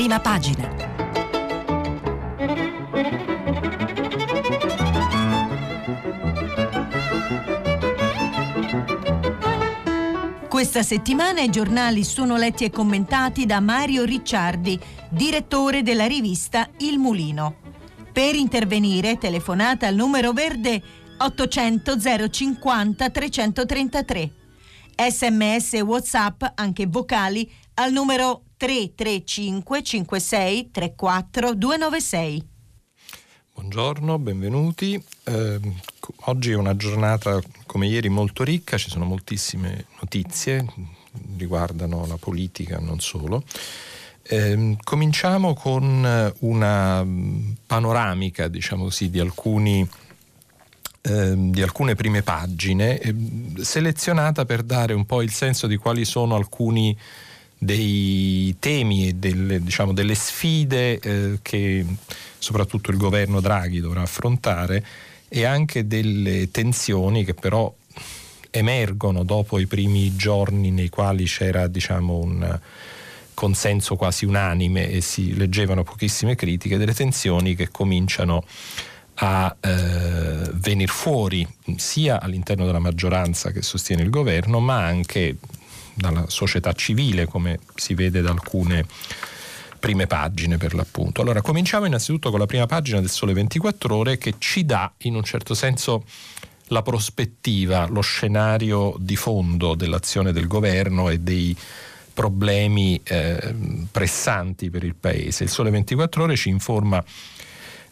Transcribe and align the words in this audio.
prima 0.00 0.18
pagina. 0.18 0.66
Questa 10.48 10.82
settimana 10.82 11.42
i 11.42 11.50
giornali 11.50 12.02
sono 12.04 12.38
letti 12.38 12.64
e 12.64 12.70
commentati 12.70 13.44
da 13.44 13.60
Mario 13.60 14.04
Ricciardi, 14.04 14.80
direttore 15.10 15.82
della 15.82 16.06
rivista 16.06 16.70
Il 16.78 16.96
Mulino. 16.96 17.56
Per 18.10 18.34
intervenire 18.34 19.18
telefonate 19.18 19.84
al 19.84 19.96
numero 19.96 20.32
verde 20.32 20.82
800 21.18 21.98
050 22.30 23.10
333. 23.10 24.32
Sms 25.10 25.74
e 25.74 25.80
WhatsApp, 25.82 26.42
anche 26.54 26.86
vocali, 26.86 27.50
al 27.74 27.92
numero 27.92 28.44
335 28.60 29.82
56 29.82 30.70
34 30.70 31.54
296. 31.54 32.48
Buongiorno, 33.54 34.18
benvenuti. 34.18 35.02
Eh, 35.24 35.60
oggi 36.24 36.50
è 36.50 36.56
una 36.56 36.76
giornata 36.76 37.40
come 37.64 37.86
ieri 37.86 38.10
molto 38.10 38.44
ricca, 38.44 38.76
ci 38.76 38.90
sono 38.90 39.06
moltissime 39.06 39.86
notizie, 40.00 40.66
riguardano 41.38 42.04
la 42.06 42.18
politica, 42.18 42.78
non 42.78 43.00
solo. 43.00 43.44
Eh, 44.20 44.76
cominciamo 44.84 45.54
con 45.54 46.34
una 46.40 47.06
panoramica, 47.64 48.48
diciamo 48.48 48.84
così, 48.84 49.08
di 49.08 49.20
alcuni 49.20 49.88
eh, 51.00 51.32
di 51.34 51.62
alcune 51.62 51.94
prime 51.94 52.22
pagine, 52.22 52.98
eh, 52.98 53.14
selezionata 53.62 54.44
per 54.44 54.62
dare 54.62 54.92
un 54.92 55.06
po' 55.06 55.22
il 55.22 55.30
senso 55.30 55.66
di 55.66 55.78
quali 55.78 56.04
sono 56.04 56.34
alcuni 56.34 56.94
dei 57.62 58.56
temi 58.58 59.08
e 59.08 59.12
delle, 59.12 59.62
diciamo, 59.62 59.92
delle 59.92 60.14
sfide 60.14 60.98
eh, 60.98 61.38
che 61.42 61.84
soprattutto 62.38 62.90
il 62.90 62.96
governo 62.96 63.42
Draghi 63.42 63.80
dovrà 63.80 64.00
affrontare 64.00 64.82
e 65.28 65.44
anche 65.44 65.86
delle 65.86 66.50
tensioni 66.50 67.22
che 67.22 67.34
però 67.34 67.72
emergono 68.48 69.24
dopo 69.24 69.58
i 69.58 69.66
primi 69.66 70.16
giorni 70.16 70.70
nei 70.70 70.88
quali 70.88 71.24
c'era 71.24 71.66
diciamo, 71.66 72.16
un 72.16 72.58
consenso 73.34 73.94
quasi 73.94 74.24
unanime 74.24 74.90
e 74.90 75.02
si 75.02 75.36
leggevano 75.36 75.84
pochissime 75.84 76.36
critiche, 76.36 76.78
delle 76.78 76.94
tensioni 76.94 77.54
che 77.54 77.68
cominciano 77.70 78.42
a 79.16 79.54
eh, 79.60 80.50
venire 80.54 80.90
fuori 80.90 81.46
sia 81.76 82.22
all'interno 82.22 82.64
della 82.64 82.78
maggioranza 82.78 83.50
che 83.50 83.60
sostiene 83.60 84.02
il 84.02 84.08
governo, 84.08 84.60
ma 84.60 84.82
anche 84.82 85.36
dalla 85.94 86.24
società 86.28 86.72
civile, 86.72 87.26
come 87.26 87.58
si 87.74 87.94
vede 87.94 88.20
da 88.20 88.30
alcune 88.30 88.86
prime 89.78 90.06
pagine 90.06 90.58
per 90.58 90.74
l'appunto. 90.74 91.22
Allora, 91.22 91.40
cominciamo 91.40 91.86
innanzitutto 91.86 92.30
con 92.30 92.38
la 92.38 92.46
prima 92.46 92.66
pagina 92.66 93.00
del 93.00 93.08
Sole 93.08 93.32
24 93.32 93.94
Ore 93.94 94.18
che 94.18 94.34
ci 94.38 94.64
dà 94.64 94.92
in 94.98 95.14
un 95.14 95.24
certo 95.24 95.54
senso 95.54 96.04
la 96.68 96.82
prospettiva, 96.82 97.86
lo 97.86 98.00
scenario 98.00 98.94
di 98.98 99.16
fondo 99.16 99.74
dell'azione 99.74 100.32
del 100.32 100.46
governo 100.46 101.08
e 101.08 101.18
dei 101.18 101.56
problemi 102.12 103.00
eh, 103.02 103.54
pressanti 103.90 104.70
per 104.70 104.84
il 104.84 104.94
Paese. 104.94 105.44
Il 105.44 105.50
Sole 105.50 105.70
24 105.70 106.22
Ore 106.22 106.36
ci 106.36 106.48
informa 106.48 107.02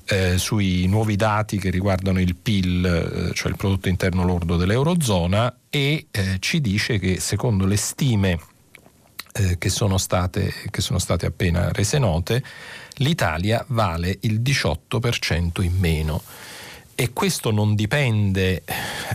eh, 0.09 0.39
sui 0.39 0.87
nuovi 0.87 1.17
dati 1.17 1.59
che 1.59 1.70
riguardano 1.70 2.20
il 2.20 2.34
PIL, 2.34 2.84
eh, 3.31 3.34
cioè 3.34 3.51
il 3.51 3.56
prodotto 3.56 3.89
interno 3.89 4.25
lordo 4.25 4.56
dell'Eurozona, 4.56 5.55
e 5.69 6.06
eh, 6.11 6.37
ci 6.39 6.61
dice 6.61 6.98
che 6.98 7.20
secondo 7.20 7.67
le 7.67 7.77
stime 7.77 8.39
eh, 9.33 9.59
che 9.59 9.69
sono, 9.69 9.98
state, 9.98 10.53
che 10.70 10.81
sono 10.81 10.98
state 10.98 11.27
appena 11.27 11.70
rese 11.73 11.98
note, 11.98 12.42
l'Italia 12.95 13.65
vale 13.69 14.19
il 14.23 14.41
18% 14.41 15.62
in 15.62 15.77
meno. 15.78 16.22
E 16.95 17.12
questo 17.12 17.53
non 17.53 17.77
dipende, 17.77 18.65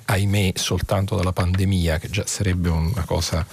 ahimè, 0.06 0.53
soltanto 0.56 1.18
dalla 1.18 1.34
pandemia, 1.34 1.97
che 1.97 2.09
già 2.09 2.25
sarebbe 2.25 2.69
una 2.69 3.03
cosa 3.03 3.45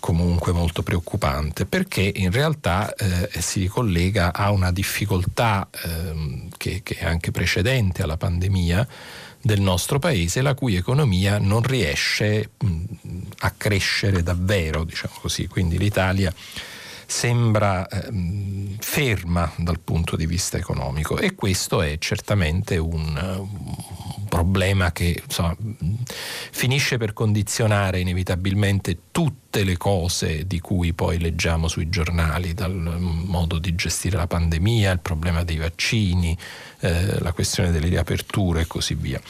comunque 0.00 0.52
molto 0.52 0.82
preoccupante 0.82 1.66
perché 1.66 2.12
in 2.14 2.30
realtà 2.30 2.94
eh, 2.94 3.40
si 3.40 3.60
ricollega 3.60 4.32
a 4.32 4.50
una 4.50 4.72
difficoltà 4.72 5.68
eh, 5.70 6.48
che, 6.56 6.80
che, 6.82 6.96
è 6.96 7.04
anche 7.04 7.30
precedente 7.30 8.02
alla 8.02 8.16
pandemia 8.16 8.86
del 9.40 9.60
nostro 9.60 9.98
paese, 9.98 10.42
la 10.42 10.54
cui 10.54 10.74
economia 10.74 11.38
non 11.38 11.62
riesce 11.62 12.50
mh, 12.58 12.82
a 13.40 13.54
crescere 13.56 14.22
davvero, 14.22 14.84
diciamo 14.84 15.14
così. 15.20 15.46
Quindi 15.46 15.78
l'Italia 15.78 16.32
sembra 17.06 17.88
ehm, 17.88 18.76
ferma 18.78 19.50
dal 19.56 19.80
punto 19.80 20.14
di 20.14 20.26
vista 20.26 20.58
economico 20.58 21.16
e 21.18 21.34
questo 21.34 21.80
è 21.80 21.96
certamente 21.98 22.76
un, 22.76 23.16
un 23.16 23.97
problema 24.38 24.92
che 24.92 25.20
insomma, 25.24 25.56
finisce 26.52 26.96
per 26.96 27.12
condizionare 27.12 27.98
inevitabilmente 27.98 28.98
tutte 29.10 29.64
le 29.64 29.76
cose 29.76 30.46
di 30.46 30.60
cui 30.60 30.92
poi 30.92 31.18
leggiamo 31.18 31.66
sui 31.66 31.88
giornali, 31.88 32.54
dal 32.54 32.72
modo 32.72 33.58
di 33.58 33.74
gestire 33.74 34.16
la 34.16 34.28
pandemia, 34.28 34.92
il 34.92 35.00
problema 35.00 35.42
dei 35.42 35.56
vaccini, 35.56 36.38
eh, 36.80 37.18
la 37.18 37.32
questione 37.32 37.72
delle 37.72 37.88
riaperture 37.88 38.60
e 38.60 38.66
così 38.68 38.94
via. 38.94 39.20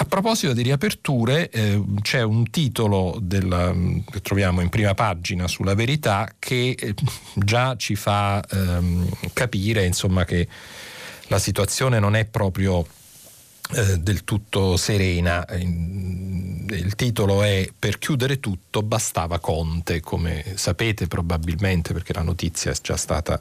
A 0.00 0.04
proposito 0.04 0.52
di 0.52 0.62
riaperture, 0.62 1.48
eh, 1.48 1.82
c'è 2.02 2.22
un 2.22 2.50
titolo 2.50 3.18
della, 3.20 3.74
che 4.10 4.20
troviamo 4.20 4.60
in 4.60 4.68
prima 4.68 4.92
pagina 4.92 5.48
sulla 5.48 5.74
verità 5.74 6.28
che 6.38 6.76
eh, 6.78 6.94
già 7.34 7.76
ci 7.76 7.96
fa 7.96 8.44
ehm, 8.46 9.08
capire 9.32 9.86
insomma, 9.86 10.26
che 10.26 10.46
la 11.28 11.38
situazione 11.38 11.98
non 11.98 12.14
è 12.14 12.26
proprio 12.26 12.86
eh, 13.74 13.98
del 13.98 14.24
tutto 14.24 14.76
serena. 14.76 15.44
Il 15.50 16.94
titolo 16.96 17.42
è 17.42 17.68
Per 17.78 17.98
chiudere 17.98 18.40
tutto 18.40 18.82
bastava 18.82 19.38
Conte, 19.38 20.00
come 20.00 20.44
sapete 20.54 21.06
probabilmente 21.06 21.92
perché 21.92 22.12
la 22.12 22.22
notizia 22.22 22.70
è 22.70 22.74
già 22.80 22.96
stata 22.96 23.40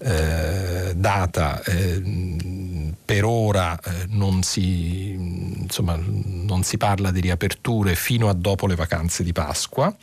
eh, 0.00 0.92
data 0.94 1.62
eh, 1.64 2.94
per 3.04 3.24
ora 3.24 3.78
eh, 3.80 4.06
non, 4.08 4.42
si, 4.42 5.10
insomma, 5.10 5.98
non 5.98 6.62
si 6.62 6.76
parla 6.76 7.10
di 7.10 7.20
riaperture 7.20 7.94
fino 7.94 8.28
a 8.28 8.32
dopo 8.32 8.66
le 8.66 8.76
vacanze 8.76 9.24
di 9.24 9.32
Pasqua 9.32 9.94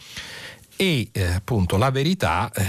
e 0.76 1.08
eh, 1.12 1.24
appunto 1.24 1.78
la 1.78 1.92
verità 1.92 2.52
eh, 2.54 2.66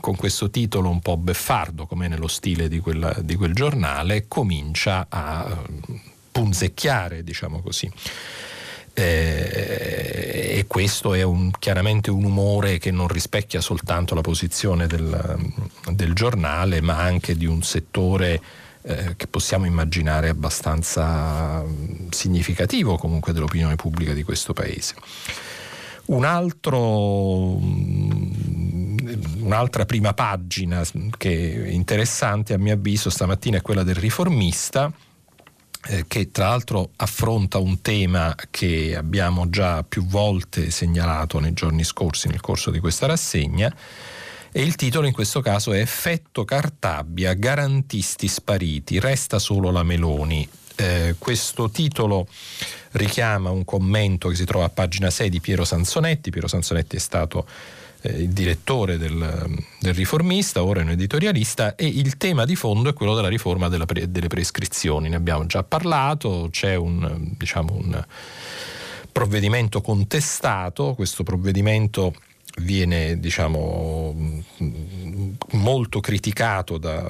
con 0.00 0.16
questo 0.16 0.50
titolo 0.50 0.88
un 0.88 1.00
po' 1.00 1.16
beffardo 1.16 1.86
come 1.86 2.08
nello 2.08 2.28
stile 2.28 2.68
di, 2.68 2.80
quella, 2.80 3.14
di 3.20 3.34
quel 3.34 3.54
giornale 3.54 4.26
comincia 4.28 5.06
a 5.08 5.64
punzecchiare 6.30 7.24
diciamo 7.24 7.60
così 7.60 7.90
eh, 8.98 10.56
e 10.58 10.64
questo 10.66 11.14
è 11.14 11.22
un, 11.22 11.52
chiaramente 11.56 12.10
un 12.10 12.24
umore 12.24 12.78
che 12.78 12.90
non 12.90 13.06
rispecchia 13.06 13.60
soltanto 13.60 14.16
la 14.16 14.22
posizione 14.22 14.88
del, 14.88 15.38
del 15.92 16.14
giornale, 16.14 16.80
ma 16.80 16.96
anche 16.96 17.36
di 17.36 17.46
un 17.46 17.62
settore 17.62 18.40
eh, 18.82 19.14
che 19.16 19.28
possiamo 19.28 19.66
immaginare 19.66 20.28
abbastanza 20.28 21.64
significativo 22.10 22.96
comunque 22.96 23.32
dell'opinione 23.32 23.76
pubblica 23.76 24.12
di 24.14 24.24
questo 24.24 24.52
Paese. 24.52 24.96
Un 26.06 26.24
altro, 26.24 27.58
un'altra 29.38 29.84
prima 29.84 30.14
pagina 30.14 30.84
che 31.16 31.64
è 31.64 31.68
interessante 31.68 32.54
a 32.54 32.58
mio 32.58 32.74
avviso 32.74 33.10
stamattina 33.10 33.58
è 33.58 33.62
quella 33.62 33.82
del 33.82 33.94
riformista 33.94 34.92
eh, 35.86 36.04
che 36.06 36.30
tra 36.30 36.48
l'altro 36.48 36.90
affronta 36.96 37.58
un 37.58 37.80
tema 37.80 38.34
che 38.50 38.96
abbiamo 38.96 39.48
già 39.48 39.82
più 39.84 40.04
volte 40.04 40.70
segnalato 40.70 41.38
nei 41.38 41.52
giorni 41.52 41.84
scorsi 41.84 42.28
nel 42.28 42.40
corso 42.40 42.70
di 42.70 42.80
questa 42.80 43.06
rassegna 43.06 43.74
e 44.50 44.62
il 44.62 44.76
titolo 44.76 45.06
in 45.06 45.12
questo 45.12 45.40
caso 45.40 45.72
è 45.72 45.80
Effetto 45.80 46.44
Cartabia, 46.44 47.34
garantisti 47.34 48.28
spariti, 48.28 48.98
resta 48.98 49.38
solo 49.38 49.70
la 49.70 49.82
Meloni. 49.82 50.48
Eh, 50.74 51.16
questo 51.18 51.70
titolo 51.70 52.26
richiama 52.92 53.50
un 53.50 53.64
commento 53.64 54.28
che 54.28 54.36
si 54.36 54.44
trova 54.44 54.64
a 54.64 54.70
pagina 54.70 55.10
6 55.10 55.28
di 55.28 55.40
Piero 55.40 55.64
Sansonetti. 55.64 56.30
Piero 56.30 56.48
Sansonetti 56.48 56.96
è 56.96 56.98
stato 56.98 57.46
eh, 58.02 58.22
il 58.22 58.28
direttore 58.28 58.96
del, 58.96 59.56
del, 59.80 59.94
riformista, 59.94 60.62
ora 60.62 60.80
è 60.80 60.82
un 60.84 60.90
editorialista, 60.90 61.74
e 61.74 61.86
il 61.86 62.16
tema 62.16 62.44
di 62.44 62.54
fondo 62.54 62.90
è 62.90 62.92
quello 62.92 63.14
della 63.14 63.28
riforma 63.28 63.68
della 63.68 63.86
pre, 63.86 64.10
delle 64.10 64.28
prescrizioni. 64.28 65.08
Ne 65.08 65.16
abbiamo 65.16 65.46
già 65.46 65.62
parlato, 65.62 66.48
c'è 66.50 66.74
un, 66.74 67.32
diciamo, 67.36 67.74
un 67.74 68.04
provvedimento 69.10 69.80
contestato, 69.80 70.94
questo 70.94 71.24
provvedimento 71.24 72.14
viene 72.60 73.18
diciamo, 73.18 74.42
molto 75.52 76.00
criticato 76.00 76.78
da 76.78 77.08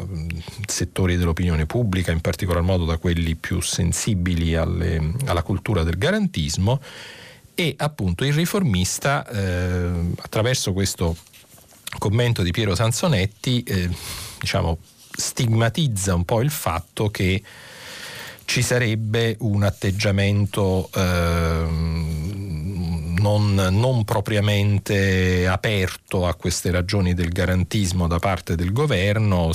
settori 0.67 1.17
dell'opinione 1.17 1.67
pubblica, 1.67 2.12
in 2.12 2.20
particolar 2.20 2.62
modo 2.62 2.85
da 2.85 2.99
quelli 2.99 3.35
più 3.35 3.61
sensibili 3.61 4.55
alle, 4.55 5.12
alla 5.26 5.43
cultura 5.43 5.82
del 5.82 5.99
garantismo 5.99 6.81
e 7.61 7.75
appunto 7.77 8.25
il 8.25 8.33
riformista 8.35 9.27
eh, 9.27 9.91
attraverso 10.21 10.73
questo 10.73 11.17
commento 11.99 12.43
di 12.43 12.53
Piero 12.53 12.77
Sansonetti 12.77 13.65
eh, 13.65 13.91
diciamo, 14.39 14.79
stigmatizza 15.11 16.15
un 16.15 16.25
po' 16.25 16.41
il 16.41 16.51
fatto 16.51 17.11
che 17.11 17.43
ci 18.45 18.63
sarebbe 18.63 19.35
un 19.41 19.65
atteggiamento 19.65 20.89
eh, 20.95 21.65
non, 23.19 23.55
non, 23.55 24.05
propriamente 24.05 25.49
aperto 25.49 26.29
a 26.29 26.35
queste 26.35 26.71
ragioni 26.71 27.13
del 27.13 27.31
garantismo 27.31 28.07
da 28.07 28.21
parte 28.21 28.55
del 28.55 28.73
governo. 28.73 29.51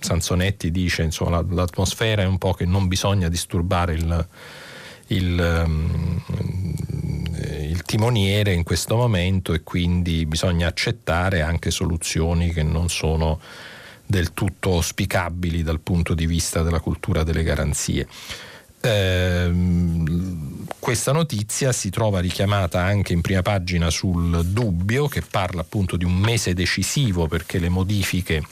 Sansonetti 0.00 0.70
dice 0.70 1.02
insomma 1.02 1.42
l'atmosfera 1.48 2.20
è 2.20 2.26
un 2.26 2.36
po' 2.36 2.52
che 2.52 2.66
non 2.66 2.88
bisogna 2.88 3.30
disturbare 3.30 3.94
il, 3.94 4.28
il, 5.06 5.24
il 5.24 6.85
timoniere 7.86 8.52
in 8.52 8.64
questo 8.64 8.96
momento 8.96 9.54
e 9.54 9.62
quindi 9.62 10.26
bisogna 10.26 10.66
accettare 10.66 11.40
anche 11.40 11.70
soluzioni 11.70 12.52
che 12.52 12.62
non 12.62 12.90
sono 12.90 13.40
del 14.04 14.34
tutto 14.34 14.72
auspicabili 14.72 15.62
dal 15.62 15.80
punto 15.80 16.12
di 16.12 16.26
vista 16.26 16.62
della 16.62 16.80
cultura 16.80 17.22
delle 17.22 17.42
garanzie. 17.42 18.06
Eh, 18.80 19.50
questa 20.78 21.12
notizia 21.12 21.72
si 21.72 21.90
trova 21.90 22.20
richiamata 22.20 22.82
anche 22.82 23.12
in 23.12 23.20
prima 23.20 23.42
pagina 23.42 23.88
sul 23.90 24.44
Dubbio 24.46 25.08
che 25.08 25.22
parla 25.22 25.62
appunto 25.62 25.96
di 25.96 26.04
un 26.04 26.14
mese 26.14 26.54
decisivo 26.54 27.26
perché 27.26 27.58
le 27.58 27.68
modifiche 27.68 28.42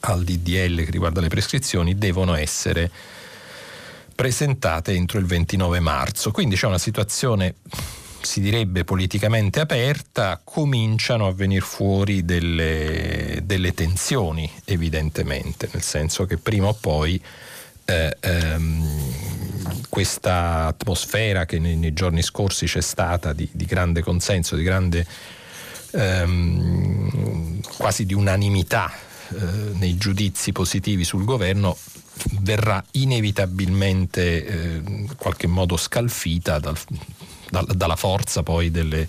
al 0.00 0.22
DDL 0.22 0.84
che 0.84 0.90
riguarda 0.90 1.20
le 1.20 1.28
prescrizioni 1.28 1.96
devono 1.96 2.34
essere 2.34 2.90
presentate 4.14 4.92
entro 4.92 5.18
il 5.18 5.26
29 5.26 5.80
marzo. 5.80 6.30
Quindi 6.30 6.56
c'è 6.56 6.66
una 6.66 6.78
situazione 6.78 7.56
si 8.26 8.40
direbbe 8.40 8.84
politicamente 8.84 9.60
aperta, 9.60 10.40
cominciano 10.42 11.26
a 11.26 11.32
venire 11.32 11.64
fuori 11.64 12.24
delle, 12.24 13.40
delle 13.44 13.72
tensioni, 13.74 14.50
evidentemente, 14.64 15.68
nel 15.72 15.82
senso 15.82 16.24
che 16.24 16.36
prima 16.36 16.68
o 16.68 16.74
poi 16.74 17.20
eh, 17.84 18.16
ehm, 18.20 19.82
questa 19.88 20.66
atmosfera 20.66 21.44
che 21.44 21.58
nei, 21.58 21.76
nei, 21.76 21.92
giorni 21.92 22.22
scorsi 22.22 22.66
c'è 22.66 22.80
stata 22.80 23.32
di, 23.32 23.48
di 23.52 23.64
grande 23.64 24.02
consenso, 24.02 24.56
di 24.56 24.62
grande 24.62 25.06
ehm, 25.92 27.60
quasi 27.76 28.06
di 28.06 28.14
unanimità 28.14 28.90
eh, 28.92 29.36
nei 29.74 29.96
giudizi 29.96 30.52
positivi 30.52 31.04
sul 31.04 31.24
governo 31.24 31.76
verrà 32.40 32.82
inevitabilmente 32.92 34.46
eh, 34.46 34.80
in 34.84 35.16
qualche 35.16 35.46
modo 35.46 35.76
scalfita 35.76 36.58
dal, 36.58 36.78
da, 37.62 37.74
dalla 37.74 37.96
forza 37.96 38.42
poi 38.42 38.70
delle, 38.70 39.08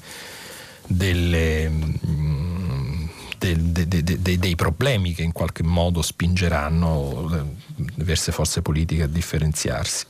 delle, 0.85 1.69
mm, 1.69 3.05
de, 3.39 3.87
de, 3.87 4.03
de, 4.03 4.39
dei 4.39 4.55
problemi 4.55 5.13
che 5.13 5.23
in 5.23 5.31
qualche 5.31 5.63
modo 5.63 6.01
spingeranno 6.01 7.27
le 7.29 7.45
diverse 7.95 8.31
forze 8.31 8.61
politiche 8.61 9.03
a 9.03 9.07
differenziarsi. 9.07 10.05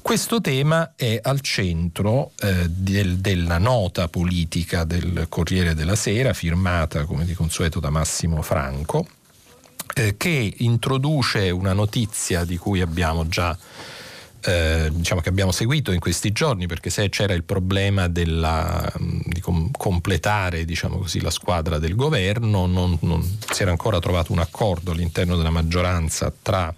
Questo 0.00 0.40
tema 0.40 0.94
è 0.96 1.20
al 1.22 1.40
centro 1.40 2.32
eh, 2.40 2.68
del, 2.68 3.18
della 3.18 3.58
nota 3.58 4.08
politica 4.08 4.82
del 4.82 5.26
Corriere 5.28 5.74
della 5.74 5.94
Sera, 5.94 6.32
firmata 6.32 7.04
come 7.04 7.24
di 7.24 7.34
consueto 7.34 7.78
da 7.78 7.88
Massimo 7.88 8.42
Franco, 8.42 9.06
eh, 9.94 10.16
che 10.16 10.54
introduce 10.58 11.50
una 11.50 11.72
notizia 11.72 12.44
di 12.44 12.56
cui 12.56 12.80
abbiamo 12.80 13.28
già 13.28 13.56
eh, 14.44 14.90
diciamo 14.92 15.20
che 15.20 15.28
abbiamo 15.28 15.52
seguito 15.52 15.92
in 15.92 16.00
questi 16.00 16.32
giorni 16.32 16.66
perché 16.66 16.90
se 16.90 17.08
c'era 17.08 17.32
il 17.32 17.44
problema 17.44 18.08
della, 18.08 18.92
di 18.98 19.40
com- 19.40 19.70
completare 19.70 20.64
diciamo 20.64 20.98
così, 20.98 21.20
la 21.20 21.30
squadra 21.30 21.78
del 21.78 21.94
governo 21.94 22.66
non, 22.66 22.96
non 23.02 23.22
si 23.50 23.62
era 23.62 23.70
ancora 23.70 23.98
trovato 24.00 24.32
un 24.32 24.40
accordo 24.40 24.90
all'interno 24.90 25.36
della 25.36 25.50
maggioranza 25.50 26.32
tra 26.42 26.74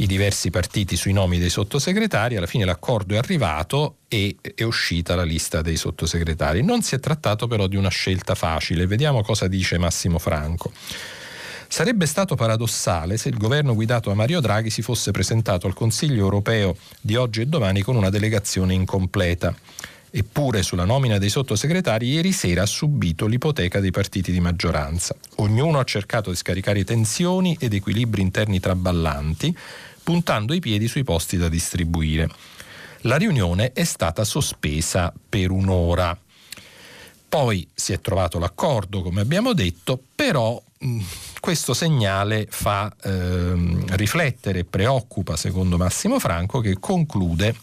i 0.00 0.06
diversi 0.06 0.50
partiti 0.50 0.94
sui 0.94 1.12
nomi 1.12 1.38
dei 1.38 1.50
sottosegretari, 1.50 2.36
alla 2.36 2.46
fine 2.46 2.64
l'accordo 2.64 3.14
è 3.14 3.18
arrivato 3.18 3.96
e 4.06 4.36
è 4.54 4.62
uscita 4.62 5.16
la 5.16 5.24
lista 5.24 5.60
dei 5.60 5.76
sottosegretari. 5.76 6.62
Non 6.62 6.82
si 6.82 6.94
è 6.94 7.00
trattato 7.00 7.48
però 7.48 7.66
di 7.66 7.74
una 7.74 7.88
scelta 7.88 8.36
facile, 8.36 8.86
vediamo 8.86 9.22
cosa 9.22 9.48
dice 9.48 9.76
Massimo 9.76 10.20
Franco. 10.20 10.72
Sarebbe 11.70 12.06
stato 12.06 12.34
paradossale 12.34 13.18
se 13.18 13.28
il 13.28 13.36
governo 13.36 13.74
guidato 13.74 14.08
da 14.08 14.14
Mario 14.14 14.40
Draghi 14.40 14.70
si 14.70 14.82
fosse 14.82 15.10
presentato 15.10 15.66
al 15.66 15.74
Consiglio 15.74 16.24
europeo 16.24 16.76
di 17.00 17.14
oggi 17.14 17.42
e 17.42 17.46
domani 17.46 17.82
con 17.82 17.94
una 17.94 18.10
delegazione 18.10 18.72
incompleta. 18.74 19.54
Eppure 20.10 20.62
sulla 20.62 20.86
nomina 20.86 21.18
dei 21.18 21.28
sottosegretari 21.28 22.08
ieri 22.08 22.32
sera 22.32 22.62
ha 22.62 22.66
subito 22.66 23.26
l'ipoteca 23.26 23.78
dei 23.78 23.90
partiti 23.90 24.32
di 24.32 24.40
maggioranza. 24.40 25.14
Ognuno 25.36 25.78
ha 25.78 25.84
cercato 25.84 26.30
di 26.30 26.36
scaricare 26.36 26.82
tensioni 26.84 27.56
ed 27.60 27.74
equilibri 27.74 28.22
interni 28.22 28.58
traballanti, 28.58 29.56
puntando 30.02 30.54
i 30.54 30.60
piedi 30.60 30.88
sui 30.88 31.04
posti 31.04 31.36
da 31.36 31.50
distribuire. 31.50 32.28
La 33.02 33.16
riunione 33.16 33.72
è 33.72 33.84
stata 33.84 34.24
sospesa 34.24 35.12
per 35.28 35.50
un'ora. 35.50 36.18
Poi 37.28 37.68
si 37.74 37.92
è 37.92 38.00
trovato 38.00 38.38
l'accordo, 38.38 39.02
come 39.02 39.20
abbiamo 39.20 39.52
detto, 39.52 40.02
però 40.14 40.60
questo 41.40 41.74
segnale 41.74 42.46
fa 42.48 42.94
ehm, 43.02 43.96
riflettere 43.96 44.64
preoccupa, 44.64 45.36
secondo 45.36 45.76
Massimo 45.76 46.18
Franco, 46.18 46.60
che 46.60 46.76
conclude 46.78 47.54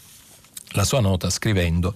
la 0.70 0.84
sua 0.84 1.00
nota 1.00 1.30
scrivendo 1.30 1.94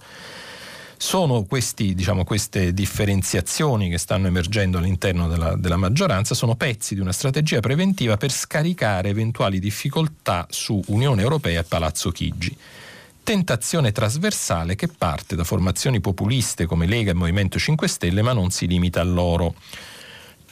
sono 1.01 1.45
questi, 1.45 1.95
diciamo, 1.95 2.23
queste 2.23 2.73
differenziazioni 2.73 3.89
che 3.89 3.97
stanno 3.97 4.27
emergendo 4.27 4.77
all'interno 4.77 5.27
della, 5.27 5.55
della, 5.55 5.75
maggioranza, 5.75 6.35
sono 6.35 6.55
pezzi 6.55 6.93
di 6.93 7.01
una 7.01 7.11
strategia 7.11 7.59
preventiva 7.59 8.17
per 8.17 8.31
scaricare 8.31 9.09
eventuali 9.09 9.57
difficoltà 9.57 10.45
su 10.51 10.79
Unione 10.87 11.23
Europea 11.23 11.61
e 11.61 11.63
Palazzo 11.63 12.11
Chigi. 12.11 12.55
Tentazione 13.23 13.91
trasversale 13.91 14.75
che 14.75 14.87
parte 14.87 15.35
da 15.35 15.43
formazioni 15.43 15.99
populiste 15.99 16.67
come 16.67 16.85
Lega 16.85 17.09
e 17.09 17.15
Movimento 17.15 17.57
5 17.57 17.87
Stelle, 17.87 18.21
ma 18.21 18.33
non 18.33 18.51
si 18.51 18.67
limita 18.67 19.01
a 19.01 19.05
loro 19.05 19.55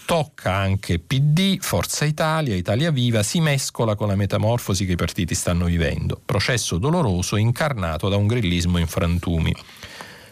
tocca 0.09 0.55
anche 0.55 0.97
PD, 0.97 1.59
Forza 1.59 2.03
Italia, 2.03 2.55
Italia 2.55 2.89
Viva, 2.89 3.21
si 3.21 3.39
mescola 3.39 3.93
con 3.93 4.07
la 4.07 4.15
metamorfosi 4.15 4.87
che 4.87 4.93
i 4.93 4.95
partiti 4.95 5.35
stanno 5.35 5.65
vivendo. 5.65 6.19
Processo 6.25 6.79
doloroso 6.79 7.35
incarnato 7.35 8.09
da 8.09 8.15
un 8.15 8.25
grillismo 8.25 8.79
in 8.79 8.87
frantumi. 8.87 9.53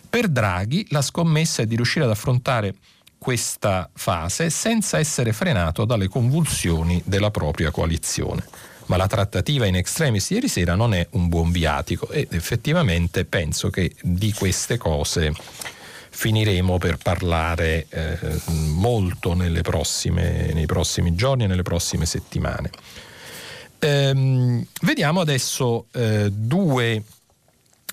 Per 0.10 0.30
Draghi 0.30 0.88
la 0.90 1.04
scommessa 1.04 1.62
è 1.62 1.68
di 1.68 1.76
riuscire 1.76 2.06
ad 2.06 2.10
affrontare 2.10 2.74
questa 3.20 3.88
fase 3.94 4.50
senza 4.50 4.98
essere 4.98 5.32
frenato 5.32 5.86
dalle 5.86 6.08
convulsioni 6.08 7.00
della 7.06 7.30
propria 7.30 7.70
coalizione. 7.70 8.44
Ma 8.88 8.98
la 8.98 9.06
trattativa 9.06 9.68
in 9.68 9.76
extremis 9.76 10.32
ieri 10.32 10.48
sera 10.48 10.74
non 10.74 10.96
è 10.96 11.06
un 11.12 11.28
buon 11.28 11.52
viatico 11.52 12.10
ed 12.10 12.34
effettivamente 12.34 13.26
penso 13.26 13.70
che 13.70 13.94
di 14.02 14.34
queste 14.34 14.78
cose 14.78 15.32
finiremo 16.18 16.80
per 16.80 16.98
parlare 16.98 17.86
eh, 17.90 18.18
molto 18.74 19.38
prossime, 19.62 20.52
nei 20.52 20.66
prossimi 20.66 21.14
giorni 21.14 21.44
e 21.44 21.48
nelle 21.48 21.62
prossime 21.62 22.08
settimane. 22.08 22.72
Ehm, 23.78 24.66
vediamo 24.82 25.20
adesso 25.20 25.86
eh, 25.92 26.32
due 26.32 27.04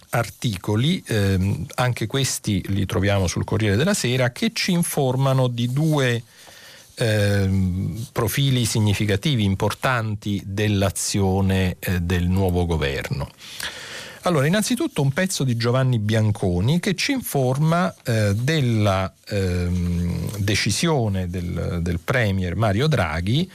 articoli, 0.09 1.05
ehm, 1.07 1.67
anche 1.75 2.07
questi 2.07 2.65
li 2.69 2.87
troviamo 2.87 3.27
sul 3.27 3.45
Corriere 3.45 3.77
della 3.77 3.93
Sera, 3.93 4.33
che 4.33 4.53
ci 4.55 4.73
informano 4.73 5.47
di 5.47 5.71
due 5.71 6.23
ehm, 6.95 8.07
profili 8.11 8.65
significativi, 8.65 9.45
importanti 9.45 10.41
dell'azione 10.47 11.77
eh, 11.79 12.01
del 12.01 12.27
nuovo 12.27 12.65
governo. 12.65 13.29
Allora, 14.27 14.47
innanzitutto 14.47 15.03
un 15.03 15.13
pezzo 15.13 15.45
di 15.45 15.55
Giovanni 15.55 15.99
Bianconi 15.99 16.81
che 16.81 16.95
ci 16.95 17.13
informa 17.13 17.95
eh, 18.05 18.35
della 18.35 19.13
ehm, 19.29 20.39
decisione 20.39 21.29
del, 21.29 21.81
del, 21.83 22.01
Premier 22.03 22.57
Mario 22.57 22.87
Draghi 22.87 23.51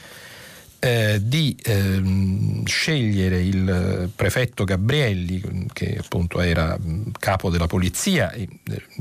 eh, 0.78 1.18
di 1.20 1.56
ehm, 1.60 2.64
scegliere 2.66 3.42
il 3.42 4.10
prefetto 4.14 4.62
Gabrielli, 4.62 5.66
che 5.72 5.96
appunto 5.98 6.40
era 6.40 6.78
capo 7.18 7.50
della 7.50 7.66
polizia 7.66 8.30
e, 8.30 8.48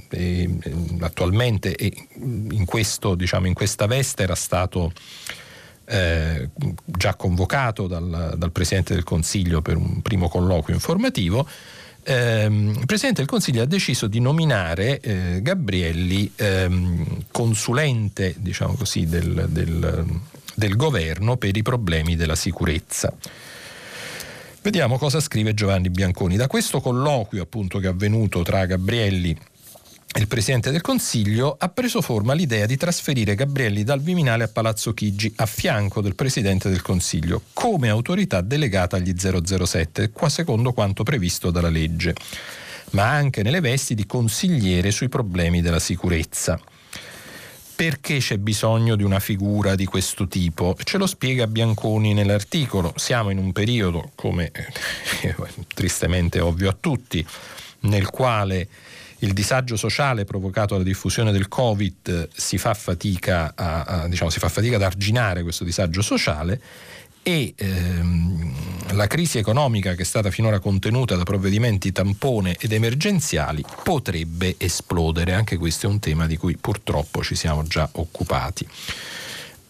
e, 0.10 0.50
attualmente 1.02 1.76
e 1.76 1.94
in, 2.16 2.66
questo, 2.66 3.14
diciamo, 3.14 3.46
in 3.46 3.54
questa 3.54 3.86
veste 3.86 4.24
era 4.24 4.36
stato 4.36 4.92
eh, 5.90 6.50
già 6.86 7.16
convocato 7.16 7.88
dal, 7.88 8.36
dal, 8.38 8.52
Presidente 8.52 8.94
del 8.94 9.04
Consiglio 9.04 9.62
per 9.62 9.76
un 9.76 10.02
primo 10.02 10.30
colloquio 10.30 10.76
informativo, 10.76 11.48
ehm, 12.04 12.76
il 12.80 12.86
Presidente 12.86 13.22
del 13.22 13.30
Consiglio 13.30 13.64
ha 13.64 13.66
deciso 13.66 14.08
di 14.08 14.20
nominare 14.20 15.00
eh, 15.00 15.40
Gabrielli 15.42 16.32
ehm, 16.36 17.26
consulente 17.32 18.36
diciamo 18.38 18.74
così, 18.74 19.08
del, 19.08 19.48
del, 19.50 20.06
del 20.54 20.76
governo 20.76 21.38
per 21.38 21.58
i 21.58 21.64
problemi 21.64 22.16
della 22.16 22.36
sicurezza. 22.36 23.12
Vediamo 24.62 24.98
cosa 24.98 25.20
scrive 25.20 25.54
Giovanni 25.54 25.90
Bianconi. 25.90 26.36
Da 26.36 26.48
questo 26.48 26.82
colloquio 26.82 27.42
appunto 27.42 27.80
che 27.80 27.88
è 27.88 27.90
avvenuto 27.90 28.44
tra 28.44 28.66
Gabrielli 28.66 29.36
il 30.18 30.28
Presidente 30.28 30.72
del 30.72 30.82
Consiglio, 30.82 31.56
ha 31.58 31.70
preso 31.70 32.02
forma 32.02 32.34
l'idea 32.34 32.66
di 32.66 32.78
trasferire 32.78 33.36
Gabrielli 33.36 33.84
dal 33.84 34.02
Viminale 34.02 34.44
a 34.44 34.48
Palazzo 34.48 34.94
Chigi 34.94 35.32
a 35.38 35.46
fianco 35.46 36.02
del 36.02 36.16
Presidente 36.16 36.68
del 36.70 36.82
Consiglio 36.82 37.44
come 37.54 37.90
autorità 37.90 38.42
delegata 38.42 38.96
agli 38.96 39.14
007, 39.16 40.10
qua 40.10 40.28
secondo 40.28 40.74
quanto 40.74 41.04
previsto 41.04 41.52
dalla 41.52 41.70
legge, 41.70 42.16
ma 42.92 43.08
anche 43.08 43.44
nelle 43.44 43.60
vesti 43.60 43.94
di 43.94 44.08
consigliere 44.08 44.90
sui 44.90 45.10
problemi 45.10 45.62
della 45.62 45.80
sicurezza. 45.80 46.60
Perché 47.76 48.18
c'è 48.18 48.38
bisogno 48.38 48.96
di 48.96 49.04
una 49.04 49.20
figura 49.20 49.76
di 49.76 49.86
questo 49.86 50.28
tipo? 50.28 50.76
Ce 50.84 50.98
lo 50.98 51.06
spiega 51.06 51.48
Bianconi 51.48 52.14
nell'articolo. 52.14 52.94
Siamo 52.98 53.30
in 53.30 53.38
un 53.38 53.54
periodo, 53.54 54.12
come 54.16 54.52
eh, 55.22 55.36
tristemente 55.74 56.42
ovvio 56.42 56.70
a 56.70 56.78
tutti, 56.78 57.26
nel 57.82 58.10
quale 58.10 58.68
il 59.20 59.34
disagio 59.34 59.76
sociale 59.76 60.26
provocato 60.26 60.74
dalla 60.74 60.86
diffusione 60.86 61.32
del 61.32 61.48
Covid 61.48 62.30
si 62.34 62.58
fa 62.58 62.74
fatica, 62.74 63.54
a, 63.56 63.84
a, 63.84 64.08
diciamo, 64.08 64.30
si 64.30 64.40
fa 64.40 64.50
fatica 64.50 64.78
ad 64.78 64.84
arginare 64.84 65.44
questo 65.44 65.64
disagio 65.64 66.02
sociale 66.02 66.62
e 67.22 67.54
ehm, 67.56 68.94
la 68.94 69.08
crisi 69.08 69.38
economica 69.38 69.94
che 69.94 70.02
è 70.02 70.06
stata 70.06 70.32
finora 70.32 70.60
contenuta 70.60 71.16
da 71.16 71.24
provvedimenti 71.24 71.92
tampone 71.92 72.56
ed 72.58 72.72
emergenziali 72.72 73.64
potrebbe 73.84 74.56
esplodere. 74.58 75.34
Anche 75.34 75.58
questo 75.58 75.88
è 75.88 75.90
un 75.90 76.00
tema 76.00 76.26
di 76.26 76.38
cui 76.38 76.58
purtroppo 76.58 77.24
ci 77.24 77.36
siamo 77.36 77.64
già 77.64 77.88
occupati. 77.92 78.68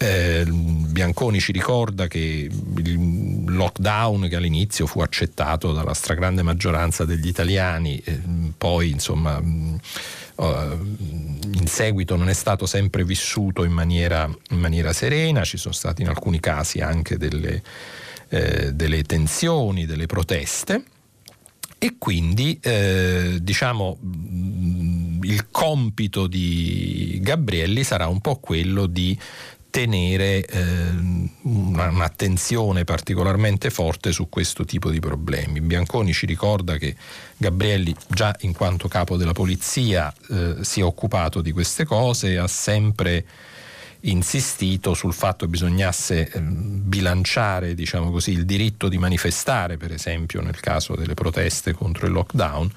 Eh, 0.01 0.45
Bianconi 0.45 1.41
ci 1.41 1.51
ricorda 1.51 2.07
che 2.07 2.49
il 2.49 3.43
lockdown 3.53 4.29
che 4.29 4.37
all'inizio 4.37 4.87
fu 4.87 5.01
accettato 5.01 5.73
dalla 5.73 5.93
stragrande 5.93 6.41
maggioranza 6.41 7.03
degli 7.03 7.27
italiani, 7.27 8.01
eh, 8.05 8.17
poi 8.57 8.91
insomma 8.91 9.37
uh, 9.37 9.81
in 10.45 11.67
seguito 11.67 12.15
non 12.15 12.29
è 12.29 12.33
stato 12.33 12.65
sempre 12.65 13.03
vissuto 13.03 13.65
in 13.65 13.73
maniera, 13.73 14.29
in 14.51 14.59
maniera, 14.59 14.93
serena, 14.93 15.43
ci 15.43 15.57
sono 15.57 15.73
stati 15.73 16.01
in 16.01 16.07
alcuni 16.07 16.39
casi 16.39 16.79
anche 16.79 17.17
delle, 17.17 17.61
eh, 18.29 18.73
delle 18.73 19.03
tensioni, 19.03 19.85
delle 19.85 20.05
proteste. 20.05 20.83
E 21.81 21.95
quindi 21.97 22.59
eh, 22.61 23.37
diciamo 23.41 23.97
il 25.21 25.47
compito 25.49 26.27
di 26.27 27.19
Gabrielli 27.21 27.83
sarà 27.83 28.07
un 28.07 28.19
po' 28.19 28.35
quello 28.35 28.85
di 28.85 29.17
tenere 29.69 30.45
eh, 30.45 30.63
un'attenzione 31.43 32.83
particolarmente 32.83 33.69
forte 33.69 34.11
su 34.11 34.29
questo 34.29 34.65
tipo 34.65 34.89
di 34.89 34.99
problemi. 34.99 35.61
Bianconi 35.61 36.13
ci 36.13 36.25
ricorda 36.25 36.77
che 36.77 36.95
Gabrielli, 37.37 37.95
già 38.07 38.35
in 38.41 38.53
quanto 38.53 38.87
capo 38.87 39.17
della 39.17 39.33
polizia, 39.33 40.13
eh, 40.29 40.57
si 40.61 40.79
è 40.79 40.83
occupato 40.83 41.41
di 41.41 41.51
queste 41.51 41.85
cose, 41.85 42.37
ha 42.37 42.47
sempre 42.47 43.25
insistito 44.01 44.93
sul 44.93 45.13
fatto 45.13 45.45
che 45.45 45.51
bisognasse 45.51 46.31
eh, 46.31 46.39
bilanciare 46.39 47.75
diciamo 47.75 48.11
così, 48.11 48.31
il 48.31 48.45
diritto 48.45 48.87
di 48.87 48.97
manifestare, 48.97 49.77
per 49.77 49.91
esempio 49.91 50.41
nel 50.41 50.59
caso 50.59 50.95
delle 50.95 51.13
proteste 51.13 51.73
contro 51.73 52.05
il 52.07 52.13
lockdown, 52.13 52.71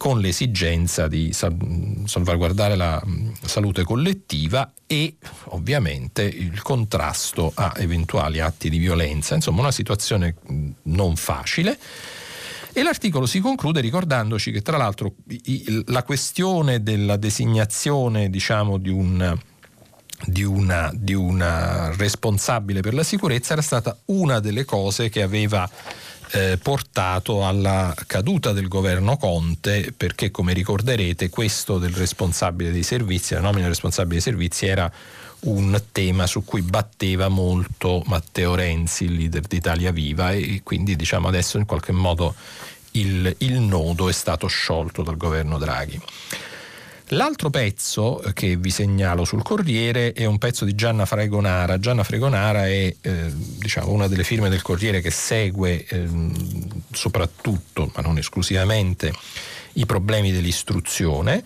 con 0.00 0.18
l'esigenza 0.18 1.08
di 1.08 1.30
salvaguardare 1.30 2.74
la 2.74 3.02
salute 3.44 3.84
collettiva 3.84 4.72
e 4.86 5.16
ovviamente 5.48 6.22
il 6.22 6.62
contrasto 6.62 7.52
a 7.54 7.74
eventuali 7.76 8.40
atti 8.40 8.70
di 8.70 8.78
violenza. 8.78 9.34
Insomma, 9.34 9.60
una 9.60 9.70
situazione 9.70 10.36
non 10.84 11.16
facile. 11.16 11.78
E 12.72 12.82
l'articolo 12.82 13.26
si 13.26 13.40
conclude 13.40 13.82
ricordandoci 13.82 14.50
che 14.52 14.62
tra 14.62 14.78
l'altro 14.78 15.16
la 15.84 16.02
questione 16.02 16.82
della 16.82 17.18
designazione 17.18 18.30
diciamo, 18.30 18.78
di, 18.78 18.88
un, 18.88 19.38
di, 20.24 20.44
una, 20.44 20.90
di 20.94 21.12
una 21.12 21.94
responsabile 21.94 22.80
per 22.80 22.94
la 22.94 23.02
sicurezza 23.02 23.52
era 23.52 23.60
stata 23.60 23.98
una 24.06 24.40
delle 24.40 24.64
cose 24.64 25.10
che 25.10 25.20
aveva 25.20 25.68
eh, 26.32 26.58
portato 26.62 27.46
alla 27.46 27.94
caduta 28.06 28.52
del 28.52 28.68
governo 28.68 29.16
Conte 29.16 29.92
perché 29.96 30.30
come 30.30 30.52
ricorderete 30.52 31.28
questo 31.28 31.78
del 31.78 31.92
responsabile 31.92 32.72
dei 32.72 32.82
servizi, 32.82 33.34
la 33.34 33.40
nomina 33.40 33.62
del 33.62 33.70
responsabile 33.70 34.14
dei 34.14 34.22
servizi 34.22 34.66
era 34.66 34.90
un 35.40 35.80
tema 35.92 36.26
su 36.26 36.44
cui 36.44 36.62
batteva 36.62 37.28
molto 37.28 38.02
Matteo 38.06 38.54
Renzi, 38.54 39.04
il 39.04 39.14
leader 39.14 39.42
d'Italia 39.42 39.90
Viva 39.90 40.32
e 40.32 40.60
quindi 40.62 40.96
diciamo 40.96 41.28
adesso 41.28 41.56
in 41.56 41.64
qualche 41.64 41.92
modo 41.92 42.34
il, 42.92 43.34
il 43.38 43.60
nodo 43.60 44.08
è 44.08 44.12
stato 44.12 44.46
sciolto 44.46 45.02
dal 45.02 45.16
governo 45.16 45.58
Draghi. 45.58 46.00
L'altro 47.12 47.50
pezzo 47.50 48.22
che 48.34 48.56
vi 48.56 48.70
segnalo 48.70 49.24
sul 49.24 49.42
Corriere 49.42 50.12
è 50.12 50.26
un 50.26 50.38
pezzo 50.38 50.64
di 50.64 50.76
Gianna 50.76 51.06
Fregonara. 51.06 51.80
Gianna 51.80 52.04
Fregonara 52.04 52.66
è 52.66 52.94
eh, 53.00 53.32
diciamo, 53.34 53.90
una 53.90 54.06
delle 54.06 54.22
firme 54.22 54.48
del 54.48 54.62
Corriere 54.62 55.00
che 55.00 55.10
segue 55.10 55.84
eh, 55.86 56.08
soprattutto, 56.92 57.90
ma 57.96 58.02
non 58.02 58.16
esclusivamente, 58.18 59.12
i 59.74 59.86
problemi 59.86 60.30
dell'istruzione. 60.30 61.42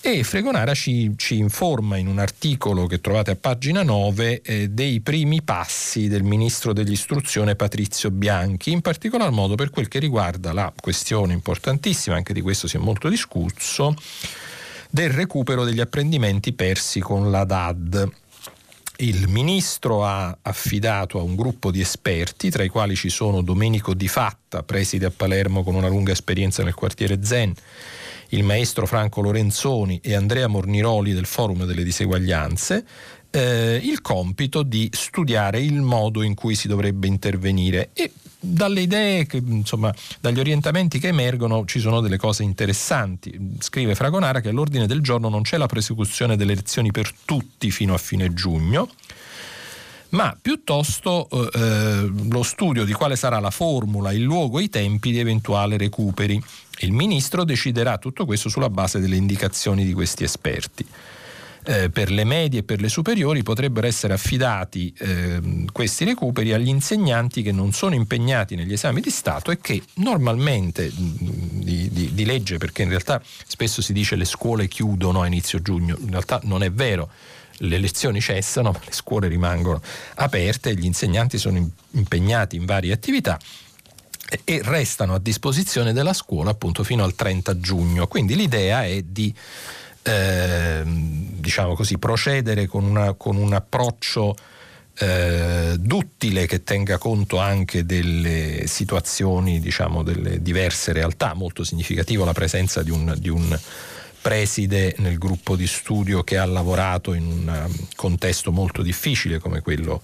E 0.00 0.24
Fregonara 0.24 0.74
ci, 0.74 1.12
ci, 1.16 1.36
informa 1.38 1.98
in 1.98 2.08
un 2.08 2.18
articolo 2.18 2.86
che 2.86 3.00
trovate 3.00 3.30
a 3.30 3.36
pagina 3.36 3.84
9 3.84 4.40
eh, 4.42 4.68
dei 4.70 5.00
primi 5.00 5.40
passi 5.42 6.08
del 6.08 6.24
ministro 6.24 6.72
dell'istruzione 6.72 7.54
Patrizio 7.54 8.10
Bianchi, 8.10 8.72
in 8.72 8.80
particolar 8.80 9.30
modo 9.30 9.54
per 9.54 9.70
quel 9.70 9.86
che 9.86 10.00
riguarda 10.00 10.52
la 10.52 10.72
questione 10.80 11.32
importantissima, 11.32 12.16
anche 12.16 12.32
di 12.32 12.40
questo 12.40 12.66
si 12.66 12.76
è 12.76 12.80
molto 12.80 13.08
discusso, 13.08 13.94
del 14.90 15.10
recupero 15.10 15.64
degli 15.64 15.80
apprendimenti 15.80 16.52
persi 16.52 17.00
con 17.00 17.30
la 17.30 17.44
DAD. 17.44 18.10
Il 18.98 19.28
ministro 19.28 20.06
ha 20.06 20.38
affidato 20.40 21.18
a 21.18 21.22
un 21.22 21.36
gruppo 21.36 21.70
di 21.70 21.80
esperti, 21.80 22.48
tra 22.48 22.62
i 22.62 22.68
quali 22.68 22.96
ci 22.96 23.10
sono 23.10 23.42
Domenico 23.42 23.92
Di 23.92 24.08
Fatta, 24.08 24.62
preside 24.62 25.04
a 25.04 25.12
Palermo 25.14 25.62
con 25.62 25.74
una 25.74 25.88
lunga 25.88 26.12
esperienza 26.12 26.62
nel 26.62 26.74
quartiere 26.74 27.22
Zen, 27.22 27.52
il 28.30 28.42
maestro 28.42 28.86
Franco 28.86 29.20
Lorenzoni 29.20 30.00
e 30.02 30.14
Andrea 30.14 30.46
Morniroli 30.46 31.12
del 31.12 31.26
Forum 31.26 31.64
delle 31.66 31.84
Diseguaglianze, 31.84 32.86
eh, 33.36 33.78
il 33.82 34.00
compito 34.00 34.62
di 34.62 34.88
studiare 34.90 35.60
il 35.60 35.82
modo 35.82 36.22
in 36.22 36.34
cui 36.34 36.54
si 36.54 36.68
dovrebbe 36.68 37.06
intervenire 37.06 37.90
e 37.92 38.10
dalle 38.38 38.80
idee, 38.80 39.26
che, 39.26 39.42
insomma, 39.44 39.92
dagli 40.20 40.38
orientamenti 40.38 40.98
che 40.98 41.08
emergono 41.08 41.66
ci 41.66 41.78
sono 41.78 42.00
delle 42.00 42.16
cose 42.16 42.44
interessanti. 42.44 43.56
Scrive 43.58 43.94
Fragonara 43.94 44.40
che 44.40 44.48
all'ordine 44.48 44.86
del 44.86 45.02
giorno 45.02 45.28
non 45.28 45.42
c'è 45.42 45.58
la 45.58 45.66
prosecuzione 45.66 46.36
delle 46.36 46.54
lezioni 46.54 46.90
per 46.90 47.12
tutti 47.24 47.70
fino 47.70 47.92
a 47.92 47.98
fine 47.98 48.32
giugno, 48.32 48.88
ma 50.10 50.34
piuttosto 50.40 51.28
eh, 51.52 52.10
lo 52.30 52.42
studio 52.42 52.84
di 52.84 52.92
quale 52.92 53.16
sarà 53.16 53.38
la 53.38 53.50
formula, 53.50 54.12
il 54.12 54.22
luogo 54.22 54.60
e 54.60 54.64
i 54.64 54.70
tempi 54.70 55.10
di 55.10 55.18
eventuali 55.18 55.76
recuperi. 55.76 56.42
Il 56.80 56.92
ministro 56.92 57.44
deciderà 57.44 57.98
tutto 57.98 58.24
questo 58.24 58.48
sulla 58.48 58.70
base 58.70 58.98
delle 58.98 59.16
indicazioni 59.16 59.84
di 59.84 59.92
questi 59.92 60.24
esperti 60.24 60.86
eh, 61.66 61.90
per 61.90 62.10
le 62.10 62.24
medie 62.24 62.60
e 62.60 62.62
per 62.62 62.80
le 62.80 62.88
superiori 62.88 63.42
potrebbero 63.42 63.86
essere 63.86 64.14
affidati 64.14 64.94
eh, 64.98 65.64
questi 65.72 66.04
recuperi 66.04 66.52
agli 66.52 66.68
insegnanti 66.68 67.42
che 67.42 67.50
non 67.50 67.72
sono 67.72 67.96
impegnati 67.96 68.54
negli 68.54 68.72
esami 68.72 69.00
di 69.00 69.10
Stato 69.10 69.50
e 69.50 69.58
che 69.60 69.82
normalmente 69.94 70.92
di, 70.94 71.90
di, 71.90 72.14
di 72.14 72.24
legge, 72.24 72.58
perché 72.58 72.82
in 72.82 72.90
realtà 72.90 73.20
spesso 73.46 73.82
si 73.82 73.92
dice 73.92 74.14
le 74.14 74.24
scuole 74.24 74.68
chiudono 74.68 75.22
a 75.22 75.26
inizio 75.26 75.60
giugno, 75.60 75.96
in 76.00 76.10
realtà 76.10 76.40
non 76.44 76.62
è 76.62 76.70
vero 76.70 77.10
le 77.60 77.78
lezioni 77.78 78.20
cessano, 78.20 78.70
ma 78.70 78.80
le 78.84 78.92
scuole 78.92 79.28
rimangono 79.28 79.80
aperte 80.16 80.74
gli 80.76 80.84
insegnanti 80.84 81.38
sono 81.38 81.68
impegnati 81.92 82.56
in 82.56 82.64
varie 82.64 82.92
attività 82.92 83.38
e 84.44 84.60
restano 84.62 85.14
a 85.14 85.18
disposizione 85.18 85.92
della 85.92 86.12
scuola 86.12 86.50
appunto 86.50 86.84
fino 86.84 87.02
al 87.04 87.14
30 87.14 87.58
giugno. 87.58 88.06
Quindi 88.06 88.36
l'idea 88.36 88.84
è 88.84 89.02
di 89.02 89.34
eh, 90.06 90.82
diciamo 90.84 91.74
così, 91.74 91.98
procedere 91.98 92.66
con, 92.66 92.84
una, 92.84 93.14
con 93.14 93.36
un 93.36 93.52
approccio 93.52 94.36
eh, 94.98 95.74
duttile 95.78 96.46
che 96.46 96.62
tenga 96.62 96.96
conto 96.96 97.38
anche 97.38 97.84
delle 97.84 98.64
situazioni, 98.66 99.58
diciamo, 99.58 100.02
delle 100.02 100.40
diverse 100.40 100.92
realtà. 100.92 101.34
Molto 101.34 101.64
significativo 101.64 102.24
la 102.24 102.32
presenza 102.32 102.82
di 102.82 102.90
un, 102.90 103.14
di 103.18 103.28
un 103.28 103.58
preside 104.22 104.94
nel 104.98 105.18
gruppo 105.18 105.54
di 105.56 105.66
studio 105.66 106.24
che 106.24 106.36
ha 106.36 106.44
lavorato 106.44 107.12
in 107.12 107.24
un 107.26 107.68
contesto 107.94 108.50
molto 108.50 108.82
difficile 108.82 109.38
come 109.38 109.60
quello 109.60 110.02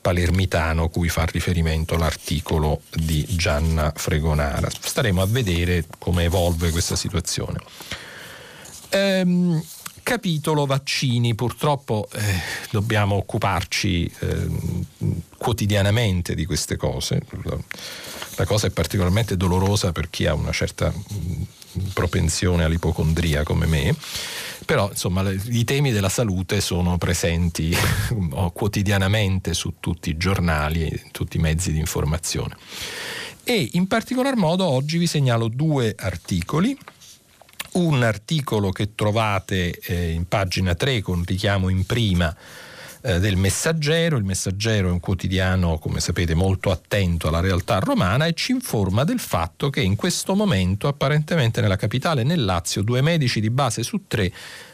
palermitano 0.00 0.88
cui 0.88 1.08
fa 1.08 1.24
riferimento 1.24 1.96
l'articolo 1.96 2.82
di 2.92 3.24
Gianna 3.28 3.92
Fregonara. 3.94 4.68
Staremo 4.70 5.20
a 5.22 5.26
vedere 5.26 5.84
come 5.98 6.24
evolve 6.24 6.70
questa 6.70 6.96
situazione. 6.96 7.58
Ehm, 8.90 9.62
capitolo 10.02 10.66
vaccini, 10.66 11.34
purtroppo 11.34 12.08
eh, 12.12 12.20
dobbiamo 12.70 13.14
occuparci 13.14 14.12
eh, 14.18 14.48
quotidianamente 15.36 16.34
di 16.34 16.44
queste 16.46 16.76
cose. 16.76 17.22
La, 18.36 18.44
cosa 18.44 18.66
è 18.66 18.70
particolarmente 18.70 19.36
dolorosa 19.36 19.92
per 19.92 20.08
chi 20.10 20.26
ha 20.26 20.34
una 20.34 20.50
certa 20.50 20.92
propensione 21.92 22.64
all'ipocondria 22.64 23.44
come 23.44 23.66
me, 23.66 23.94
però 24.64 24.88
insomma 24.88 25.30
i 25.30 25.64
temi 25.64 25.92
della 25.92 26.08
salute 26.08 26.60
sono 26.60 26.98
presenti 26.98 27.76
quotidianamente 28.52 29.54
su 29.54 29.74
tutti 29.78 30.10
i 30.10 30.16
giornali 30.16 30.88
e 30.88 31.04
tutti 31.12 31.36
i 31.36 31.40
mezzi 31.40 31.70
di 31.70 31.78
informazione. 31.78 32.56
E 33.44 33.70
in 33.72 33.86
particolar 33.86 34.36
modo 34.36 34.64
oggi 34.64 34.98
vi 34.98 35.06
segnalo 35.06 35.48
due 35.48 35.94
articoli 35.96 36.76
un 37.72 38.02
articolo 38.02 38.70
che 38.70 38.94
trovate 38.94 39.78
eh, 39.78 40.10
in 40.10 40.26
pagina 40.26 40.74
3 40.74 41.02
con 41.02 41.22
richiamo 41.24 41.68
in 41.68 41.84
prima 41.86 42.34
eh, 43.02 43.18
del 43.18 43.36
Messaggero. 43.36 44.16
Il 44.16 44.24
Messaggero 44.24 44.88
è 44.88 44.90
un 44.90 45.00
quotidiano, 45.00 45.78
come 45.78 46.00
sapete, 46.00 46.34
molto 46.34 46.70
attento 46.70 47.28
alla 47.28 47.40
realtà 47.40 47.78
romana 47.78 48.26
e 48.26 48.34
ci 48.34 48.52
informa 48.52 49.04
del 49.04 49.18
fatto 49.18 49.70
che 49.70 49.80
in 49.80 49.96
questo 49.96 50.34
momento, 50.34 50.88
apparentemente 50.88 51.60
nella 51.60 51.76
capitale, 51.76 52.24
nel 52.24 52.44
Lazio, 52.44 52.82
due 52.82 53.00
medici 53.00 53.40
di 53.40 53.50
base 53.50 53.82
su 53.82 54.02
tre 54.06 54.30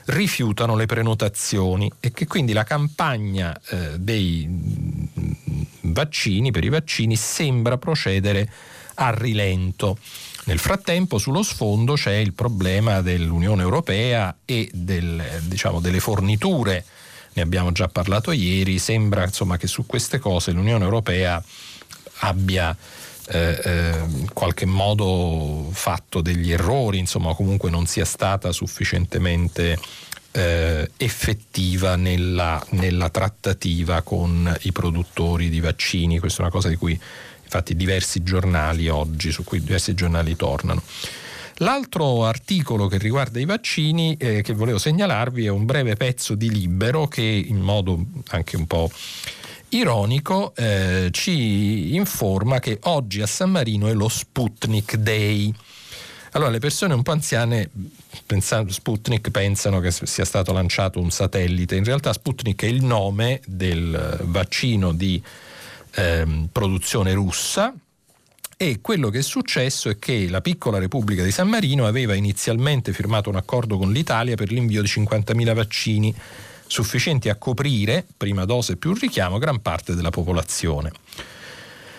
rifiutano 0.07 0.75
le 0.75 0.87
prenotazioni 0.87 1.91
e 2.01 2.11
che 2.11 2.27
quindi 2.27 2.53
la 2.53 2.65
campagna 2.65 3.57
eh, 3.69 3.99
dei 3.99 4.47
mm, 4.49 5.63
vaccini, 5.83 6.51
per 6.51 6.65
i 6.65 6.69
vaccini, 6.69 7.15
sembra 7.17 7.79
procedere 7.79 8.51
a 8.95 9.11
rilento. 9.11 9.99
Nel 10.47 10.61
frattempo 10.61 11.19
sullo 11.19 11.43
sfondo 11.43 11.95
c'è 11.95 12.15
il 12.15 12.33
problema 12.33 13.01
dell'Unione 13.01 13.63
Europea 13.63 14.33
e 14.45 14.71
del, 14.73 15.21
diciamo, 15.43 15.81
delle 15.81 15.99
forniture, 15.99 16.85
ne 17.33 17.43
abbiamo 17.43 17.73
già 17.73 17.89
parlato 17.89 18.31
ieri, 18.31 18.79
sembra 18.79 19.25
insomma, 19.25 19.57
che 19.57 19.67
su 19.67 19.87
queste 19.87 20.21
cose 20.21 20.53
l'Unione 20.53 20.85
Europea 20.85 21.43
abbia 22.19 22.77
eh, 23.29 23.61
eh, 23.61 23.99
in 24.07 24.33
qualche 24.33 24.67
modo 24.67 25.69
fatto 25.73 26.21
degli 26.21 26.53
errori, 26.53 26.99
insomma 26.99 27.35
comunque 27.35 27.69
non 27.69 27.87
sia 27.87 28.05
stata 28.05 28.53
sufficientemente 28.53 29.77
eh, 30.31 30.89
effettiva 30.97 31.97
nella, 31.97 32.65
nella, 32.71 33.11
trattativa 33.11 34.03
con 34.03 34.57
i 34.63 34.71
produttori 34.71 35.49
di 35.49 35.59
vaccini, 35.59 36.21
questa 36.21 36.39
è 36.39 36.43
una 36.43 36.53
cosa 36.53 36.69
di 36.69 36.77
cui 36.77 36.97
infatti 37.47 37.75
diversi 37.75 38.23
giornali 38.23 38.89
oggi, 38.89 39.31
su 39.31 39.45
cui 39.45 39.61
diversi 39.61 39.95
giornali 39.95 40.37
tornano. 40.37 40.83
L'altro 41.61 42.27
articolo 42.27 42.87
che 42.87 42.99
riguarda 42.99 43.41
i 43.41 43.47
vaccini 43.47 44.15
eh, 44.19 44.43
che 44.43 44.53
volevo 44.53 44.77
segnalarvi 44.77 45.47
è 45.47 45.49
un 45.49 45.65
breve 45.65 45.97
pezzo 45.97 46.35
di 46.35 46.51
Libero 46.51 47.09
che 47.09 47.23
in 47.23 47.61
modo 47.61 47.99
anche 48.29 48.57
un 48.57 48.67
po' 48.67 48.91
ironico 49.71 50.55
eh, 50.55 51.09
ci 51.13 51.95
informa 51.95 52.59
che 52.59 52.79
oggi 52.83 53.23
a 53.23 53.27
San 53.27 53.51
Marino 53.51 53.89
è 53.89 53.95
lo 53.95 54.09
Sputnik 54.09 54.97
Day. 54.97 55.53
Allora 56.33 56.51
le 56.51 56.59
persone 56.59 56.93
un 56.93 57.03
po' 57.03 57.13
anziane 57.13 57.71
pensando 58.27 58.71
Sputnik 58.71 59.31
pensano 59.31 59.81
che 59.81 59.91
sia 59.91 60.27
stato 60.27 60.53
lanciato 60.53 61.01
un 61.01 61.11
satellite, 61.11 61.75
in 61.75 61.85
realtà 61.85 62.13
Sputnik 62.13 62.65
è 62.65 62.67
il 62.67 62.85
nome 62.85 63.41
del 63.47 64.21
vaccino 64.25 64.93
di 64.93 65.23
ehm, 65.97 66.49
produzione 66.53 67.13
russa 67.13 67.75
e 68.59 68.79
quello 68.81 69.11
che 69.11 69.19
è 69.19 69.23
successo 69.23 69.91
è 69.91 69.99
che 69.99 70.29
la 70.29 70.41
piccola 70.41 70.79
Repubblica 70.79 71.23
di 71.23 71.31
San 71.31 71.49
Marino 71.49 71.87
aveva 71.87 72.15
inizialmente 72.15 72.93
firmato 72.93 73.29
un 73.29 73.37
accordo 73.37 73.77
con 73.77 73.93
l'Italia 73.93 74.35
per 74.35 74.51
l'invio 74.51 74.81
di 74.81 74.89
50.000 74.89 75.55
vaccini 75.55 76.15
sufficienti 76.67 77.29
a 77.29 77.37
coprire, 77.37 78.07
prima 78.17 78.45
dose 78.45 78.77
più 78.77 78.95
richiamo, 78.95 79.39
gran 79.39 79.61
parte 79.61 79.95
della 79.95 80.11
popolazione 80.11 80.93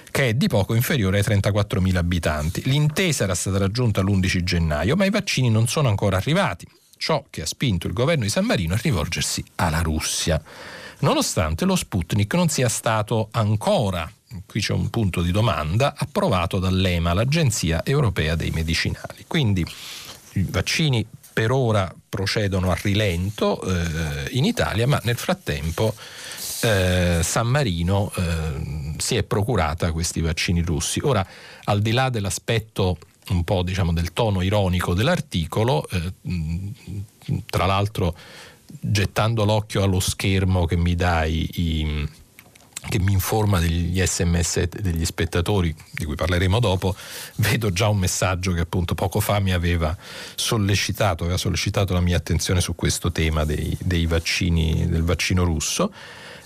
che 0.10 0.30
è 0.30 0.34
di 0.34 0.48
poco 0.48 0.74
inferiore 0.74 1.20
ai 1.20 1.24
34.000 1.24 1.96
abitanti. 1.96 2.64
L'intesa 2.64 3.26
era 3.26 3.36
stata 3.36 3.60
raggiunta 3.60 4.02
l'11 4.02 4.42
gennaio, 4.42 4.96
ma 4.96 5.06
i 5.06 5.12
vaccini 5.12 5.52
non 5.52 5.68
sono 5.68 5.90
ancora 5.90 6.18
arrivati, 6.18 6.66
ciò 6.98 7.24
che 7.30 7.44
ha 7.44 7.46
spinto 7.46 7.86
il 7.86 7.94
governo 7.94 8.24
di 8.24 8.30
San 8.30 8.46
Marino 8.46 8.74
a 8.74 8.80
rivolgersi 8.82 9.44
alla 9.56 9.82
Russia 9.82 10.42
nonostante 11.00 11.66
lo 11.66 11.76
Sputnik 11.76 12.34
non 12.34 12.50
sia 12.50 12.70
stato 12.70 13.30
ancora, 13.32 14.12
qui 14.46 14.62
c'è 14.62 14.74
un 14.74 14.90
punto 14.90 15.22
di 15.22 15.32
domanda, 15.32 15.94
approvato 15.96 16.60
dall'EMA, 16.60 17.14
l'Agenzia 17.14 17.84
Europea 17.86 18.36
dei 18.36 18.52
Medicinali. 18.52 19.26
Quindi 19.28 19.66
i 20.34 20.46
vaccini 20.50 21.06
per 21.34 21.52
ora 21.52 21.94
procedono 22.10 22.72
a 22.72 22.78
rilento 22.82 23.62
eh, 23.62 24.30
in 24.32 24.44
Italia, 24.44 24.88
ma 24.88 25.00
nel 25.04 25.18
frattempo 25.18 25.94
eh, 26.62 27.20
San 27.22 27.48
Marino 27.48 28.12
eh, 28.16 28.96
si 28.98 29.16
è 29.16 29.24
procurata 29.24 29.92
questi 29.92 30.22
vaccini 30.22 30.62
russi. 30.62 31.00
Ora, 31.04 31.26
al 31.66 31.82
di 31.82 31.92
là 31.92 32.10
dell'aspetto 32.10 32.98
un 33.30 33.44
po' 33.44 33.62
diciamo 33.62 33.94
del 33.94 34.14
tono 34.14 34.42
ironico 34.42 34.94
dell'articolo, 34.94 35.88
eh, 35.90 36.14
tra 37.46 37.66
l'altro 37.66 38.16
gettando 38.80 39.46
l'occhio 39.46 39.84
allo 39.84 40.00
schermo 40.00 40.66
che 40.66 40.76
mi 40.76 40.96
dai 40.96 41.50
i, 41.54 42.10
che 42.88 43.00
mi 43.00 43.12
informa 43.12 43.60
degli 43.60 44.02
sms 44.04 44.70
degli 44.70 45.06
spettatori 45.06 45.74
di 45.92 46.06
cui 46.06 46.16
parleremo 46.16 46.60
dopo, 46.60 46.96
vedo 47.36 47.72
già 47.72 47.88
un 47.88 47.98
messaggio 47.98 48.54
che 48.54 48.62
appunto 48.62 48.96
poco 48.96 49.20
fa 49.20 49.40
mi 49.40 49.52
aveva 49.52 49.96
sollecitato, 50.36 51.24
aveva 51.24 51.38
sollecitato 51.38 51.94
la 51.94 52.00
mia 52.00 52.18
attenzione 52.18 52.62
su 52.62 52.76
questo 52.76 53.12
tema 53.12 53.44
dei, 53.44 53.76
dei 53.82 54.06
vaccini, 54.06 54.88
del 54.88 55.04
vaccino 55.04 55.44
russo. 55.44 55.92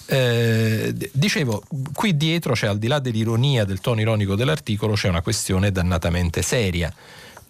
Eh, 0.05 0.93
dicevo, 1.13 1.63
qui 1.93 2.17
dietro 2.17 2.53
c'è 2.53 2.67
al 2.67 2.77
di 2.77 2.88
là 2.88 2.99
dell'ironia, 2.99 3.63
del 3.63 3.79
tono 3.79 4.01
ironico 4.01 4.36
dell'articolo, 4.36 4.93
c'è 4.93 5.07
una 5.07 5.21
questione 5.21 5.71
dannatamente 5.71 6.41
seria 6.41 6.93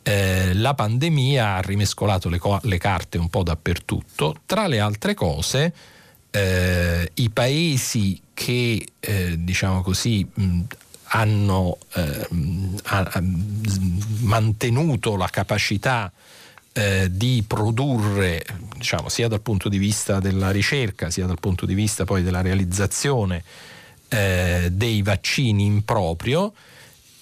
eh, 0.04 0.54
la 0.54 0.74
pandemia 0.74 1.56
ha 1.56 1.62
rimescolato 1.62 2.30
le, 2.30 2.40
co- 2.40 2.60
le, 2.64 2.78
carte 2.78 3.18
un 3.18 3.30
po' 3.30 3.44
dappertutto, 3.44 4.38
tra 4.46 4.68
le 4.68 4.80
altre 4.80 5.14
cose 5.14 5.74
eh, 6.32 7.12
i 7.14 7.30
paesi 7.30 8.22
che 8.34 8.88
eh, 9.00 9.36
diciamo 9.38 9.82
così 9.82 10.28
mh, 10.34 10.62
hanno 11.14 11.78
ehm, 11.94 12.80
ha, 12.84 13.22
mantenuto 14.22 15.16
la 15.18 15.28
capacità 15.28 16.12
eh, 16.74 17.10
di 17.12 17.44
produrre 17.46 18.46
diciamo, 18.78 19.10
sia 19.10 19.28
dal 19.28 19.42
punto 19.42 19.68
di 19.68 19.78
vista 19.78 20.20
della 20.20 20.52
ricerca 20.52 21.10
sia 21.10 21.26
dal 21.26 21.40
punto 21.40 21.66
di 21.66 21.74
vista 21.74 22.06
poi 22.06 22.24
della 22.24 22.42
realizzazione 22.42 23.44
eh, 24.08 24.70
dei 24.72 25.02
vaccini 25.02 25.66
in 25.66 25.84
proprio 25.84 26.54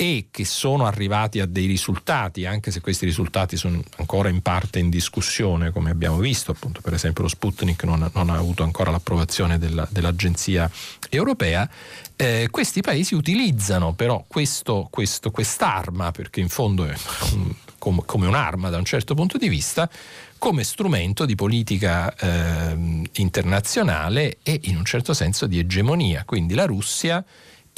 e 0.01 0.27
che 0.31 0.45
sono 0.45 0.85
arrivati 0.85 1.41
a 1.41 1.45
dei 1.45 1.65
risultati, 1.65 2.45
anche 2.45 2.71
se 2.71 2.79
questi 2.79 3.03
risultati 3.03 3.57
sono 3.57 3.83
ancora 3.97 4.29
in 4.29 4.41
parte 4.41 4.79
in 4.79 4.89
discussione, 4.89 5.71
come 5.71 5.89
abbiamo 5.89 6.19
visto, 6.19 6.51
appunto 6.51 6.79
per 6.79 6.93
esempio 6.93 7.23
lo 7.23 7.27
Sputnik 7.27 7.83
non, 7.83 8.09
non 8.13 8.29
ha 8.29 8.37
avuto 8.37 8.63
ancora 8.63 8.91
l'approvazione 8.91 9.57
della, 9.57 9.85
dell'Agenzia 9.91 10.71
europea, 11.09 11.69
eh, 12.15 12.47
questi 12.49 12.79
paesi 12.79 13.13
utilizzano 13.13 13.91
però 13.91 14.23
questo, 14.25 14.87
questo, 14.89 15.31
quest'arma, 15.31 16.11
perché 16.11 16.39
in 16.39 16.47
fondo 16.47 16.85
è 16.85 16.95
come, 17.77 18.03
come, 18.05 18.25
un'arma 18.25 18.69
da 18.69 18.77
un 18.77 18.85
certo 18.85 19.15
punto 19.15 19.37
di 19.37 19.49
vista, 19.49 19.89
come 20.37 20.63
strumento 20.63 21.25
di 21.25 21.35
politica 21.35 22.15
eh, 22.15 23.03
internazionale 23.15 24.37
e 24.43 24.61
in 24.63 24.77
un 24.77 24.85
certo 24.85 25.13
senso 25.13 25.45
di 25.45 25.59
egemonia. 25.59 26.23
Quindi 26.23 26.53
la 26.53 26.65
Russia 26.65 27.21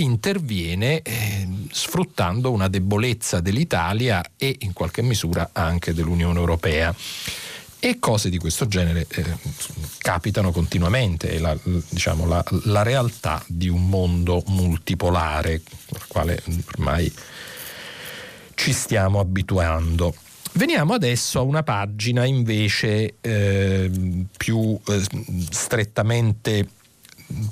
interviene 0.02 1.02
eh, 1.02 1.48
sfruttando 1.72 2.52
una 2.52 2.68
debolezza 2.68 3.40
dell'Italia 3.40 4.24
e 4.38 4.58
in 4.60 4.74
qualche 4.74 5.02
misura 5.02 5.50
anche 5.54 5.94
dell'Unione 5.94 6.40
Europea. 6.40 6.94
E 7.84 7.98
cose 7.98 8.30
di 8.30 8.38
questo 8.38 8.68
genere 8.68 9.08
eh, 9.10 9.26
capitano 9.98 10.52
continuamente, 10.52 11.40
la, 11.40 11.58
diciamo, 11.64 12.28
la, 12.28 12.44
la, 12.66 12.84
realtà 12.84 13.44
di 13.48 13.70
un 13.70 13.90
mondo 13.90 14.44
multipolare 14.48 15.62
al 15.94 16.08
quale 16.08 16.44
ormai 16.76 17.12
ci 18.54 18.72
stiamo 18.72 19.20
abituando. 19.20 20.14
Veniamo 20.54 20.94
adesso 20.94 21.40
a 21.40 21.42
una 21.42 21.64
pagina 21.64 22.24
invece 22.26 23.16
eh, 23.20 23.90
più 24.38 24.80
eh, 24.88 25.02
strettamente 25.50 26.68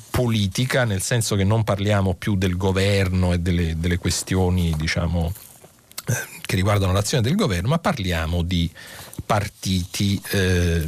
politica, 0.09 0.83
nel 0.85 1.01
senso 1.01 1.35
che 1.35 1.43
non 1.43 1.63
parliamo 1.63 2.13
più 2.15 2.35
del 2.35 2.57
governo 2.57 3.33
e 3.33 3.39
delle, 3.39 3.79
delle 3.79 3.97
questioni, 3.97 4.73
diciamo, 4.77 5.33
eh, 6.05 6.13
che 6.41 6.55
riguardano 6.55 6.91
l'azione 6.91 7.23
del 7.23 7.35
governo, 7.35 7.69
ma 7.69 7.79
parliamo 7.79 8.41
di 8.41 8.69
partiti, 9.25 10.19
eh, 10.31 10.83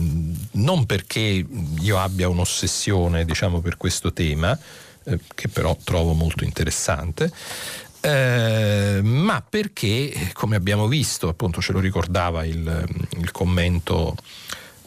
non 0.54 0.86
perché 0.86 1.46
io 1.80 2.00
abbia 2.00 2.28
un'ossessione 2.28 3.26
diciamo, 3.26 3.62
per 3.62 3.78
questo 3.78 4.14
tema, 4.14 4.58
eh, 5.04 5.20
che 5.36 5.48
però 5.48 5.78
trovo 5.84 6.14
molto 6.14 6.44
interessante, 6.44 7.32
eh, 8.02 9.00
ma 9.04 9.44
perché, 9.48 10.32
come 10.34 10.56
abbiamo 10.56 10.88
visto, 10.88 11.28
appunto 11.28 11.62
ce 11.62 11.72
lo 11.72 11.80
ricordava 11.80 12.44
il, 12.46 12.88
il 13.20 13.32
commento 13.32 14.16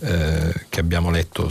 eh, 0.00 0.66
che 0.68 0.80
abbiamo 0.80 1.10
letto 1.10 1.50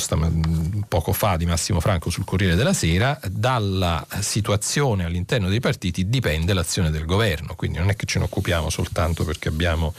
poco 0.88 1.14
fa 1.14 1.38
di 1.38 1.46
Massimo 1.46 1.80
Franco 1.80 2.10
sul 2.10 2.26
Corriere 2.26 2.56
della 2.56 2.74
Sera, 2.74 3.20
dalla 3.30 4.06
situazione 4.20 5.06
all'interno 5.06 5.50
dei 5.50 5.60
partiti 5.60 6.10
dipende 6.10 6.54
l'azione 6.54 6.92
del 6.92 7.06
governo, 7.06 7.56
quindi 7.56 7.78
non 7.78 7.90
è 7.90 7.96
che 7.96 8.06
ce 8.06 8.20
ne 8.20 8.26
occupiamo 8.26 8.70
soltanto 8.70 9.24
perché 9.24 9.48
abbiamo 9.48 9.94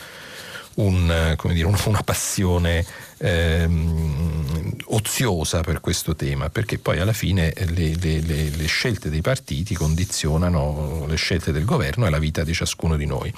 un, 0.75 1.37
dire, 1.53 1.67
una 1.85 2.03
passione 2.03 2.85
ehm, 3.19 4.77
oziosa 4.87 5.61
per 5.61 5.81
questo 5.81 6.15
tema, 6.15 6.51
perché 6.51 6.79
poi 6.79 6.99
alla 6.99 7.13
fine 7.13 7.53
le, 7.71 7.95
le, 7.97 8.21
le, 8.21 8.51
le 8.51 8.67
scelte 8.67 9.11
dei 9.11 9.21
partiti 9.21 9.75
condizionano 9.75 11.07
le 11.07 11.17
scelte 11.17 11.53
del 11.53 11.65
governo 11.65 12.07
e 12.07 12.11
la 12.11 12.19
vita 12.19 12.45
di 12.45 12.53
ciascuno 12.53 12.97
di 12.97 13.07
noi. 13.07 13.33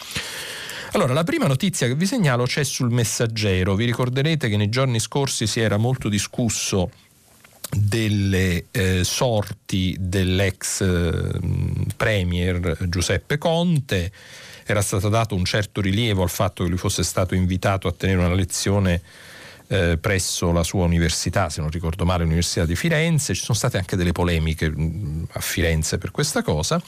Allora, 0.93 1.13
la 1.13 1.25
prima 1.25 1.47
notizia 1.47 1.87
che 1.87 1.95
vi 1.95 2.07
segnalo 2.07 2.45
c'è 2.45 2.65
sul 2.65 2.91
messaggero. 2.91 3.75
Vi 3.75 3.85
ricorderete 3.85 4.49
che 4.49 4.57
nei 4.57 4.69
giorni 4.69 5.01
scorsi 5.01 5.47
si 5.47 5.61
era 5.61 5.77
molto 5.77 6.09
discusso 6.09 6.91
delle 7.71 8.67
eh, 8.71 9.05
sorti 9.05 9.97
dell'ex 9.99 10.81
eh, 10.81 11.41
premier 11.97 12.77
Giuseppe 12.89 13.39
Conte. 13.39 14.13
Era 14.65 14.81
stato 14.81 15.09
dato 15.09 15.35
un 15.35 15.45
certo 15.45 15.81
rilievo 15.81 16.23
al 16.23 16.31
fatto 16.31 16.63
che 16.63 16.71
lui 16.71 16.79
fosse 16.79 17.03
stato 17.03 17.35
invitato 17.35 17.89
a 17.89 17.93
tenere 17.93 18.19
una 18.19 18.35
lezione 18.35 19.03
eh, 19.69 19.99
presso 19.99 20.53
la 20.53 20.63
sua 20.63 20.85
università, 20.85 21.51
se 21.51 21.61
non 21.61 21.71
ricordo 21.71 22.05
male, 22.05 22.23
l'Università 22.23 22.65
di 22.65 22.77
Firenze. 22.77 23.35
Ci 23.35 23.43
sono 23.43 23.57
state 23.57 23.77
anche 23.77 23.97
delle 23.97 24.13
polemiche 24.13 24.71
mh, 24.71 24.83
mm, 24.83 25.25
a 25.33 25.41
Firenze 25.41 25.99
per 25.99 26.11
questa 26.11 26.43
cosa. 26.43 26.81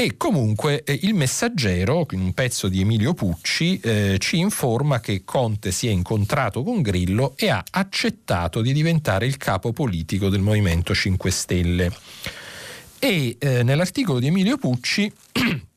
E 0.00 0.16
comunque 0.16 0.82
eh, 0.82 0.98
il 1.02 1.12
messaggero, 1.12 2.06
in 2.12 2.20
un 2.20 2.32
pezzo 2.32 2.68
di 2.68 2.80
Emilio 2.80 3.12
Pucci, 3.12 3.78
eh, 3.80 4.16
ci 4.18 4.38
informa 4.38 4.98
che 4.98 5.24
Conte 5.26 5.72
si 5.72 5.88
è 5.88 5.90
incontrato 5.90 6.62
con 6.62 6.80
Grillo 6.80 7.34
e 7.36 7.50
ha 7.50 7.62
accettato 7.70 8.62
di 8.62 8.72
diventare 8.72 9.26
il 9.26 9.36
capo 9.36 9.74
politico 9.74 10.30
del 10.30 10.40
Movimento 10.40 10.94
5 10.94 11.30
Stelle. 11.30 11.92
E 12.98 13.36
eh, 13.38 13.62
nell'articolo 13.62 14.20
di 14.20 14.28
Emilio 14.28 14.56
Pucci 14.56 15.12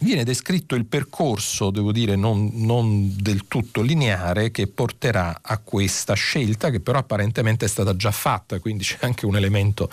viene 0.00 0.24
descritto 0.24 0.74
il 0.74 0.86
percorso, 0.86 1.70
devo 1.70 1.92
dire, 1.92 2.16
non, 2.16 2.50
non, 2.54 3.14
del 3.16 3.46
tutto 3.46 3.80
lineare 3.80 4.50
che 4.50 4.66
porterà 4.66 5.38
a 5.40 5.58
questa 5.58 6.14
scelta, 6.14 6.70
che 6.70 6.80
però 6.80 6.98
apparentemente 6.98 7.64
è 7.64 7.68
stata 7.68 7.94
già 7.94 8.10
fatta, 8.10 8.58
quindi 8.58 8.84
c'è 8.84 8.98
anche 9.00 9.24
un 9.24 9.36
elemento 9.36 9.88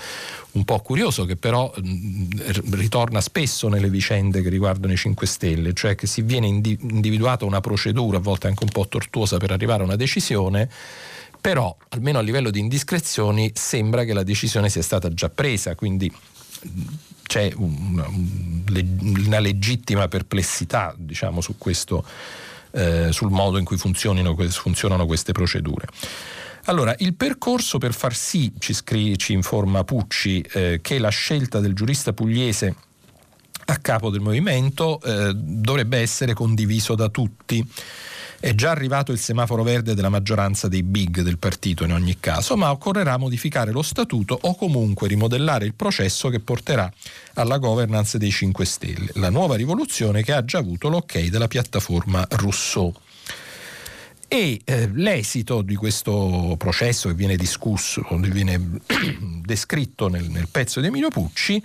un 0.53 0.65
po' 0.65 0.79
curioso 0.79 1.25
che 1.25 1.35
però 1.35 1.71
mh, 1.75 2.71
ritorna 2.71 3.21
spesso 3.21 3.69
nelle 3.69 3.89
vicende 3.89 4.41
che 4.41 4.49
riguardano 4.49 4.93
i 4.93 4.97
5 4.97 5.27
Stelle, 5.27 5.73
cioè 5.73 5.95
che 5.95 6.07
si 6.07 6.23
viene 6.23 6.47
indi- 6.47 6.77
individuata 6.81 7.45
una 7.45 7.61
procedura, 7.61 8.17
a 8.17 8.21
volte 8.21 8.47
anche 8.47 8.63
un 8.63 8.71
po' 8.71 8.87
tortuosa, 8.87 9.37
per 9.37 9.51
arrivare 9.51 9.81
a 9.81 9.85
una 9.85 9.95
decisione 9.95 10.69
però 11.41 11.75
almeno 11.89 12.19
a 12.19 12.21
livello 12.21 12.51
di 12.51 12.59
indiscrezioni 12.59 13.51
sembra 13.55 14.03
che 14.03 14.13
la 14.13 14.21
decisione 14.21 14.69
sia 14.69 14.83
stata 14.83 15.11
già 15.11 15.27
presa, 15.27 15.73
quindi 15.73 16.11
c'è 17.31 17.49
una, 17.55 18.05
una 18.09 19.39
legittima 19.39 20.09
perplessità 20.09 20.93
diciamo, 20.97 21.39
su 21.39 21.57
questo, 21.57 22.03
eh, 22.71 23.13
sul 23.13 23.31
modo 23.31 23.57
in 23.57 23.63
cui 23.63 23.77
funzionano 23.77 24.35
queste 25.05 25.31
procedure. 25.31 25.87
Allora, 26.65 26.93
il 26.97 27.13
percorso 27.13 27.77
per 27.77 27.93
far 27.93 28.13
sì, 28.13 28.51
ci, 28.59 28.73
scri- 28.73 29.15
ci 29.15 29.31
informa 29.31 29.85
Pucci, 29.85 30.41
eh, 30.41 30.79
che 30.81 30.99
la 30.99 31.07
scelta 31.07 31.61
del 31.61 31.73
giurista 31.73 32.11
pugliese 32.11 32.75
a 33.65 33.77
capo 33.77 34.09
del 34.09 34.21
movimento 34.21 34.99
eh, 35.01 35.33
dovrebbe 35.33 35.99
essere 35.99 36.33
condiviso 36.33 36.95
da 36.95 37.09
tutti. 37.09 37.65
È 38.39 38.55
già 38.55 38.71
arrivato 38.71 39.11
il 39.11 39.19
semaforo 39.19 39.61
verde 39.61 39.93
della 39.93 40.09
maggioranza 40.09 40.67
dei 40.67 40.81
big 40.81 41.21
del 41.21 41.37
partito 41.37 41.83
in 41.83 41.93
ogni 41.93 42.19
caso, 42.19 42.57
ma 42.57 42.71
occorrerà 42.71 43.17
modificare 43.17 43.71
lo 43.71 43.83
statuto 43.83 44.35
o 44.41 44.55
comunque 44.55 45.07
rimodellare 45.07 45.65
il 45.65 45.75
processo 45.75 46.29
che 46.29 46.39
porterà 46.39 46.91
alla 47.35 47.59
governance 47.59 48.17
dei 48.17 48.31
5 48.31 48.65
Stelle, 48.65 49.11
la 49.13 49.29
nuova 49.29 49.55
rivoluzione 49.55 50.23
che 50.23 50.33
ha 50.33 50.43
già 50.43 50.57
avuto 50.57 50.89
l'ok 50.89 51.19
della 51.27 51.47
piattaforma 51.47 52.25
Rousseau. 52.31 52.91
E 54.27 54.61
eh, 54.63 54.89
l'esito 54.93 55.61
di 55.61 55.75
questo 55.75 56.55
processo 56.57 57.09
che 57.09 57.15
viene 57.15 57.35
discusso, 57.35 58.01
viene 58.21 58.79
descritto 59.43 60.07
nel, 60.07 60.29
nel 60.29 60.47
pezzo 60.49 60.79
di 60.79 60.87
Emilio 60.87 61.09
Pucci, 61.09 61.61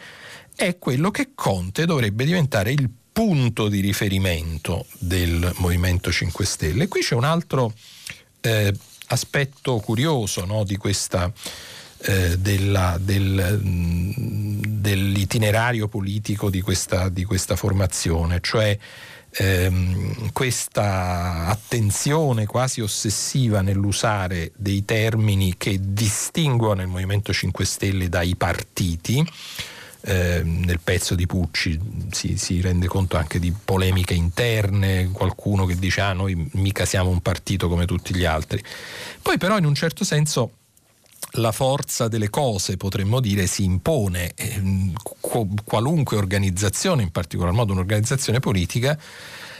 è 0.56 0.78
quello 0.78 1.10
che 1.10 1.30
Conte 1.34 1.84
dovrebbe 1.84 2.24
diventare 2.24 2.72
il 2.72 2.90
punto 3.12 3.68
di 3.68 3.80
riferimento 3.80 4.86
del 4.98 5.52
Movimento 5.58 6.10
5 6.10 6.44
Stelle. 6.44 6.88
Qui 6.88 7.02
c'è 7.02 7.14
un 7.14 7.24
altro 7.24 7.74
eh, 8.40 8.74
aspetto 9.08 9.78
curioso 9.80 10.44
no, 10.46 10.64
di 10.64 10.76
questa, 10.76 11.30
eh, 11.98 12.38
della, 12.38 12.98
del, 12.98 13.60
mm, 13.62 14.62
dell'itinerario 14.66 15.88
politico 15.88 16.48
di 16.48 16.62
questa, 16.62 17.10
di 17.10 17.24
questa 17.24 17.54
formazione, 17.54 18.40
cioè 18.40 18.76
ehm, 19.30 20.32
questa 20.32 21.46
attenzione 21.46 22.46
quasi 22.46 22.80
ossessiva 22.80 23.60
nell'usare 23.60 24.52
dei 24.56 24.86
termini 24.86 25.54
che 25.58 25.78
distinguono 25.80 26.80
il 26.80 26.88
Movimento 26.88 27.32
5 27.32 27.64
Stelle 27.64 28.08
dai 28.08 28.36
partiti 28.36 29.24
eh, 30.08 30.42
nel 30.44 30.78
pezzo 30.78 31.16
di 31.16 31.26
Pucci 31.26 31.78
si, 32.12 32.38
si, 32.38 32.60
rende 32.60 32.86
conto 32.86 33.16
anche 33.16 33.40
di 33.40 33.52
polemiche 33.52 34.14
interne, 34.14 35.10
qualcuno 35.10 35.66
che 35.66 35.74
dice 35.76 36.00
ah 36.00 36.12
noi 36.12 36.48
mica 36.52 36.84
siamo 36.84 37.10
un 37.10 37.20
partito 37.20 37.68
come 37.68 37.86
tutti 37.86 38.14
gli 38.14 38.24
altri. 38.24 38.62
Poi 39.20 39.36
però 39.36 39.58
in 39.58 39.64
un 39.64 39.74
certo 39.74 40.04
senso 40.04 40.52
la 41.32 41.50
forza 41.50 42.06
delle 42.06 42.30
cose, 42.30 42.76
potremmo 42.76 43.18
dire, 43.18 43.46
si 43.46 43.64
impone. 43.64 44.32
Eh, 44.36 44.92
qualunque 45.64 46.16
organizzazione, 46.16 47.02
in 47.02 47.10
particolar 47.10 47.52
modo 47.52 47.72
un'organizzazione 47.72 48.38
politica, 48.38 48.96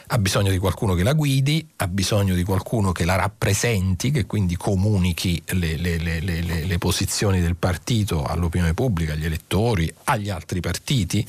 ha 0.09 0.19
bisogno 0.19 0.51
di 0.51 0.59
qualcuno 0.59 0.95
che 0.95 1.03
la 1.03 1.15
guidi, 1.15 1.67
ha 1.77 1.89
bisogno 1.89 2.35
di 2.35 2.45
qualcuno 2.45 2.93
che 2.93 3.05
la 3.05 3.17
rappresenti, 3.17 4.11
che 4.11 4.27
quindi 4.27 4.57
comunichi 4.57 5.43
le, 5.47 5.77
le, 5.77 5.99
le, 5.99 6.21
le 6.21 6.79
posizioni 6.79 7.41
del 7.41 7.57
partito 7.57 8.25
all'opinione 8.25 8.75
pubblica, 8.75 9.15
agli 9.15 9.25
elettori, 9.25 9.93
agli 10.05 10.31
altri 10.31 10.61
partiti 10.61 11.27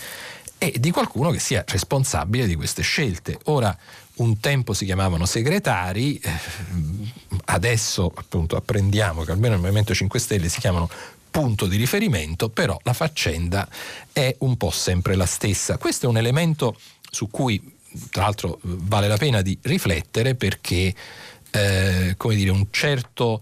e 0.60 0.74
di 0.80 0.92
qualcuno 0.92 1.32
che 1.32 1.40
sia 1.40 1.64
responsabile 1.68 2.48
di 2.48 2.56
queste 2.56 2.82
scelte. 2.82 3.40
Ora, 3.46 3.76
un 4.16 4.40
tempo 4.40 4.74
si 4.74 4.86
chiamavano 4.86 5.26
segretari, 5.26 6.18
eh, 6.18 6.32
adesso 7.46 8.12
appunto 8.16 8.56
apprendiamo 8.56 9.24
che 9.24 9.32
almeno 9.32 9.54
nel 9.54 9.62
Movimento 9.62 9.94
5 9.94 10.20
Stelle 10.20 10.50
si 10.50 10.60
chiamano 10.60 10.90
punto 11.30 11.68
di 11.68 11.78
riferimento, 11.78 12.50
però 12.50 12.80
la 12.84 12.94
faccenda 12.94 13.68
è 14.12 14.36
un 14.40 14.58
po' 14.58 14.72
sempre 14.72 15.16
la 15.16 15.26
stessa. 15.26 15.78
Questo 15.78 16.08
è 16.08 16.10
un 16.10 16.18
elemento 16.18 16.76
su 17.10 17.30
cui 17.30 17.76
tra 18.10 18.24
l'altro 18.24 18.60
vale 18.62 19.08
la 19.08 19.18
pena 19.18 19.42
di 19.42 19.58
riflettere 19.62 20.36
perché 20.36 20.94
eh, 21.52 22.14
come 22.18 22.36
dire, 22.36 22.52
un 22.52 22.68
certo, 22.70 23.42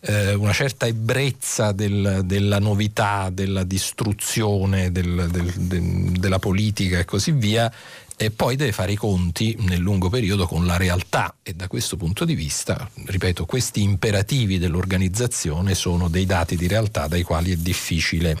eh, 0.00 0.34
una 0.34 0.52
certa 0.52 0.86
ebbrezza 0.86 1.72
del, 1.72 2.22
della 2.24 2.58
novità, 2.58 3.30
della 3.30 3.64
distruzione 3.64 4.92
del, 4.92 5.28
del, 5.30 6.12
della 6.12 6.38
politica 6.38 6.98
e 6.98 7.04
così 7.04 7.32
via 7.32 7.72
e 8.18 8.30
poi 8.30 8.56
deve 8.56 8.72
fare 8.72 8.92
i 8.92 8.96
conti 8.96 9.54
nel 9.60 9.80
lungo 9.80 10.08
periodo 10.08 10.46
con 10.46 10.64
la 10.64 10.78
realtà 10.78 11.36
e 11.42 11.52
da 11.52 11.68
questo 11.68 11.98
punto 11.98 12.24
di 12.24 12.34
vista, 12.34 12.88
ripeto, 13.04 13.44
questi 13.44 13.82
imperativi 13.82 14.58
dell'organizzazione 14.58 15.74
sono 15.74 16.08
dei 16.08 16.24
dati 16.24 16.56
di 16.56 16.66
realtà 16.66 17.08
dai 17.08 17.22
quali 17.22 17.52
è 17.52 17.56
difficile 17.56 18.38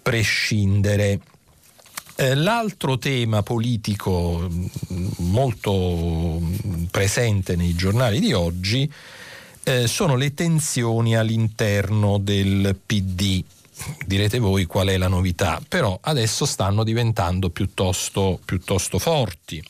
prescindere. 0.00 1.18
Eh, 2.16 2.34
l'altro 2.36 2.96
tema 2.96 3.42
politico 3.42 4.48
mm, 4.48 5.06
molto 5.18 6.40
presente 6.90 7.56
nei 7.56 7.74
giornali 7.74 8.20
di 8.20 8.32
oggi 8.32 8.90
eh, 9.64 9.88
sono 9.88 10.14
le 10.14 10.32
tensioni 10.32 11.16
all'interno 11.16 12.18
del 12.18 12.76
PD. 12.86 13.42
Direte 14.06 14.38
voi 14.38 14.64
qual 14.66 14.88
è 14.88 14.96
la 14.96 15.08
novità, 15.08 15.60
però 15.66 15.98
adesso 16.02 16.46
stanno 16.46 16.84
diventando 16.84 17.50
piuttosto, 17.50 18.38
piuttosto 18.44 19.00
forti. 19.00 19.62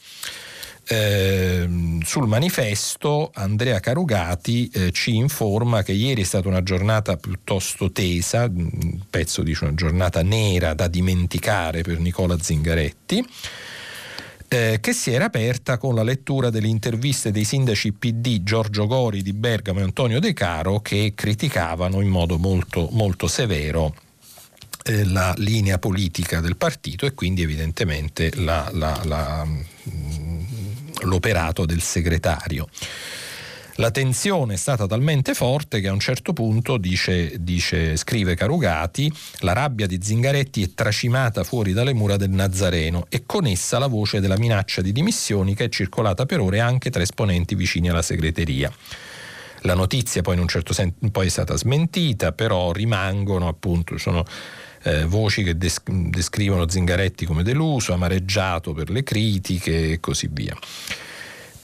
Eh, 0.87 1.99
sul 2.03 2.27
manifesto 2.27 3.31
Andrea 3.35 3.81
Carugati 3.81 4.68
eh, 4.68 4.92
ci 4.92 5.16
informa 5.16 5.83
che 5.83 5.92
ieri 5.92 6.20
è 6.20 6.25
stata 6.25 6.49
una 6.49 6.62
giornata 6.62 7.16
piuttosto 7.16 7.90
tesa, 7.90 8.44
un 8.44 9.01
pezzo 9.09 9.42
dice 9.42 9.64
una 9.64 9.75
giornata 9.75 10.23
nera 10.23 10.75
da 10.75 10.87
dimenticare 10.88 11.83
per 11.83 11.99
Nicola 12.01 12.38
Zingaretti. 12.38 13.27
Eh, 14.47 14.79
che 14.81 14.92
si 14.92 15.11
era 15.11 15.25
aperta 15.25 15.79
con 15.79 15.94
la 15.94 16.03
lettura 16.03 16.51
delle 16.51 16.68
interviste 16.68 17.31
dei 17.31 17.44
sindaci 17.44 17.92
PD 17.92 18.42
Giorgio 18.42 18.87
Gori 18.87 19.23
di 19.23 19.33
Bergamo 19.33 19.81
e 19.81 19.83
Antonio 19.83 20.20
De 20.20 20.35
Caro 20.35 20.81
che 20.81 21.12
criticavano 21.14 22.03
in 22.03 22.09
modo 22.09 22.37
molto, 22.37 22.88
molto 22.92 23.27
severo 23.27 23.94
eh, 24.85 25.05
la 25.07 25.35
linea 25.38 25.79
politica 25.79 26.40
del 26.40 26.57
partito 26.57 27.07
e 27.07 27.14
quindi 27.14 27.42
evidentemente 27.42 28.31
la, 28.37 28.68
la, 28.73 29.01
la, 29.05 29.47
l'operato 31.02 31.66
del 31.66 31.80
segretario. 31.80 32.68
La 33.78 33.90
tensione 33.90 34.54
è 34.54 34.57
stata 34.57 34.87
talmente 34.87 35.35
forte 35.35 35.80
che 35.80 35.88
a 35.88 35.92
un 35.92 35.98
certo 35.98 36.33
punto, 36.33 36.76
dice, 36.76 37.35
dice, 37.40 37.96
scrive 37.96 38.37
Carugati, 38.37 39.12
la 39.40 39.52
rabbia 39.52 39.88
di 39.88 39.98
Zingaretti 40.00 40.62
è 40.62 40.74
tracimata 40.74 41.42
fuori 41.42 41.72
dalle 41.72 41.92
mura 41.92 42.16
del 42.16 42.30
Nazareno 42.30 43.07
e 43.09 43.24
con 43.26 43.46
essa 43.46 43.80
la 43.80 43.88
voce 43.88 44.20
della 44.20 44.38
minaccia 44.38 44.80
di 44.80 44.92
dimissioni 44.92 45.57
che 45.57 45.64
è 45.64 45.68
circolata 45.68 46.24
per 46.24 46.38
ore 46.38 46.61
anche 46.61 46.90
tra 46.90 47.02
esponenti 47.02 47.57
vicini 47.57 47.88
alla 47.88 48.02
segreteria. 48.02 48.72
La 49.62 49.74
notizia 49.74 50.22
poi 50.22 50.35
in 50.35 50.40
un 50.40 50.48
certo 50.48 50.72
senso 50.72 50.94
poi 51.11 51.26
è 51.26 51.30
stata 51.30 51.57
smentita, 51.57 52.30
però 52.30 52.70
rimangono 52.70 53.48
appunto, 53.48 53.98
sono 53.98 54.24
eh, 54.85 55.05
voci 55.05 55.42
che 55.42 55.57
des- 55.57 55.83
descrivono 55.85 56.68
Zingaretti 56.68 57.25
come 57.25 57.42
deluso, 57.42 57.92
amareggiato 57.92 58.73
per 58.73 58.90
le 58.90 59.03
critiche 59.03 59.92
e 59.92 60.01
così 60.01 60.29
via. 60.31 60.57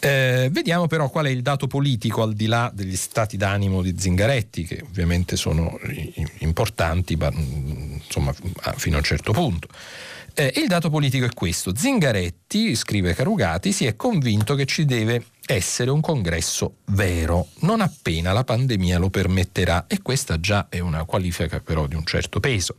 Eh, 0.03 0.49
vediamo 0.51 0.87
però 0.87 1.11
qual 1.11 1.27
è 1.27 1.29
il 1.29 1.43
dato 1.43 1.67
politico 1.67 2.23
al 2.23 2.33
di 2.33 2.47
là 2.47 2.71
degli 2.73 2.97
stati 2.97 3.37
d'animo 3.37 3.83
di 3.83 3.95
Zingaretti, 3.99 4.65
che 4.65 4.83
ovviamente 4.83 5.37
sono 5.37 5.79
importanti, 6.39 7.17
ma 7.17 7.31
insomma 7.31 8.35
fino 8.77 8.97
a 8.97 8.99
un 8.99 9.05
certo 9.05 9.33
punto. 9.33 9.69
Eh, 10.33 10.55
il 10.57 10.69
dato 10.69 10.89
politico 10.89 11.27
è 11.27 11.35
questo. 11.35 11.77
Zingaretti, 11.77 12.75
scrive 12.75 13.15
Carugati, 13.15 13.73
si 13.73 13.85
è 13.85 13.97
convinto 13.97 14.55
che 14.55 14.65
ci 14.65 14.87
deve 14.87 15.23
essere 15.55 15.91
un 15.91 16.01
congresso 16.01 16.77
vero, 16.87 17.49
non 17.61 17.81
appena 17.81 18.33
la 18.33 18.45
pandemia 18.45 18.99
lo 18.99 19.11
permetterà 19.11 19.87
e 19.89 20.01
questa 20.01 20.39
già 20.39 20.69
è 20.69 20.79
una 20.79 21.05
qualifica 21.05 21.61
però 21.61 21.87
di 21.87 21.97
un 21.97 22.05
certo 22.05 22.39
peso. 22.39 22.77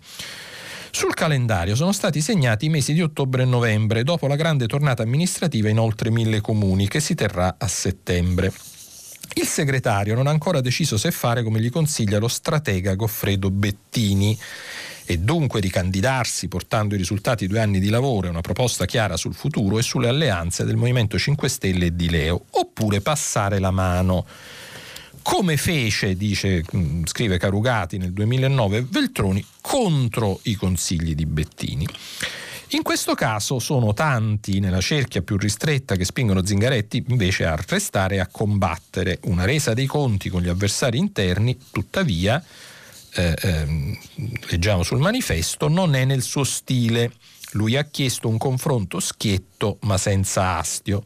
Sul 0.89 1.13
calendario 1.13 1.75
sono 1.75 1.91
stati 1.91 2.21
segnati 2.21 2.65
i 2.65 2.69
mesi 2.69 2.93
di 2.93 3.01
ottobre 3.01 3.43
e 3.43 3.45
novembre, 3.45 4.03
dopo 4.03 4.27
la 4.27 4.35
grande 4.35 4.67
tornata 4.67 5.03
amministrativa 5.03 5.69
in 5.69 5.79
oltre 5.79 6.11
mille 6.11 6.41
comuni 6.41 6.87
che 6.87 6.99
si 6.99 7.13
terrà 7.15 7.55
a 7.57 7.67
settembre. 7.67 8.53
Il 9.33 9.47
segretario 9.47 10.13
non 10.13 10.27
ha 10.27 10.31
ancora 10.31 10.59
deciso 10.59 10.97
se 10.97 11.11
fare 11.11 11.41
come 11.43 11.61
gli 11.61 11.69
consiglia 11.69 12.19
lo 12.19 12.27
stratega 12.27 12.95
Goffredo 12.95 13.49
Bettini 13.49 14.37
e 15.05 15.17
dunque 15.19 15.61
di 15.61 15.69
candidarsi 15.69 16.47
portando 16.47 16.95
i 16.95 16.97
risultati 16.97 17.45
di 17.45 17.51
due 17.51 17.61
anni 17.61 17.79
di 17.79 17.89
lavoro 17.89 18.27
e 18.27 18.29
una 18.29 18.41
proposta 18.41 18.85
chiara 18.85 19.17
sul 19.17 19.33
futuro 19.33 19.79
e 19.79 19.81
sulle 19.81 20.09
alleanze 20.09 20.65
del 20.65 20.75
Movimento 20.75 21.17
5 21.17 21.49
Stelle 21.49 21.87
e 21.87 21.95
di 21.95 22.09
Leo, 22.09 22.45
oppure 22.51 23.01
passare 23.01 23.59
la 23.59 23.71
mano 23.71 24.25
come 25.21 25.55
fece, 25.55 26.15
dice, 26.15 26.63
mm, 26.75 27.03
scrive 27.05 27.37
Carugati 27.37 27.97
nel 27.97 28.11
2009, 28.11 28.85
Veltroni 28.89 29.45
contro 29.61 30.39
i 30.43 30.55
consigli 30.55 31.13
di 31.13 31.25
Bettini. 31.25 31.87
In 32.73 32.83
questo 32.83 33.15
caso 33.15 33.59
sono 33.59 33.93
tanti 33.93 34.61
nella 34.61 34.79
cerchia 34.79 35.21
più 35.21 35.35
ristretta 35.35 35.97
che 35.97 36.05
spingono 36.05 36.45
Zingaretti 36.45 37.03
invece 37.09 37.45
a 37.45 37.57
restare 37.67 38.15
e 38.15 38.19
a 38.19 38.27
combattere 38.27 39.19
una 39.23 39.43
resa 39.43 39.73
dei 39.73 39.85
conti 39.85 40.29
con 40.29 40.41
gli 40.41 40.47
avversari 40.47 40.97
interni, 40.97 41.57
tuttavia, 41.69 42.41
eh, 43.13 43.35
eh, 43.41 43.99
leggiamo 44.49 44.83
sul 44.83 44.99
manifesto, 44.99 45.67
non 45.67 45.95
è 45.95 46.05
nel 46.05 46.21
suo 46.21 46.45
stile. 46.45 47.11
Lui 47.51 47.75
ha 47.75 47.83
chiesto 47.83 48.29
un 48.29 48.37
confronto 48.37 49.01
schietto 49.01 49.77
ma 49.81 49.97
senza 49.97 50.57
astio, 50.57 51.03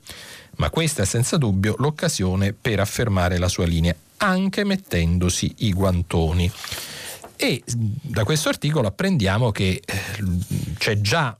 ma 0.57 0.69
questa 0.69 1.01
è 1.01 1.05
senza 1.07 1.37
dubbio 1.37 1.73
l'occasione 1.79 2.53
per 2.53 2.79
affermare 2.79 3.39
la 3.39 3.47
sua 3.47 3.65
linea 3.65 3.95
anche 4.17 4.63
mettendosi 4.63 5.51
i 5.59 5.73
guantoni. 5.73 6.51
E 7.35 7.63
da 7.65 8.23
questo 8.23 8.49
articolo 8.49 8.87
apprendiamo 8.87 9.51
che 9.51 9.81
eh, 9.83 9.93
c'è 10.77 11.01
già, 11.01 11.35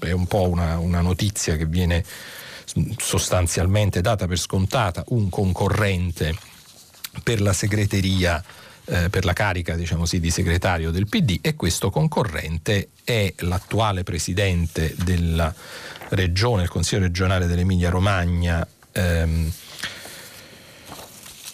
è 0.00 0.12
un 0.12 0.26
po' 0.26 0.48
una, 0.48 0.78
una 0.78 1.00
notizia 1.00 1.56
che 1.56 1.66
viene 1.66 2.04
sostanzialmente 2.98 4.00
data 4.00 4.26
per 4.26 4.38
scontata, 4.38 5.04
un 5.08 5.28
concorrente 5.28 6.34
per 7.22 7.40
la 7.40 7.52
segreteria 7.52 8.42
eh, 8.88 9.10
per 9.10 9.24
la 9.24 9.32
carica 9.32 9.74
diciamo 9.74 10.06
sì, 10.06 10.20
di 10.20 10.30
segretario 10.30 10.90
del 10.90 11.08
PD 11.08 11.38
e 11.40 11.54
questo 11.54 11.90
concorrente 11.90 12.90
è 13.02 13.32
l'attuale 13.38 14.02
presidente 14.04 14.94
della 15.02 15.52
regione, 16.10 16.62
il 16.62 16.68
Consiglio 16.68 17.02
regionale 17.02 17.46
dell'Emilia 17.46 17.90
Romagna 17.90 18.66
ehm, 18.92 19.52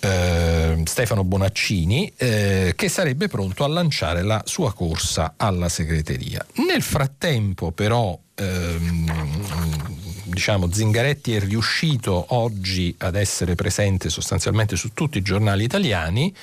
eh, 0.00 0.82
Stefano 0.84 1.24
Bonaccini, 1.24 2.12
eh, 2.16 2.72
che 2.76 2.88
sarebbe 2.88 3.28
pronto 3.28 3.64
a 3.64 3.68
lanciare 3.68 4.22
la 4.22 4.42
sua 4.44 4.72
corsa 4.74 5.34
alla 5.36 5.68
segreteria. 5.68 6.44
Nel 6.66 6.82
frattempo, 6.82 7.70
però, 7.70 8.18
ehm, 8.42 10.24
diciamo, 10.24 10.72
Zingaretti 10.72 11.34
è 11.34 11.40
riuscito 11.40 12.26
oggi 12.34 12.94
ad 12.98 13.14
essere 13.14 13.54
presente 13.54 14.08
sostanzialmente 14.08 14.76
su 14.76 14.92
tutti 14.92 15.18
i 15.18 15.22
giornali 15.22 15.64
italiani 15.64 16.34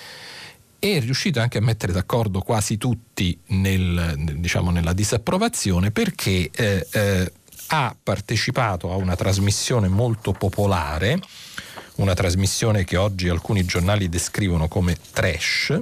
e 0.79 0.97
è 0.97 0.99
riuscito 1.01 1.39
anche 1.39 1.57
a 1.57 1.61
mettere 1.61 1.91
d'accordo 1.91 2.41
quasi 2.41 2.77
tutti 2.77 3.37
nel, 3.47 4.15
diciamo, 4.37 4.71
nella 4.71 4.93
disapprovazione 4.93 5.91
perché 5.91 6.49
eh, 6.51 6.87
eh, 6.89 7.31
ha 7.67 7.95
partecipato 8.01 8.91
a 8.91 8.95
una 8.95 9.15
trasmissione 9.15 9.87
molto 9.87 10.31
popolare 10.31 11.19
una 11.99 12.13
trasmissione 12.13 12.85
che 12.85 12.97
oggi 12.97 13.27
alcuni 13.27 13.65
giornali 13.65 14.09
descrivono 14.09 14.67
come 14.67 14.97
trash, 15.11 15.77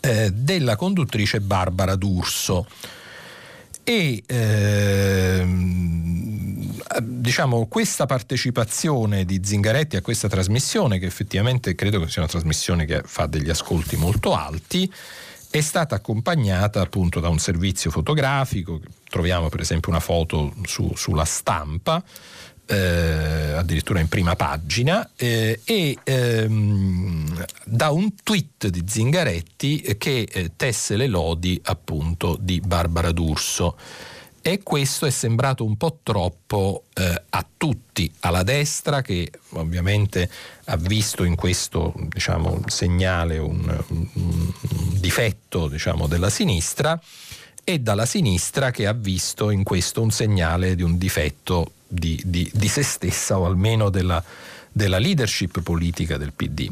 eh, 0.00 0.30
della 0.32 0.76
conduttrice 0.76 1.40
Barbara 1.40 1.96
D'Urso. 1.96 2.66
E 3.84 4.22
ehm, 4.26 5.72
diciamo 7.00 7.66
questa 7.66 8.06
partecipazione 8.06 9.24
di 9.24 9.40
Zingaretti 9.42 9.96
a 9.96 10.02
questa 10.02 10.28
trasmissione, 10.28 10.98
che 10.98 11.06
effettivamente 11.06 11.74
credo 11.74 12.00
che 12.00 12.08
sia 12.08 12.22
una 12.22 12.30
trasmissione 12.30 12.84
che 12.84 13.02
fa 13.04 13.26
degli 13.26 13.50
ascolti 13.50 13.96
molto 13.96 14.34
alti, 14.34 14.92
è 15.50 15.60
stata 15.60 15.94
accompagnata 15.96 16.80
appunto 16.80 17.20
da 17.20 17.28
un 17.28 17.38
servizio 17.38 17.90
fotografico, 17.90 18.80
troviamo 19.08 19.48
per 19.48 19.60
esempio 19.60 19.90
una 19.90 20.00
foto 20.00 20.54
su, 20.64 20.92
sulla 20.94 21.26
stampa, 21.26 22.02
eh, 22.64 23.52
addirittura 23.56 24.00
in 24.00 24.08
prima 24.08 24.34
pagina, 24.34 25.10
eh, 25.14 25.60
e 25.64 25.98
ehm, 26.02 27.44
da 27.82 27.90
un 27.90 28.14
tweet 28.14 28.68
di 28.68 28.84
Zingaretti 28.86 29.96
che 29.98 30.28
eh, 30.30 30.52
tesse 30.54 30.94
le 30.94 31.08
lodi 31.08 31.60
appunto 31.64 32.38
di 32.40 32.60
Barbara 32.60 33.10
D'Urso. 33.10 33.76
E 34.40 34.62
questo 34.62 35.04
è 35.04 35.10
sembrato 35.10 35.64
un 35.64 35.76
po' 35.76 35.98
troppo 36.04 36.84
eh, 36.94 37.22
a 37.28 37.46
tutti, 37.56 38.08
alla 38.20 38.44
destra 38.44 39.02
che 39.02 39.32
ovviamente 39.54 40.30
ha 40.66 40.76
visto 40.76 41.24
in 41.24 41.34
questo 41.34 41.92
diciamo, 41.96 42.60
segnale 42.66 43.38
un, 43.38 43.84
un, 43.88 44.52
difetto 45.00 45.66
diciamo, 45.66 46.06
della 46.06 46.30
sinistra 46.30 47.00
e 47.64 47.80
dalla 47.80 48.06
sinistra 48.06 48.70
che 48.70 48.86
ha 48.86 48.92
visto 48.92 49.50
in 49.50 49.64
questo 49.64 50.02
un 50.02 50.12
segnale 50.12 50.76
di 50.76 50.84
un 50.84 50.98
difetto 50.98 51.72
di, 51.88 52.20
di, 52.24 52.48
di 52.54 52.68
se 52.68 52.84
stessa 52.84 53.40
o 53.40 53.44
almeno 53.44 53.90
della, 53.90 54.22
della, 54.70 54.98
leadership 55.00 55.62
politica 55.62 56.16
del 56.16 56.32
PD. 56.32 56.70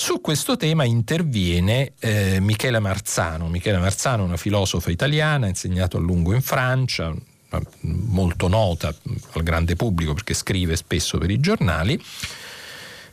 Su 0.00 0.22
questo 0.22 0.56
tema 0.56 0.84
interviene 0.84 1.92
eh, 1.98 2.40
Michela 2.40 2.80
Marzano. 2.80 3.48
Michela 3.48 3.80
Marzano 3.80 4.22
è 4.22 4.26
una 4.28 4.38
filosofa 4.38 4.90
italiana, 4.90 5.44
ha 5.44 5.50
insegnato 5.50 5.98
a 5.98 6.00
lungo 6.00 6.32
in 6.32 6.40
Francia, 6.40 7.14
molto 7.82 8.48
nota 8.48 8.88
al 8.88 9.42
grande 9.42 9.76
pubblico 9.76 10.14
perché 10.14 10.32
scrive 10.32 10.74
spesso 10.76 11.18
per 11.18 11.30
i 11.30 11.38
giornali 11.38 12.02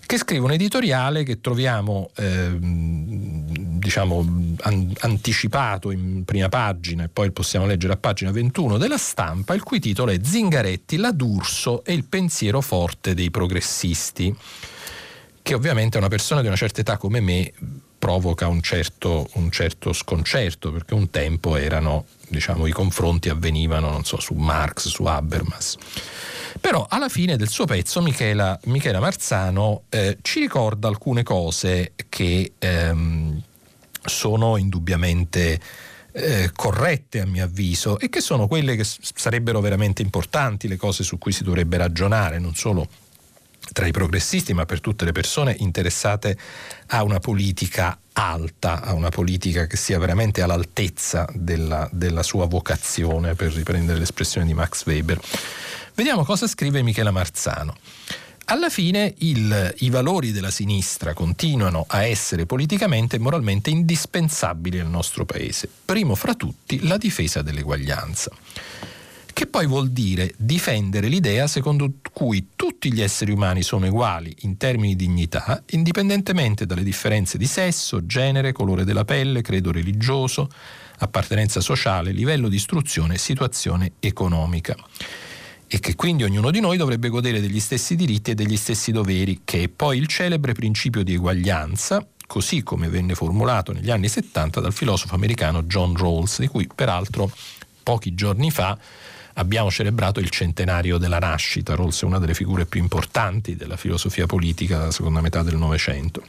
che 0.05 0.17
scrive 0.17 0.45
un 0.45 0.53
editoriale 0.53 1.23
che 1.23 1.41
troviamo 1.41 2.09
eh, 2.15 2.55
diciamo 2.57 4.19
an- 4.61 4.93
anticipato 4.99 5.91
in 5.91 6.23
prima 6.23 6.47
pagina 6.47 7.03
e 7.03 7.09
poi 7.09 7.31
possiamo 7.31 7.65
leggere 7.65 7.91
a 7.91 7.97
pagina 7.97 8.31
21 8.31 8.77
della 8.77 8.97
stampa, 8.97 9.53
il 9.53 9.63
cui 9.63 9.81
titolo 9.81 10.11
è 10.11 10.19
Zingaretti, 10.23 10.95
la 10.95 11.11
D'Urso 11.11 11.83
e 11.83 11.91
il 11.91 12.05
pensiero 12.05 12.61
forte 12.61 13.13
dei 13.13 13.29
progressisti, 13.29 14.33
che 15.47 15.53
ovviamente 15.53 15.97
una 15.97 16.09
persona 16.09 16.41
di 16.41 16.47
una 16.47 16.57
certa 16.57 16.81
età 16.81 16.97
come 16.97 17.21
me 17.21 17.53
provoca 17.97 18.47
un 18.47 18.61
certo, 18.61 19.29
un 19.35 19.49
certo 19.49 19.93
sconcerto, 19.93 20.73
perché 20.73 20.93
un 20.93 21.09
tempo 21.09 21.55
erano, 21.55 22.03
diciamo, 22.27 22.67
i 22.67 22.71
confronti 22.73 23.29
avvenivano, 23.29 23.89
non 23.89 24.03
so, 24.03 24.19
su 24.19 24.33
Marx, 24.33 24.89
su 24.89 25.05
Habermas. 25.05 25.77
Però 26.59 26.85
alla 26.89 27.07
fine 27.07 27.37
del 27.37 27.47
suo 27.47 27.63
pezzo 27.63 28.01
Michela, 28.01 28.59
Michela 28.65 28.99
Marzano 28.99 29.83
eh, 29.87 30.17
ci 30.21 30.41
ricorda 30.41 30.89
alcune 30.89 31.23
cose 31.23 31.93
che 32.09 32.51
ehm, 32.59 33.41
sono 34.03 34.57
indubbiamente 34.57 35.61
eh, 36.11 36.51
corrette 36.53 37.21
a 37.21 37.25
mio 37.25 37.45
avviso 37.45 37.99
e 37.99 38.09
che 38.09 38.19
sono 38.19 38.47
quelle 38.47 38.75
che 38.75 38.83
sarebbero 38.83 39.61
veramente 39.61 40.01
importanti, 40.01 40.67
le 40.67 40.75
cose 40.75 41.03
su 41.03 41.17
cui 41.17 41.31
si 41.31 41.45
dovrebbe 41.45 41.77
ragionare, 41.77 42.37
non 42.37 42.53
solo 42.53 42.89
tra 43.71 43.85
i 43.85 43.91
progressisti, 43.91 44.53
ma 44.53 44.65
per 44.65 44.81
tutte 44.81 45.05
le 45.05 45.11
persone 45.11 45.55
interessate 45.59 46.37
a 46.87 47.03
una 47.03 47.19
politica 47.19 47.97
alta, 48.13 48.81
a 48.81 48.93
una 48.93 49.09
politica 49.09 49.67
che 49.67 49.77
sia 49.77 49.99
veramente 49.99 50.41
all'altezza 50.41 51.27
della, 51.33 51.87
della 51.91 52.23
sua 52.23 52.45
vocazione, 52.45 53.35
per 53.35 53.53
riprendere 53.53 53.99
l'espressione 53.99 54.47
di 54.47 54.53
Max 54.53 54.85
Weber. 54.85 55.19
Vediamo 55.93 56.23
cosa 56.23 56.47
scrive 56.47 56.81
Michela 56.81 57.11
Marzano. 57.11 57.75
alla 58.45 58.69
fine 58.69 59.13
il, 59.19 59.73
i 59.79 59.89
valori 59.89 60.31
della 60.31 60.51
sinistra 60.51 61.13
continuano 61.13 61.85
a 61.87 62.05
essere 62.05 62.45
politicamente 62.45 63.17
e 63.17 63.19
moralmente 63.19 63.69
indispensabili 63.69 64.79
al 64.79 64.89
nostro 64.89 65.25
Paese. 65.25 65.69
Primo 65.85 66.15
fra 66.15 66.33
tutti 66.33 66.87
la 66.87 66.97
difesa 66.97 67.41
dell'eguaglianza 67.41 68.31
che 69.37 69.45
poi 69.45 69.67
vuol 69.67 69.91
dire 69.91 70.33
difendere 70.35 71.07
l'idea 71.07 71.45
secondo 71.45 71.99
cui 72.11 72.47
tutti 72.55 72.91
gli 72.91 73.03
esseri 73.03 73.31
umani 73.31 73.61
sono 73.61 73.85
uguali 73.85 74.35
in 74.39 74.57
termini 74.57 74.95
di 74.95 75.05
dignità, 75.05 75.63
indipendentemente 75.69 76.65
dalle 76.65 76.81
differenze 76.81 77.37
di 77.37 77.45
sesso, 77.45 78.07
genere, 78.07 78.51
colore 78.51 78.83
della 78.83 79.05
pelle, 79.05 79.43
credo 79.43 79.71
religioso, 79.71 80.49
appartenenza 80.97 81.61
sociale, 81.61 82.13
livello 82.13 82.49
di 82.49 82.55
istruzione 82.55 83.19
situazione 83.19 83.91
economica. 83.99 84.75
E 85.67 85.79
che 85.79 85.93
quindi 85.93 86.23
ognuno 86.23 86.49
di 86.49 86.59
noi 86.59 86.77
dovrebbe 86.77 87.09
godere 87.09 87.39
degli 87.39 87.59
stessi 87.59 87.95
diritti 87.95 88.31
e 88.31 88.33
degli 88.33 88.57
stessi 88.57 88.91
doveri, 88.91 89.41
che 89.45 89.61
è 89.61 89.67
poi 89.67 89.99
il 89.99 90.07
celebre 90.07 90.53
principio 90.53 91.03
di 91.03 91.13
eguaglianza, 91.13 92.03
così 92.25 92.63
come 92.63 92.89
venne 92.89 93.13
formulato 93.13 93.71
negli 93.71 93.91
anni 93.91 94.09
70 94.09 94.59
dal 94.61 94.73
filosofo 94.73 95.13
americano 95.13 95.61
John 95.61 95.95
Rawls, 95.95 96.39
di 96.39 96.47
cui 96.47 96.67
peraltro 96.73 97.31
pochi 97.83 98.15
giorni 98.15 98.49
fa 98.49 98.75
abbiamo 99.37 99.71
celebrato 99.71 100.19
il 100.19 100.29
centenario 100.29 100.97
della 100.97 101.19
nascita. 101.19 101.75
Rawls 101.75 102.01
è 102.01 102.05
una 102.05 102.19
delle 102.19 102.33
figure 102.33 102.65
più 102.65 102.81
importanti 102.81 103.55
della 103.55 103.77
filosofia 103.77 104.25
politica 104.25 104.77
della 104.77 104.91
seconda 104.91 105.21
metà 105.21 105.43
del 105.43 105.57
Novecento. 105.57 106.23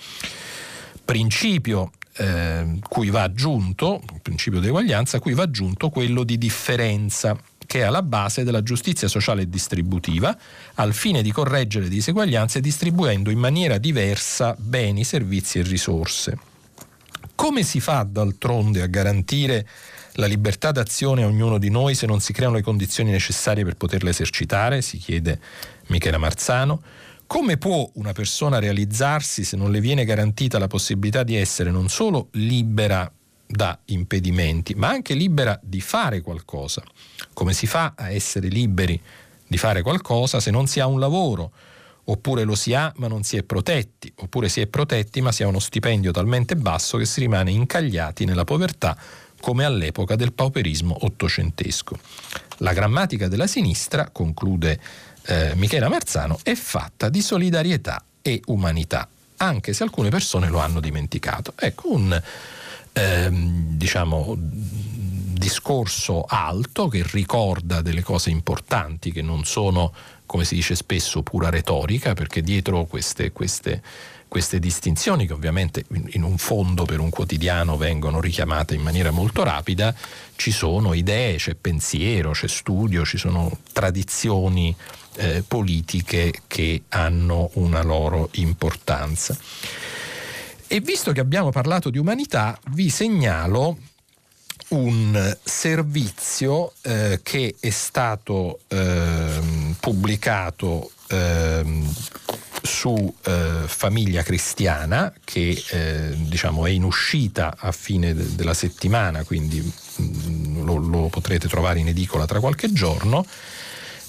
Principio 1.05 1.93
eh, 2.17 2.79
cui 2.89 3.11
va 3.11 3.23
aggiunto, 3.23 4.03
principio 4.23 4.61
di 4.61 4.67
eguaglianza, 4.67 5.21
cui 5.21 5.35
va 5.35 5.45
aggiunto 5.45 5.89
quello 5.89 6.23
di 6.23 6.37
differenza 6.37 7.39
che 7.67 7.81
è 7.81 7.83
alla 7.83 8.03
base 8.03 8.45
della 8.45 8.63
giustizia 8.63 9.09
sociale 9.09 9.43
e 9.43 9.49
distributiva, 9.49 10.37
al 10.75 10.95
fine 10.95 11.23
di 11.23 11.31
correggere 11.31 11.89
diseguaglianze 11.89 12.61
distribuendo 12.61 13.29
in 13.31 13.39
maniera 13.39 13.77
diversa 13.77 14.55
beni, 14.59 15.05
servizi 15.05 15.59
e 15.59 15.63
risorse. 15.63 16.39
Come 17.35 17.63
si 17.63 17.79
fa 17.79 18.07
d'altronde 18.09 18.83
a 18.83 18.87
garantire 18.87 19.67
la 20.19 20.27
libertà 20.27 20.73
d'azione 20.73 21.23
a 21.23 21.27
ognuno 21.27 21.59
di 21.59 21.71
noi 21.71 21.95
se 21.95 22.07
non 22.07 22.21
si 22.21 22.33
creano 22.33 22.57
le 22.57 22.63
condizioni 22.63 23.11
necessarie 23.11 23.65
per 23.65 23.77
poterla 23.77 24.11
esercitare? 24.11 24.83
si 24.83 24.99
chiede 24.99 25.41
Michela 25.87 26.19
Marzano. 26.19 26.83
Come 27.27 27.57
può 27.57 27.89
una 27.95 28.13
persona 28.13 28.59
realizzarsi 28.59 29.45
se 29.45 29.57
non 29.57 29.71
le 29.71 29.81
viene 29.81 30.05
garantita 30.05 30.59
la 30.59 30.67
possibilità 30.67 31.23
di 31.23 31.37
essere 31.37 31.71
non 31.71 31.89
solo 31.89 32.29
libera 32.33 33.11
da 33.47 33.79
impedimenti, 33.87 34.75
ma 34.75 34.89
anche 34.89 35.15
libera 35.15 35.59
di 35.63 35.81
fare 35.81 36.21
qualcosa? 36.21 36.83
Come 37.33 37.53
si 37.53 37.67
fa 37.67 37.93
a 37.97 38.11
essere 38.11 38.49
liberi 38.49 39.01
di 39.47 39.57
fare 39.57 39.83
qualcosa 39.83 40.41
se 40.41 40.51
non 40.51 40.67
si 40.67 40.81
ha 40.81 40.87
un 40.87 40.99
lavoro? 40.99 41.53
Oppure 42.05 42.43
lo 42.45 42.55
si 42.55 42.73
ha 42.75 42.93
ma 42.97 43.07
non 43.07 43.23
si 43.23 43.37
è 43.37 43.43
protetti, 43.43 44.11
oppure 44.17 44.49
si 44.49 44.63
è 44.63 44.67
protetti 44.67 45.21
ma 45.21 45.31
si 45.31 45.43
ha 45.43 45.47
uno 45.47 45.59
stipendio 45.59 46.11
talmente 46.11 46.57
basso 46.57 46.97
che 46.97 47.05
si 47.05 47.21
rimane 47.21 47.51
incagliati 47.51 48.25
nella 48.25 48.45
povertà 48.45 48.97
come 49.41 49.65
all'epoca 49.65 50.17
del 50.17 50.33
pauperismo 50.33 50.97
ottocentesco. 51.01 51.99
La 52.59 52.73
grammatica 52.73 53.29
della 53.29 53.47
sinistra, 53.47 54.11
conclude 54.11 54.81
eh, 55.27 55.55
Michela 55.55 55.89
Marzano, 55.89 56.39
è 56.43 56.55
fatta 56.55 57.09
di 57.09 57.23
solidarietà 57.23 58.03
e 58.23 58.41
umanità, 58.47 59.09
anche 59.39 59.73
se 59.73 59.83
alcune 59.83 60.11
persone 60.11 60.49
lo 60.49 60.59
hanno 60.59 60.81
dimenticato. 60.81 61.53
Ecco 61.57 61.93
un 61.93 62.23
ehm, 62.93 63.77
diciamo 63.77 64.37
discorso 64.39 66.25
alto 66.29 66.89
che 66.89 67.05
ricorda 67.13 67.81
delle 67.81 68.03
cose 68.03 68.31
importanti 68.31 69.13
che 69.13 69.23
non 69.23 69.45
sono, 69.45 69.93
come 70.27 70.45
si 70.45 70.57
dice 70.57 70.75
spesso, 70.75 71.23
pura 71.23 71.49
retorica, 71.49 72.15
perché 72.15 72.43
dietro 72.43 72.85
queste, 72.87 73.31
queste 73.31 73.81
queste 74.29 74.59
distinzioni 74.59 75.27
che 75.27 75.33
ovviamente 75.33 75.85
in 76.11 76.23
un 76.23 76.39
fondo 76.39 76.85
per 76.85 77.01
un 77.01 77.11
quotidiano 77.11 77.77
vengono 77.77 78.21
richiamate 78.21 78.75
in 78.75 78.83
maniera 78.83 79.11
molto 79.11 79.43
rapida, 79.43 79.95
ci 80.37 80.51
sono 80.51 80.93
idee, 80.93 81.37
c'è 81.37 81.55
pensiero, 81.55 82.33
c'è 82.33 82.47
studio, 82.47 83.05
ci 83.05 83.19
sono 83.19 83.59
tradizioni 83.73 84.75
eh, 85.17 85.43
politiche 85.47 86.43
che 86.47 86.83
hanno 86.91 87.51
una 87.55 87.83
loro 87.83 88.29
importanza. 88.33 89.37
E 90.67 90.81
visto 90.81 91.13
che 91.13 91.21
abbiamo 91.21 91.51
parlato 91.51 91.89
di 91.89 91.99
umanità, 91.99 92.59
vi 92.73 92.91
segnalo 92.91 93.79
un 94.69 95.37
servizio 95.43 96.75
eh, 96.83 97.21
che 97.23 97.55
è 97.59 97.71
stato 97.71 98.61
eh, 98.69 99.41
pubblicato 99.81 100.91
eh, 101.09 101.85
su 102.63 103.15
eh, 103.25 103.63
Famiglia 103.67 104.23
Cristiana 104.23 105.13
che 105.25 105.63
eh, 105.71 106.15
diciamo 106.17 106.67
è 106.67 106.71
in 106.71 106.85
uscita 106.85 107.57
a 107.59 107.73
fine 107.73 108.15
de- 108.15 108.35
della 108.35 108.55
settimana, 108.55 109.25
quindi 109.25 109.61
mh, 109.61 110.03
mm, 110.03 110.65
lo, 110.65 110.77
lo, 110.77 111.09
potrete 111.09 111.49
trovare 111.49 111.79
in 111.81 111.89
edicola 111.89 112.27
tra 112.27 112.41
qualche 112.41 112.73
giorno. 112.73 113.25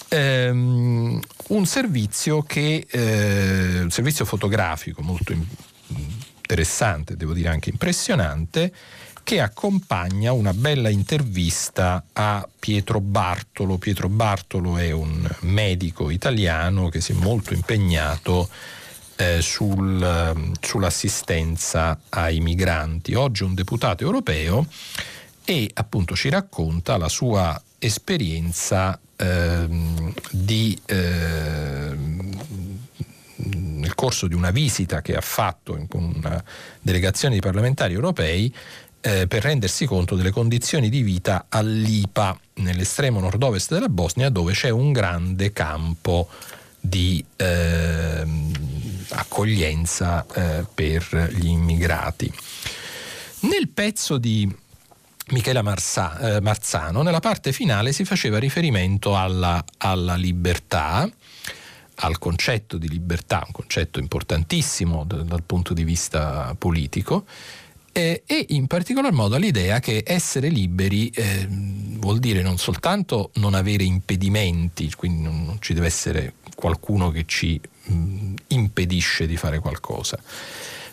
Ehm, 0.09 1.19
un 1.47 1.65
servizio 1.65 2.41
che 2.41 2.85
eh, 2.89 3.79
un 3.81 3.91
servizio 3.91 4.25
fotografico 4.25 5.01
molto 5.01 5.31
in- 5.31 5.45
interessante, 6.49 7.15
devo 7.15 7.33
dire 7.33 7.49
anche 7.49 7.69
impressionante, 7.69 8.73
che 9.29 9.41
accompagna 9.41 10.31
una 10.31 10.55
bella 10.55 10.89
intervista 10.89 12.03
a 12.13 12.49
Pietro 12.57 12.99
Bartolo. 12.99 13.77
Pietro 13.77 14.09
Bartolo 14.09 14.77
è 14.77 14.89
un 14.89 15.29
medico 15.41 16.09
italiano 16.09 16.89
che 16.89 16.99
si 16.99 17.11
è 17.11 17.15
molto 17.15 17.53
impegnato 17.53 18.49
eh, 19.17 19.39
sul, 19.39 20.57
sull'assistenza 20.59 21.99
ai 22.09 22.39
migranti. 22.39 23.13
Oggi 23.13 23.43
un 23.43 23.53
deputato 23.53 24.03
europeo 24.03 24.65
e 25.45 25.69
appunto 25.75 26.15
ci 26.15 26.29
racconta 26.29 26.97
la 26.97 27.07
sua 27.07 27.61
esperienza 27.77 28.99
ehm, 29.15 30.11
di, 30.31 30.75
ehm, 30.87 32.35
nel 33.35 33.93
corso 33.93 34.25
di 34.25 34.33
una 34.33 34.49
visita 34.49 35.03
che 35.03 35.15
ha 35.15 35.21
fatto 35.21 35.85
con 35.87 36.13
una 36.15 36.43
delegazione 36.81 37.35
di 37.35 37.41
parlamentari 37.41 37.93
europei 37.93 38.51
eh, 39.01 39.27
per 39.27 39.43
rendersi 39.43 39.85
conto 39.85 40.15
delle 40.15 40.31
condizioni 40.31 40.89
di 40.89 41.01
vita 41.01 41.45
all'IPA, 41.49 42.39
nell'estremo 42.55 43.19
nord-ovest 43.19 43.71
della 43.71 43.89
Bosnia, 43.89 44.29
dove 44.29 44.53
c'è 44.53 44.69
un 44.69 44.91
grande 44.91 45.51
campo 45.53 46.27
di 46.79 47.23
eh, 47.35 48.25
accoglienza 49.09 50.25
eh, 50.33 50.65
per 50.73 51.31
gli 51.33 51.47
immigrati. 51.47 52.31
Nel 53.41 53.69
pezzo 53.69 54.17
di 54.17 54.53
Michela 55.29 55.61
Marsa, 55.61 56.35
eh, 56.35 56.41
Marzano, 56.41 57.01
nella 57.01 57.19
parte 57.19 57.51
finale 57.51 57.91
si 57.91 58.03
faceva 58.03 58.39
riferimento 58.39 59.15
alla, 59.15 59.63
alla 59.77 60.15
libertà, 60.15 61.09
al 62.01 62.17
concetto 62.17 62.77
di 62.77 62.89
libertà, 62.89 63.43
un 63.45 63.51
concetto 63.51 63.99
importantissimo 63.99 65.03
d- 65.03 65.23
dal 65.23 65.43
punto 65.43 65.73
di 65.73 65.83
vista 65.83 66.55
politico, 66.57 67.25
eh, 67.99 68.23
e 68.25 68.45
in 68.49 68.67
particolar 68.67 69.11
modo 69.11 69.35
all'idea 69.35 69.79
che 69.79 70.03
essere 70.05 70.47
liberi 70.47 71.09
eh, 71.09 71.45
vuol 71.49 72.19
dire 72.19 72.41
non 72.41 72.57
soltanto 72.57 73.31
non 73.35 73.53
avere 73.53 73.83
impedimenti, 73.83 74.89
quindi 74.95 75.23
non, 75.23 75.43
non 75.43 75.57
ci 75.59 75.73
deve 75.73 75.87
essere 75.87 76.33
qualcuno 76.55 77.11
che 77.11 77.25
ci 77.27 77.59
mh, 77.83 78.33
impedisce 78.47 79.27
di 79.27 79.35
fare 79.35 79.59
qualcosa, 79.59 80.17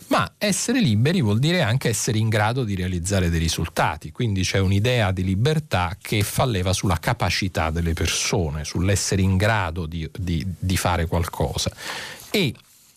ma 0.08 0.34
essere 0.36 0.80
liberi 0.80 1.22
vuol 1.22 1.38
dire 1.38 1.62
anche 1.62 1.88
essere 1.88 2.18
in 2.18 2.28
grado 2.28 2.64
di 2.64 2.74
realizzare 2.74 3.30
dei 3.30 3.38
risultati, 3.38 4.10
quindi 4.10 4.42
c'è 4.42 4.58
un'idea 4.58 5.12
di 5.12 5.22
libertà 5.22 5.96
che 6.00 6.22
fa 6.22 6.44
leva 6.44 6.72
sulla 6.72 6.98
capacità 6.98 7.70
delle 7.70 7.92
persone, 7.92 8.64
sull'essere 8.64 9.22
in 9.22 9.36
grado 9.36 9.86
di, 9.86 10.08
di, 10.12 10.44
di 10.58 10.76
fare 10.76 11.06
qualcosa. 11.06 11.70
E 12.30 12.52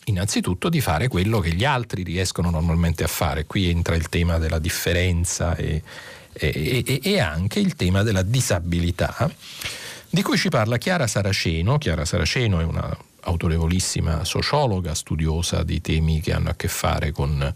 innanzitutto 0.10 0.70
di 0.70 0.82
fare 0.82 1.08
quello 1.08 1.40
che 1.40 1.54
gli 1.54 1.64
altri 1.64 2.04
riescono 2.04 2.50
normalmente 2.50 3.04
a 3.04 3.08
fare. 3.08 3.46
Qui 3.46 3.70
entra 3.70 3.96
il 3.96 4.10
tema 4.10 4.38
della 4.38 4.60
differenza 4.60 5.56
e, 5.56 5.82
e, 6.34 6.84
e, 6.86 7.00
e 7.02 7.20
anche 7.20 7.60
il 7.60 7.76
tema 7.76 8.04
della 8.04 8.24
disabilità, 8.24 9.32
di 10.10 10.22
cui 10.22 10.38
ci 10.38 10.50
parla 10.50 10.78
Chiara 10.78 11.08
Saraceno. 11.08 11.78
Chiara 11.78 12.06
Saraceno 12.06 12.60
è 12.60 12.64
una 12.64 12.96
autorevolissima 13.22 14.24
sociologa, 14.24 14.94
studiosa 14.96 15.64
di 15.64 15.82
temi 15.82 16.22
che 16.22 16.34
hanno 16.34 16.50
a 16.50 16.56
che 16.56 16.68
fare 16.68 17.12
con 17.12 17.54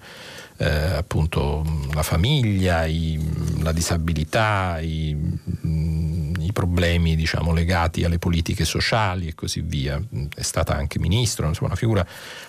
eh, 0.58 0.68
appunto 0.68 1.66
la 1.94 2.04
famiglia, 2.04 2.86
i, 2.86 3.20
la 3.62 3.72
disabilità, 3.72 4.80
i, 4.80 5.16
i 5.62 6.13
problemi 6.54 7.16
diciamo, 7.16 7.52
legati 7.52 8.04
alle 8.06 8.20
politiche 8.20 8.64
sociali 8.64 9.28
e 9.28 9.36
così 9.36 9.62
via. 9.62 10.02
È 10.34 10.42
stata 10.42 10.76
anche 10.76 11.00
ministro, 11.00 11.48
insomma 11.48 11.72
una 11.72 11.78
figura 11.78 12.06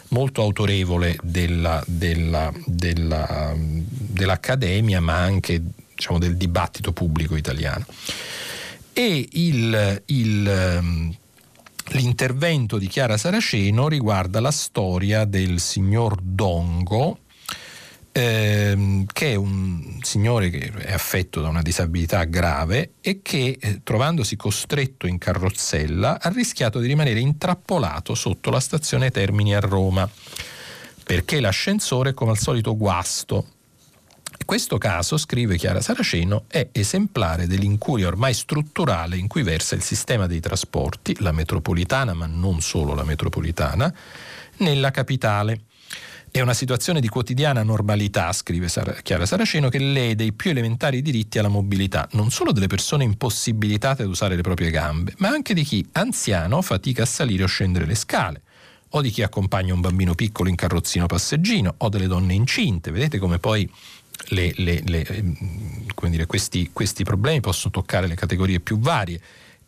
molto 0.09 0.43
autorevole 0.43 1.19
della, 1.23 1.83
della, 1.87 2.53
della, 2.65 3.53
dell'accademia 3.57 5.01
ma 5.01 5.17
anche 5.17 5.61
diciamo, 5.95 6.19
del 6.19 6.37
dibattito 6.37 6.93
pubblico 6.93 7.35
italiano. 7.35 7.85
E 8.93 9.29
il, 9.33 10.03
il 10.07 11.13
L'intervento 11.89 12.79
di 12.79 12.87
Chiara 12.87 13.19
Saraceno 13.19 13.89
riguarda 13.89 14.41
la 14.41 14.51
storia 14.51 15.27
del 15.27 15.61
signor 15.61 16.17
Dongo, 16.21 17.19
ehm, 18.17 19.07
che 19.13 19.33
è 19.33 19.35
un 19.35 19.99
signore 20.03 20.49
che 20.49 20.71
è 20.73 20.93
affetto 20.93 21.41
da 21.41 21.49
una 21.49 21.63
disabilità 21.63 22.23
grave 22.25 22.93
e 23.01 23.21
che, 23.23 23.59
eh, 23.61 23.81
trovandosi 23.83 24.37
costretto 24.37 25.09
in 25.09 25.19
carrozzella, 25.19 26.21
ha 26.21 26.29
rischiato 26.29 26.79
di 26.79 26.87
rimanere 26.87 27.19
intrappolato 27.19 28.15
sotto 28.15 28.51
la 28.51 28.61
stazione 28.61 29.11
Termini 29.11 29.57
a 29.57 29.61
Roma, 29.61 30.09
perché 31.03 31.41
l'ascensore, 31.41 32.15
come 32.15 32.31
al 32.31 32.39
solito, 32.39 32.77
guasto. 32.77 33.49
Questo 34.45 34.79
caso, 34.79 35.17
scrive 35.17 35.57
Chiara 35.57 35.81
Saraceno, 35.81 36.45
è 36.47 36.69
esemplare 36.71 37.49
dell'incuria 37.49 38.07
ormai 38.07 38.33
strutturale 38.33 39.17
in 39.17 39.27
cui 39.27 39.43
versa 39.43 39.75
il 39.75 39.83
sistema 39.83 40.27
dei 40.27 40.41
trasporti, 40.41 41.17
la 41.21 41.33
metropolitana, 41.33 42.15
ma 42.15 42.27
non 42.27 42.61
solo 42.61 42.95
la 42.95 43.05
metropolitana, 43.05 43.93
nella 44.59 44.93
capitale. 44.93 45.63
È 46.37 46.41
una 46.41 46.53
situazione 46.53 46.99
di 46.99 47.07
quotidiana 47.07 47.63
normalità, 47.63 48.33
scrive 48.33 48.67
Chiara 49.05 49.25
Saraceno, 49.25 49.69
che 49.69 49.79
lede 49.79 50.25
i 50.25 50.33
più 50.33 50.51
elementari 50.51 51.01
diritti 51.01 51.39
alla 51.39 51.47
mobilità, 51.47 52.09
non 52.15 52.33
solo 52.33 52.51
delle 52.51 52.67
persone 52.67 53.05
impossibilitate 53.05 54.03
ad 54.03 54.09
usare 54.09 54.35
le 54.35 54.43
proprie 54.43 54.73
gambe, 54.73 55.15
ma 55.19 55.29
anche 55.29 55.55
di 55.55 55.63
chi, 55.63 55.87
anziano, 55.93 56.61
fatica 56.61 57.05
a 57.05 57.07
salire 57.07 57.45
o 57.45 57.47
scendere 57.47 57.87
le 57.87 57.95
scale, 57.95 58.43
o 58.89 59.01
di 59.01 59.11
chi 59.11 59.23
accompagna 59.23 59.75
un 59.75 59.81
bambino 59.81 60.17
piccolo 60.17 60.49
in 60.49 60.57
carrozzino 60.57 61.07
passeggino, 61.07 61.73
o 61.79 61.89
delle 61.89 62.09
donne 62.09 62.35
incinte. 62.35 62.91
Vedete 62.91 63.19
come 63.19 63.39
poi 63.39 63.71
le, 64.31 64.53
le, 64.57 64.83
le, 64.87 65.07
dire, 66.09 66.27
questi, 66.27 66.71
questi 66.73 67.05
problemi 67.05 67.39
possono 67.39 67.73
toccare 67.73 68.09
le 68.09 68.17
categorie 68.17 68.59
più 68.59 68.81
varie 68.81 69.21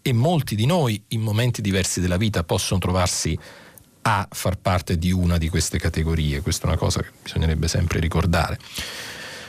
e 0.03 0.13
molti 0.13 0.57
di 0.57 0.67
noi 0.67 1.01
in 1.11 1.21
momenti 1.21 1.63
diversi 1.63 2.01
della 2.01 2.17
vita 2.17 2.43
possono 2.43 2.81
trovarsi 2.81 3.39
a 4.09 4.29
far 4.31 4.57
parte 4.59 4.99
di 4.99 5.11
una 5.11 5.37
di 5.37 5.49
queste 5.49 5.79
categorie. 5.79 6.41
Questa 6.41 6.65
è 6.65 6.69
una 6.69 6.77
cosa 6.77 7.03
che 7.03 7.11
bisognerebbe 7.23 7.67
sempre 7.67 7.99
ricordare. 7.99 8.57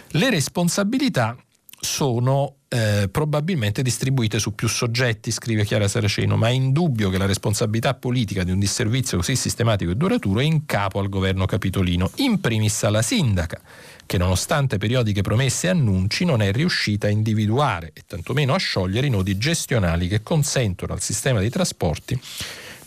Le 0.10 0.30
responsabilità 0.32 1.38
sono 1.80 2.56
eh, 2.70 3.08
probabilmente 3.12 3.84
distribuite 3.84 4.40
su 4.40 4.56
più 4.56 4.68
soggetti, 4.68 5.30
scrive 5.30 5.64
Chiara 5.64 5.88
Saraceno, 5.88 6.38
ma 6.38 6.48
è 6.48 6.52
indubbio 6.52 7.12
che 7.12 7.20
la 7.20 7.28
responsabilità 7.28 7.94
politica 7.94 8.44
di 8.44 8.50
un 8.50 8.58
disservizio 8.58 9.18
così 9.18 9.36
sistematico 9.36 9.92
e 9.92 9.96
duraturo 9.96 10.40
è 10.40 10.44
in 10.44 10.66
capo 10.66 10.98
al 11.00 11.10
governo 11.10 11.46
capitolino, 11.46 12.10
in 12.16 12.42
primis 12.42 12.84
alla 12.84 13.04
sindaca, 13.04 13.62
che 14.08 14.18
nonostante 14.18 14.80
periodiche 14.80 15.22
promesse 15.22 15.68
e 15.68 15.70
annunci 15.70 16.26
non 16.26 16.42
è 16.42 16.52
riuscita 16.52 17.06
a 17.06 17.12
individuare 17.12 17.92
e 17.94 18.02
tantomeno 18.08 18.56
a 18.56 18.58
sciogliere 18.58 19.06
i 19.06 19.12
nodi 19.12 19.38
gestionali 19.38 20.08
che 20.08 20.24
consentono 20.24 20.94
al 20.94 21.02
sistema 21.02 21.40
dei 21.40 21.52
trasporti 21.52 22.20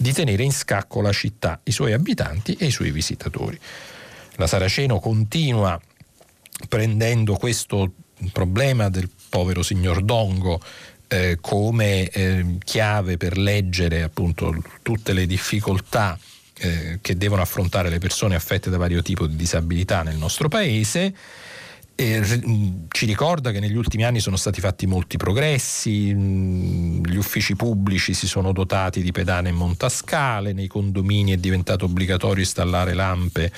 di 0.00 0.14
tenere 0.14 0.42
in 0.42 0.52
scacco 0.52 1.02
la 1.02 1.12
città, 1.12 1.60
i 1.64 1.72
suoi 1.72 1.92
abitanti 1.92 2.56
e 2.58 2.66
i 2.66 2.70
suoi 2.70 2.90
visitatori. 2.90 3.58
La 4.36 4.46
Saraceno 4.46 4.98
continua 4.98 5.78
prendendo 6.70 7.34
questo 7.34 7.92
problema 8.32 8.88
del 8.88 9.10
povero 9.28 9.62
signor 9.62 10.02
Dongo 10.02 10.58
eh, 11.06 11.36
come 11.42 12.08
eh, 12.08 12.56
chiave 12.64 13.18
per 13.18 13.36
leggere 13.36 14.02
appunto 14.02 14.54
tutte 14.80 15.12
le 15.12 15.26
difficoltà 15.26 16.18
eh, 16.56 16.98
che 17.02 17.16
devono 17.18 17.42
affrontare 17.42 17.90
le 17.90 17.98
persone 17.98 18.34
affette 18.34 18.70
da 18.70 18.78
vario 18.78 19.02
tipo 19.02 19.26
di 19.26 19.36
disabilità 19.36 20.02
nel 20.02 20.16
nostro 20.16 20.48
paese 20.48 21.14
e 22.00 22.86
ci 22.88 23.04
ricorda 23.04 23.50
che 23.50 23.60
negli 23.60 23.76
ultimi 23.76 24.04
anni 24.04 24.20
sono 24.20 24.36
stati 24.36 24.62
fatti 24.62 24.86
molti 24.86 25.18
progressi, 25.18 26.14
gli 26.14 27.16
uffici 27.16 27.54
pubblici 27.56 28.14
si 28.14 28.26
sono 28.26 28.52
dotati 28.52 29.02
di 29.02 29.12
pedane 29.12 29.50
e 29.50 29.52
montascale, 29.52 30.54
nei 30.54 30.66
condomini 30.66 31.32
è 31.32 31.36
diventato 31.36 31.84
obbligatorio 31.84 32.42
installare 32.42 32.94
lampe 32.94 33.52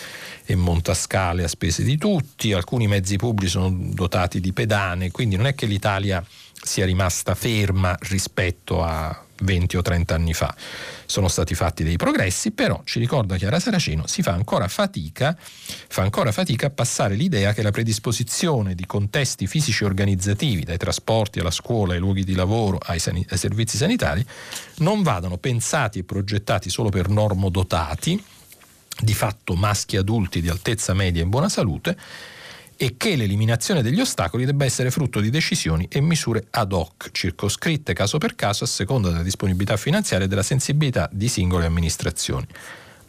e 0.45 0.57
montascale 0.57 1.45
a 1.45 1.49
spese 1.49 1.85
di 1.85 1.97
tutti, 1.97 2.53
alcuni 2.53 2.89
mezzi 2.89 3.15
pubblici 3.15 3.53
sono 3.53 3.71
dotati 3.71 4.41
di 4.41 4.53
pedane, 4.53 5.13
quindi 5.13 5.37
non 5.37 5.47
è 5.47 5.55
che 5.55 5.67
l'Italia 5.67 6.25
sia 6.53 6.85
rimasta 6.85 7.37
ferma 7.37 7.97
rispetto 8.01 8.83
a 8.83 9.25
20 9.43 9.77
o 9.77 9.83
30 9.83 10.15
anni 10.15 10.35
fa. 10.35 10.55
Sono 11.07 11.29
stati 11.29 11.55
fatti 11.55 11.85
dei 11.85 11.97
progressi, 11.97 12.53
però 12.53 12.81
ci 12.85 12.99
ricorda 12.99 13.37
Chiara 13.37 13.61
Saraceno, 13.61 14.07
si 14.07 14.23
fa 14.23 14.33
ancora 14.33 14.69
fatica, 14.69 15.37
fa 15.39 16.03
ancora 16.03 16.33
fatica 16.33 16.67
a 16.67 16.71
passare 16.71 17.15
l'idea 17.15 17.53
che 17.53 17.63
la 17.63 17.71
predisposizione 17.71 18.75
di 18.75 18.87
contesti 18.87 19.47
fisici 19.47 19.85
organizzativi, 19.85 20.65
dai 20.65 20.79
trasporti 20.79 21.41
alla 21.41 21.51
scuola, 21.51 21.93
ai 21.93 21.99
luoghi 21.99 22.25
di 22.25 22.35
lavoro, 22.35 22.79
ai, 22.79 22.99
san- 22.99 23.25
ai 23.29 23.39
servizi 23.39 23.77
sanitari, 23.77 24.25
non 24.77 25.03
vadano 25.03 25.37
pensati 25.37 25.99
e 25.99 26.05
progettati 26.05 26.71
solo 26.71 26.89
per 26.89 27.09
normodotati, 27.09 28.23
di 29.01 29.15
fatto 29.15 29.55
maschi 29.55 29.97
adulti 29.97 30.41
di 30.41 30.49
altezza 30.49 30.95
media 30.95 31.21
e 31.21 31.25
in 31.25 31.31
buona 31.31 31.49
salute, 31.49 31.97
e 32.83 32.97
che 32.97 33.15
l'eliminazione 33.15 33.81
degli 33.81 34.01
ostacoli 34.01 34.45
debba 34.45 34.65
essere 34.65 34.91
frutto 34.91 35.21
di 35.21 35.31
decisioni 35.31 35.87
e 35.89 36.01
misure 36.01 36.47
ad 36.51 36.73
hoc, 36.73 37.13
circoscritte 37.13 37.93
caso 37.93 38.19
per 38.19 38.35
caso 38.35 38.65
a 38.65 38.67
seconda 38.67 39.09
della 39.09 39.23
disponibilità 39.23 39.77
finanziaria 39.77 40.27
e 40.27 40.29
della 40.29 40.43
sensibilità 40.43 41.09
di 41.13 41.29
singole 41.29 41.67
amministrazioni 41.67 42.45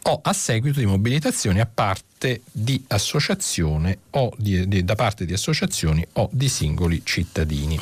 o 0.02 0.20
a 0.22 0.32
seguito 0.32 0.78
di 0.78 0.86
mobilitazioni 0.86 1.58
a 1.58 1.66
parte 1.66 2.42
di 2.52 2.84
associazione 2.86 3.98
o 4.10 4.32
di, 4.36 4.68
di, 4.68 4.84
da 4.84 4.94
parte 4.94 5.24
di 5.24 5.32
associazioni 5.32 6.06
o 6.12 6.28
di 6.30 6.48
singoli 6.48 7.00
cittadini. 7.02 7.76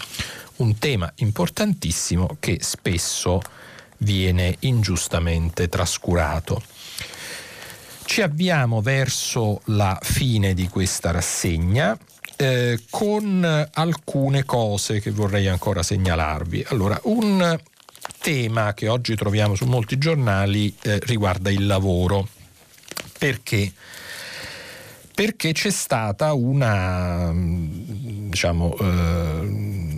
Un 0.57 0.79
tema 0.79 1.13
importantissimo 1.17 2.39
che 2.41 2.57
spesso 2.63 3.43
viene 3.99 4.57
ingiustamente 4.61 5.69
trascurato. 5.69 6.63
Ci 8.05 8.21
avviamo 8.21 8.83
verso 8.83 9.61
la 9.67 9.99
fine 10.03 10.55
di 10.55 10.69
questa 10.69 11.11
rassegna 11.11 11.97
eh, 12.37 12.81
con 12.91 13.69
alcune 13.73 14.45
cose 14.45 15.01
che 15.01 15.11
vorrei 15.11 15.49
ancora 15.49 15.83
segnalarvi. 15.83 16.67
Allora, 16.69 16.99
un 17.05 17.59
tema 18.21 18.75
che 18.75 18.89
oggi 18.89 19.15
troviamo 19.17 19.55
su 19.55 19.65
molti 19.67 19.99
giornali 19.99 20.75
eh, 20.83 20.99
riguarda 21.05 21.51
il 21.51 21.67
lavoro. 21.67 22.29
Perché? 23.19 23.73
Perché 25.15 25.53
c'è 25.53 25.71
stata 25.71 26.33
una, 26.33 27.31
diciamo, 27.35 28.77
eh, 28.79 29.92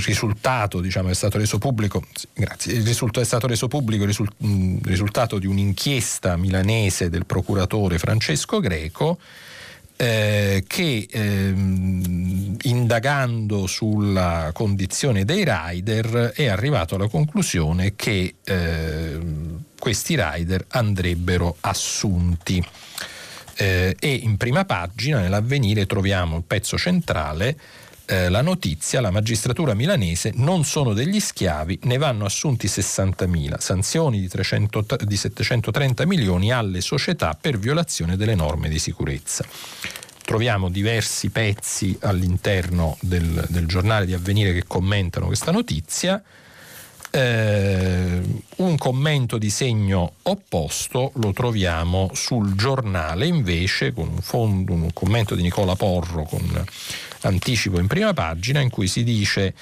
risultato 0.00 0.80
diciamo, 0.80 1.08
è 1.08 1.14
stato 1.14 1.38
reso 1.38 1.58
pubblico, 1.58 2.02
grazie, 2.32 2.74
il 2.74 2.84
risultato 2.84 3.20
è 3.20 3.24
stato 3.24 3.46
reso 3.46 3.68
pubblico 3.68 4.04
il 4.04 4.80
risultato 4.82 5.38
di 5.38 5.46
un'inchiesta 5.46 6.36
milanese 6.36 7.10
del 7.10 7.26
procuratore 7.26 7.98
Francesco 7.98 8.60
Greco 8.60 9.18
eh, 9.96 10.64
che 10.66 11.06
ehm, 11.08 12.56
indagando 12.62 13.66
sulla 13.66 14.50
condizione 14.52 15.24
dei 15.24 15.44
rider 15.46 16.32
è 16.34 16.46
arrivato 16.46 16.96
alla 16.96 17.08
conclusione 17.08 17.94
che 17.94 18.34
eh, 18.42 19.18
questi 19.78 20.16
rider 20.18 20.64
andrebbero 20.68 21.56
assunti. 21.60 22.64
Eh, 23.56 23.94
e 23.96 24.12
in 24.14 24.36
prima 24.36 24.64
pagina 24.64 25.20
nell'avvenire 25.20 25.86
troviamo 25.86 26.38
il 26.38 26.42
pezzo 26.42 26.76
centrale 26.76 27.56
eh, 28.06 28.28
la 28.28 28.42
notizia, 28.42 29.00
la 29.00 29.10
magistratura 29.10 29.74
milanese 29.74 30.32
non 30.34 30.64
sono 30.64 30.92
degli 30.92 31.20
schiavi, 31.20 31.80
ne 31.84 31.98
vanno 31.98 32.24
assunti 32.24 32.66
60.000, 32.66 33.58
sanzioni 33.58 34.20
di, 34.20 34.28
300, 34.28 34.86
di 35.04 35.16
730 35.16 36.06
milioni 36.06 36.52
alle 36.52 36.80
società 36.80 37.36
per 37.40 37.58
violazione 37.58 38.16
delle 38.16 38.34
norme 38.34 38.68
di 38.68 38.78
sicurezza. 38.78 39.44
Troviamo 40.22 40.70
diversi 40.70 41.30
pezzi 41.30 41.96
all'interno 42.00 42.96
del, 43.00 43.44
del 43.48 43.66
giornale 43.66 44.06
di 44.06 44.14
avvenire 44.14 44.52
che 44.52 44.64
commentano 44.66 45.26
questa 45.26 45.52
notizia. 45.52 46.22
Eh, 47.16 48.20
un 48.56 48.76
commento 48.76 49.38
di 49.38 49.48
segno 49.48 50.14
opposto 50.22 51.12
lo 51.14 51.32
troviamo 51.32 52.10
sul 52.12 52.56
giornale 52.56 53.26
invece 53.26 53.92
con 53.92 54.08
un, 54.08 54.20
fondo, 54.20 54.72
un 54.72 54.92
commento 54.92 55.36
di 55.36 55.42
Nicola 55.42 55.76
Porro 55.76 56.24
con 56.24 56.64
anticipo 57.20 57.78
in 57.78 57.86
prima 57.86 58.12
pagina 58.14 58.58
in 58.58 58.68
cui 58.68 58.88
si 58.88 59.04
dice 59.04 59.54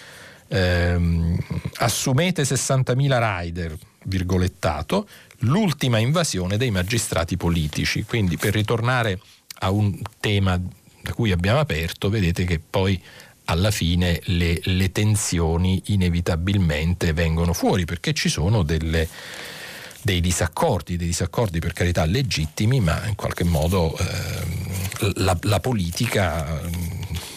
ehm, 0.48 1.36
assumete 1.74 2.44
60.000 2.44 3.40
rider, 3.42 3.76
virgolettato, 4.05 5.07
l'ultima 5.40 5.98
invasione 5.98 6.57
dei 6.57 6.70
magistrati 6.70 7.36
politici. 7.36 8.05
Quindi 8.05 8.38
per 8.38 8.55
ritornare 8.55 9.20
a 9.59 9.70
un 9.70 10.00
tema 10.20 10.59
da 11.03 11.12
cui 11.12 11.32
abbiamo 11.32 11.61
aperto, 11.61 12.09
vedete 12.09 12.44
che 12.44 12.59
poi 12.59 12.98
alla 13.47 13.70
fine 13.70 14.20
le, 14.24 14.61
le 14.62 14.93
tensioni 14.93 15.82
inevitabilmente 15.86 17.12
vengono 17.12 17.53
fuori 17.53 17.84
perché 17.84 18.12
ci 18.12 18.28
sono 18.28 18.62
delle, 18.62 19.09
dei 20.03 20.20
disaccordi, 20.20 20.97
dei 20.97 21.07
disaccordi 21.07 21.59
per 21.61 21.72
carità 21.72 22.05
legittimi, 22.05 22.80
ma 22.80 23.07
in 23.07 23.14
qualche 23.14 23.45
modo 23.45 23.97
eh, 23.97 25.12
la, 25.16 25.36
la, 25.43 25.61
politica 25.61 26.61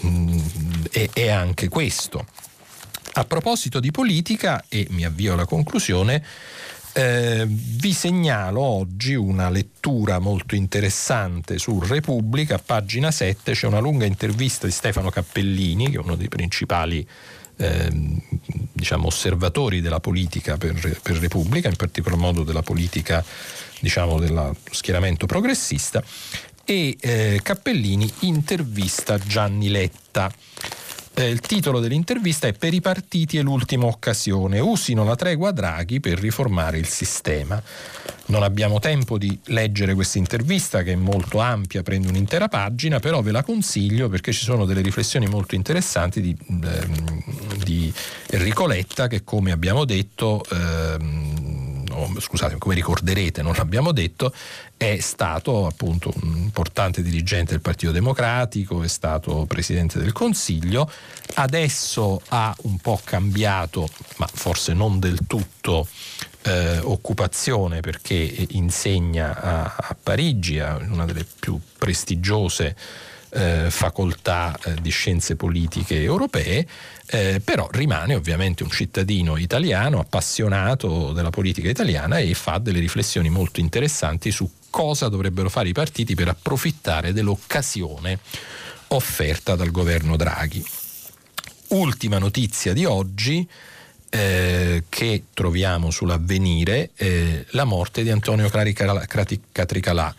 mm, 0.05 0.39
è, 0.91 1.09
è 1.13 1.29
anche 1.29 1.69
questo. 1.69 2.25
A 3.13 3.23
proposito 3.23 3.79
di 3.79 3.91
politica, 3.91 4.65
e 4.67 4.87
mi 4.89 5.05
avvio 5.05 5.33
alla 5.33 5.45
conclusione, 5.45 6.23
Eh, 6.97 7.45
vi 7.45 7.91
segnalo 7.91 8.61
oggi 8.61 9.15
una 9.15 9.49
lettura 9.49 10.19
molto 10.19 10.55
interessante 10.55 11.57
su 11.57 11.77
Repubblica, 11.81 12.57
pagina 12.57 13.11
7 13.11 13.51
c'è 13.51 13.67
una 13.67 13.79
lunga 13.79 14.05
intervista 14.05 14.65
di 14.65 14.71
Stefano 14.71 15.09
Cappellini, 15.09 15.89
che 15.89 15.97
è 15.97 15.99
uno 15.99 16.15
dei 16.15 16.29
principali 16.29 17.05
eh, 17.57 17.91
diciamo, 18.71 19.07
osservatori 19.07 19.81
della 19.81 19.99
politica 19.99 20.55
per, 20.55 20.99
per, 21.01 21.17
Repubblica, 21.17 21.67
in 21.67 21.75
particolar 21.75 22.17
modo 22.17 22.43
della 22.43 22.61
politica 22.61 23.21
diciamo, 23.81 24.17
dello 24.17 24.55
schieramento 24.71 25.25
progressista, 25.25 26.01
e 26.63 26.95
eh, 26.97 27.41
Cappellini 27.43 28.09
intervista 28.21 29.17
Gianni 29.17 29.67
Letta. 29.67 30.31
Eh, 31.17 31.29
il 31.29 31.39
titolo 31.39 31.79
dell'intervista 31.79 32.47
è 32.47 32.51
Per 32.51 32.73
i 32.73 32.81
partiti 32.81 33.37
è 33.37 33.41
l'ultima 33.41 33.85
occasione, 33.85 34.59
usino 34.59 35.05
la 35.05 35.15
tregua 35.15 35.51
Draghi 35.51 36.01
per 36.01 36.19
riformare 36.19 36.77
il 36.77 36.87
sistema. 36.87 37.61
Non 38.27 38.43
abbiamo 38.43 38.79
tempo 38.79 39.17
di 39.17 39.39
leggere 39.45 39.93
questa 39.93 40.17
intervista 40.17 40.83
che 40.83 40.91
è 40.91 40.95
molto 40.95 41.39
ampia, 41.39 41.83
prende 41.83 42.09
un'intera 42.09 42.49
pagina, 42.49 42.99
però 42.99 43.21
ve 43.21 43.31
la 43.31 43.43
consiglio 43.43 44.09
perché 44.09 44.33
ci 44.33 44.43
sono 44.43 44.65
delle 44.65 44.81
riflessioni 44.81 45.25
molto 45.25 45.55
interessanti 45.55 46.19
di, 46.19 46.35
ehm, 46.47 47.23
di 47.63 47.93
Enrico 48.31 48.67
Letta 48.67 49.07
che 49.07 49.23
come 49.23 49.53
abbiamo 49.53 49.85
detto... 49.85 50.43
Ehm, 50.51 51.55
scusate, 52.19 52.57
come 52.57 52.75
ricorderete, 52.75 53.41
non 53.41 53.53
l'abbiamo 53.55 53.91
detto, 53.91 54.33
è 54.77 54.99
stato 54.99 55.67
appunto 55.67 56.13
un 56.21 56.35
importante 56.37 57.01
dirigente 57.01 57.51
del 57.51 57.61
Partito 57.61 57.91
Democratico, 57.91 58.83
è 58.83 58.87
stato 58.87 59.45
presidente 59.45 59.99
del 59.99 60.11
Consiglio, 60.11 60.89
adesso 61.35 62.21
ha 62.27 62.55
un 62.63 62.77
po' 62.77 62.99
cambiato, 63.03 63.87
ma 64.17 64.27
forse 64.31 64.73
non 64.73 64.99
del 64.99 65.19
tutto, 65.27 65.87
eh, 66.43 66.79
occupazione 66.79 67.79
perché 67.79 68.47
insegna 68.51 69.41
a, 69.41 69.75
a 69.75 69.97
Parigi, 70.01 70.59
a 70.59 70.75
una 70.75 71.05
delle 71.05 71.25
più 71.39 71.59
prestigiose 71.77 72.75
eh, 73.29 73.69
facoltà 73.69 74.57
eh, 74.63 74.75
di 74.81 74.91
scienze 74.91 75.35
politiche 75.35 76.01
europee, 76.01 76.65
eh, 77.07 77.41
però 77.43 77.67
rimane 77.71 78.15
ovviamente 78.15 78.63
un 78.63 78.69
cittadino 78.69 79.37
italiano 79.37 79.99
appassionato 79.99 81.11
della 81.11 81.31
politica 81.31 81.69
italiana 81.69 82.19
e 82.19 82.33
fa 82.33 82.59
delle 82.59 82.79
riflessioni 82.79 83.29
molto 83.29 83.59
interessanti 83.59 84.31
su 84.31 84.49
cosa 84.75 85.07
dovrebbero 85.07 85.49
fare 85.49 85.69
i 85.69 85.71
partiti 85.71 86.15
per 86.15 86.27
approfittare 86.27 87.13
dell'occasione 87.13 88.19
offerta 88.87 89.55
dal 89.55 89.71
governo 89.71 90.17
Draghi. 90.17 90.61
Ultima 91.69 92.17
notizia 92.17 92.73
di 92.73 92.83
oggi. 92.83 93.47
Eh, 94.09 94.83
che 94.87 95.23
troviamo 95.33 95.91
sull'avvenire 95.91 96.91
eh, 96.95 97.45
la 97.49 97.63
morte 97.65 98.03
di 98.03 98.11
Antonio 98.11 98.49
Catricalà, 98.49 100.15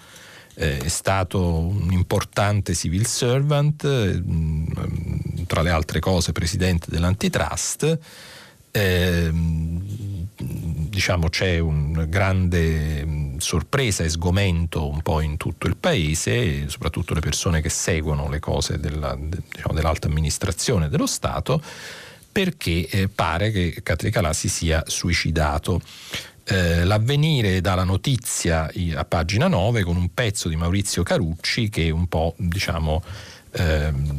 eh, 0.55 0.79
è 0.79 0.89
stato 0.89 1.41
un 1.41 1.93
importante 1.93 2.75
civil 2.75 3.07
servant, 3.07 3.85
eh, 3.85 4.23
tra 5.47 5.63
le 5.63 5.71
altre 5.71 6.01
cose 6.01 6.33
presidente 6.33 6.87
dell'antitrust. 6.91 7.99
Eh, 8.71 9.31
diciamo 10.37 11.29
c'è 11.29 11.59
una 11.59 12.05
grande 12.05 13.26
sorpresa 13.41 14.05
e 14.05 14.09
sgomento 14.09 14.89
un 14.89 15.03
po' 15.03 15.21
in 15.21 15.37
tutto 15.37 15.67
il 15.67 15.77
paese, 15.77 16.69
soprattutto 16.69 17.15
le 17.15 17.21
persone 17.21 17.61
che 17.61 17.69
seguono 17.69 18.29
le 18.29 18.41
cose 18.41 18.79
della, 18.79 19.17
diciamo, 19.19 19.75
dell'alta 19.75 20.09
amministrazione 20.09 20.89
dello 20.89 21.07
Stato, 21.07 21.63
perché 22.31 22.89
eh, 22.89 23.09
pare 23.09 23.51
che 23.51 23.81
Catricalà 23.83 24.33
si 24.33 24.49
sia 24.49 24.83
suicidato. 24.87 25.81
Eh, 26.45 26.85
l'avvenire 26.85 27.61
dà 27.61 27.75
la 27.75 27.85
notizia 27.85 28.71
a 28.95 29.05
pagina 29.05 29.49
9 29.49 29.83
con 29.83 29.97
un 29.97 30.15
pezzo 30.15 30.49
di 30.49 30.55
Maurizio 30.55 31.03
Carucci 31.03 31.69
che 31.69 31.91
un 31.91 32.07
po' 32.07 32.35
diciamo 32.37 33.03
ehm, 33.51 34.19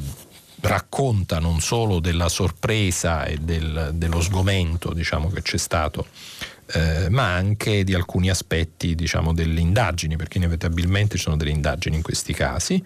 racconta 0.61 1.39
non 1.39 1.61
solo 1.61 1.99
della 1.99 2.27
sorpresa 2.27 3.25
e 3.25 3.37
del, 3.37 3.91
dello 3.93 4.21
sgomento 4.21 4.93
diciamo, 4.93 5.29
che 5.29 5.41
c'è 5.41 5.57
stato 5.57 6.07
eh, 6.73 7.09
ma 7.09 7.33
anche 7.33 7.83
di 7.83 7.93
alcuni 7.93 8.29
aspetti 8.29 8.95
diciamo, 8.95 9.33
delle 9.33 9.59
indagini, 9.59 10.15
perché 10.15 10.37
inevitabilmente 10.37 11.17
ci 11.17 11.23
sono 11.23 11.37
delle 11.37 11.51
indagini 11.51 11.95
in 11.95 12.01
questi 12.01 12.33
casi. 12.33 12.83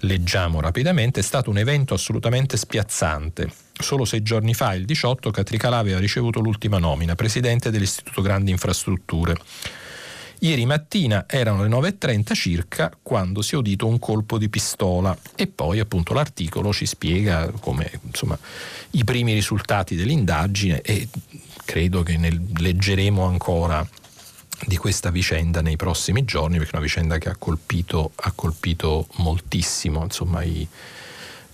Leggiamo 0.00 0.60
rapidamente, 0.60 1.20
è 1.20 1.22
stato 1.22 1.50
un 1.50 1.58
evento 1.58 1.94
assolutamente 1.94 2.56
spiazzante. 2.56 3.50
Solo 3.76 4.04
sei 4.04 4.22
giorni 4.22 4.54
fa, 4.54 4.74
il 4.74 4.84
18, 4.84 5.30
Catricalà 5.30 5.78
aveva 5.78 5.98
ricevuto 5.98 6.40
l'ultima 6.40 6.78
nomina, 6.78 7.14
presidente 7.14 7.70
dell'Istituto 7.70 8.20
Grandi 8.22 8.50
Infrastrutture. 8.50 9.36
Ieri 10.40 10.66
mattina 10.66 11.24
erano 11.26 11.62
le 11.62 11.68
9.30 11.68 12.34
circa 12.34 12.92
quando 13.02 13.40
si 13.40 13.54
è 13.54 13.56
udito 13.56 13.86
un 13.86 13.98
colpo 13.98 14.36
di 14.36 14.50
pistola 14.50 15.16
e 15.36 15.46
poi 15.46 15.78
appunto 15.78 16.12
l'articolo 16.12 16.70
ci 16.70 16.84
spiega 16.84 17.50
come 17.60 17.90
insomma, 18.02 18.38
i 18.90 19.04
primi 19.04 19.32
risultati 19.32 19.94
dell'indagine 19.94 20.82
e 20.82 21.08
credo 21.64 22.02
che 22.02 22.16
ne 22.16 22.46
leggeremo 22.56 23.24
ancora 23.24 23.86
di 24.66 24.76
questa 24.76 25.10
vicenda 25.10 25.60
nei 25.60 25.76
prossimi 25.76 26.24
giorni 26.24 26.58
perché 26.58 26.72
è 26.72 26.76
una 26.76 26.84
vicenda 26.84 27.18
che 27.18 27.28
ha 27.28 27.36
colpito, 27.36 28.12
ha 28.14 28.32
colpito 28.34 29.06
moltissimo 29.16 30.02
insomma, 30.02 30.42
i, 30.42 30.66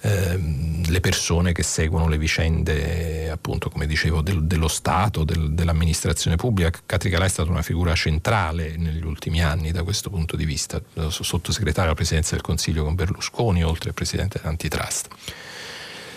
ehm, 0.02 0.88
le 0.88 1.00
persone 1.00 1.52
che 1.52 1.62
seguono 1.62 2.08
le 2.08 2.18
vicende 2.18 3.30
appunto 3.30 3.70
come 3.70 3.86
dicevo 3.86 4.20
del, 4.20 4.44
dello 4.44 4.68
Stato, 4.68 5.24
del, 5.24 5.52
dell'amministrazione 5.52 6.36
pubblica. 6.36 6.78
Catricalà 6.84 7.24
è 7.24 7.28
stata 7.28 7.50
una 7.50 7.62
figura 7.62 7.94
centrale 7.94 8.76
negli 8.76 9.04
ultimi 9.04 9.42
anni 9.42 9.72
da 9.72 9.82
questo 9.82 10.10
punto 10.10 10.36
di 10.36 10.44
vista, 10.44 10.80
sottosegretario 11.08 11.90
alla 11.90 11.94
presidenza 11.94 12.34
del 12.34 12.42
Consiglio 12.42 12.84
con 12.84 12.94
Berlusconi 12.94 13.64
oltre 13.64 13.88
al 13.88 13.94
presidente 13.94 14.38
dell'antitrust. 14.40 15.08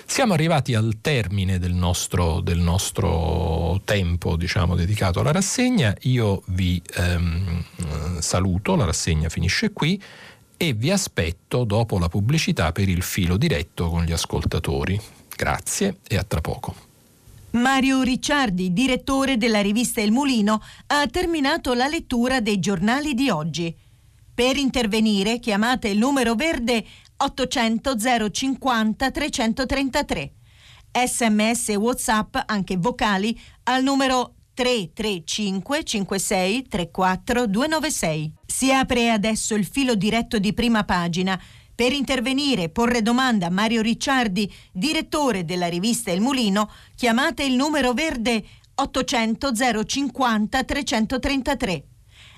Siamo 0.05 0.33
arrivati 0.33 0.75
al 0.75 0.97
termine 1.01 1.57
del 1.57 1.73
nostro, 1.73 2.39
del 2.39 2.59
nostro 2.59 3.81
tempo 3.83 4.35
diciamo, 4.35 4.75
dedicato 4.75 5.19
alla 5.19 5.31
rassegna. 5.31 5.95
Io 6.01 6.43
vi 6.47 6.81
ehm, 6.95 7.63
saluto, 8.19 8.75
la 8.75 8.85
rassegna 8.85 9.29
finisce 9.29 9.71
qui 9.71 10.01
e 10.55 10.73
vi 10.73 10.91
aspetto 10.91 11.63
dopo 11.63 11.97
la 11.97 12.09
pubblicità 12.09 12.71
per 12.71 12.89
il 12.89 13.01
filo 13.01 13.37
diretto 13.37 13.89
con 13.89 14.03
gli 14.03 14.11
ascoltatori. 14.11 14.99
Grazie 15.35 15.97
e 16.07 16.17
a 16.17 16.23
tra 16.23 16.41
poco. 16.41 16.91
Mario 17.51 18.01
Ricciardi, 18.01 18.73
direttore 18.73 19.37
della 19.37 19.61
rivista 19.61 20.01
Il 20.01 20.11
Mulino, 20.11 20.61
ha 20.87 21.05
terminato 21.07 21.73
la 21.73 21.87
lettura 21.87 22.39
dei 22.39 22.59
giornali 22.59 23.13
di 23.13 23.29
oggi. 23.29 23.75
Per 24.35 24.57
intervenire 24.57 25.37
chiamate 25.37 25.89
il 25.89 25.99
numero 25.99 26.33
verde 26.33 26.83
800 27.17 27.95
050 28.31 29.11
333. 29.11 30.33
Sms 31.05 31.69
e 31.69 31.75
WhatsApp, 31.75 32.37
anche 32.47 32.77
vocali, 32.77 33.39
al 33.65 33.83
numero 33.83 34.33
335 34.55 35.83
56 35.83 36.67
34 36.67 37.45
296. 37.45 38.33
Si 38.47 38.71
apre 38.71 39.11
adesso 39.11 39.53
il 39.53 39.65
filo 39.65 39.93
diretto 39.93 40.39
di 40.39 40.51
prima 40.53 40.83
pagina. 40.83 41.39
Per 41.75 41.91
intervenire 41.91 42.63
e 42.63 42.69
porre 42.69 43.03
domanda 43.03 43.47
a 43.47 43.51
Mario 43.51 43.81
Ricciardi, 43.81 44.51
direttore 44.71 45.45
della 45.45 45.67
rivista 45.67 46.11
Il 46.11 46.21
Mulino, 46.21 46.71
chiamate 46.95 47.43
il 47.43 47.53
numero 47.53 47.93
verde 47.93 48.43
800 48.73 49.51
050 49.85 50.63
333. 50.63 51.83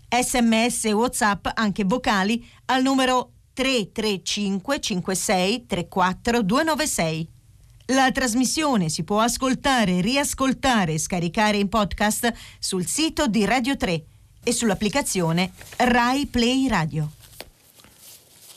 Sms 0.10 0.86
e 0.86 0.94
WhatsApp, 0.94 1.48
anche 1.54 1.84
vocali, 1.84 2.46
al 2.66 2.82
numero 2.82 3.32
335 3.54 4.80
56 4.80 5.66
34 5.66 6.42
296. 6.42 7.30
La 7.90 8.12
trasmissione 8.12 8.90
si 8.90 9.04
può 9.04 9.20
ascoltare, 9.20 10.02
riascoltare 10.02 10.94
e 10.94 11.00
scaricare 11.00 11.58
in 11.58 11.70
podcast 11.70 12.34
sul 12.60 12.86
sito 12.86 13.28
di 13.28 13.46
Radio 13.46 13.78
3 13.78 14.04
e 14.44 14.52
sull'applicazione 14.52 15.52
Rai 15.78 16.26
Play 16.26 16.68
Radio. 16.68 17.10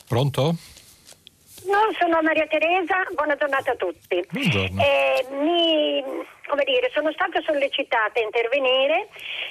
Pronto? 0.07 0.57
No, 1.69 1.81
sono 1.99 2.23
Maria 2.23 2.47
Teresa, 2.47 2.97
buona 3.15 3.37
giornata 3.37 3.73
a 3.73 3.77
tutti. 3.77 4.25
Buongiorno. 4.31 4.81
Eh, 4.81 5.27
mi, 5.43 6.03
dire, 6.65 6.91
sono 6.93 7.13
stata 7.13 7.41
sollecitata 7.43 8.21
a 8.21 8.23
intervenire 8.23 9.09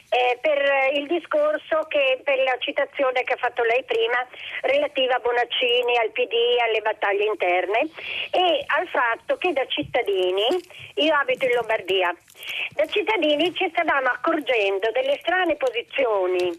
eh, 0.09 0.37
per 0.41 0.93
il 0.93 1.07
discorso 1.07 1.85
che, 1.87 2.19
per 2.23 2.37
la 2.43 2.55
citazione 2.59 3.23
che 3.23 3.33
ha 3.33 3.37
fatto 3.37 3.63
lei 3.63 3.83
prima 3.83 4.25
relativa 4.61 5.15
a 5.15 5.19
Bonaccini, 5.19 5.97
al 5.97 6.11
PD, 6.11 6.33
alle 6.63 6.81
battaglie 6.81 7.25
interne 7.25 7.89
e 8.31 8.63
al 8.67 8.87
fatto 8.87 9.37
che 9.37 9.53
da 9.53 9.65
cittadini, 9.67 10.47
io 10.95 11.13
abito 11.15 11.45
in 11.45 11.53
Lombardia, 11.53 12.15
da 12.73 12.85
cittadini 12.85 13.53
ci 13.53 13.67
stavamo 13.69 14.07
accorgendo 14.07 14.91
delle 14.91 15.17
strane 15.21 15.55
posizioni 15.55 16.57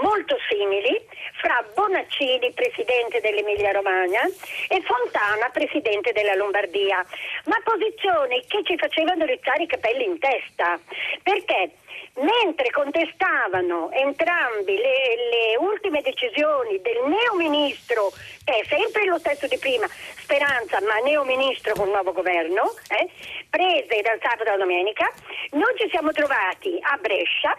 molto 0.00 0.36
simili 0.48 1.00
fra 1.40 1.64
Bonaccini, 1.74 2.52
presidente 2.52 3.20
dell'Emilia 3.20 3.72
Romagna, 3.72 4.22
e 4.68 4.82
Fontana, 4.82 5.48
presidente 5.50 6.12
della 6.12 6.34
Lombardia, 6.34 7.04
ma 7.46 7.56
posizioni 7.64 8.44
che 8.46 8.62
ci 8.64 8.76
facevano 8.76 9.24
rizzare 9.24 9.64
i 9.64 9.66
capelli 9.74 10.04
in 10.04 10.18
testa, 10.18 10.78
perché 11.22 11.72
mentre 12.14 12.70
contestavano 12.70 13.90
entrambi 13.90 14.76
le, 14.76 15.16
le 15.30 15.56
ultime 15.58 16.00
decisioni 16.00 16.80
del 16.80 17.02
neo 17.06 17.34
ministro, 17.36 18.12
che 18.44 18.58
è 18.58 18.64
sempre 18.66 19.04
lo 19.04 19.18
stesso 19.18 19.48
di 19.48 19.58
prima, 19.58 19.86
Speranza, 20.18 20.80
ma 20.82 20.98
neo 20.98 21.24
ministro 21.24 21.74
con 21.74 21.88
nuovo 21.88 22.12
governo, 22.12 22.72
eh, 22.88 23.10
prese 23.50 24.00
dal 24.02 24.18
sabato 24.22 24.48
alla 24.48 24.58
domenica, 24.58 25.10
noi 25.50 25.74
ci 25.76 25.88
siamo 25.90 26.12
trovati 26.12 26.78
a 26.80 26.96
Brescia 26.98 27.56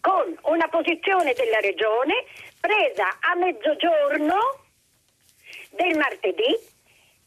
con 0.00 0.36
una 0.42 0.68
posizione 0.68 1.32
della 1.32 1.60
regione 1.60 2.24
presa 2.60 3.08
a 3.20 3.34
mezzogiorno 3.36 4.36
del 5.70 5.96
martedì, 5.96 6.56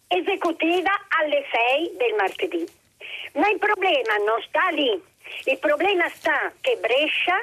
esecutiva 0.07 0.91
alle 1.19 1.43
6 1.51 1.95
del 1.97 2.13
martedì. 2.15 2.76
Ma 3.33 3.49
il 3.49 3.59
problema 3.59 4.15
non 4.25 4.41
sta 4.47 4.69
lì, 4.69 5.01
il 5.45 5.59
problema 5.59 6.07
sta 6.09 6.51
che 6.61 6.77
Brescia 6.77 7.37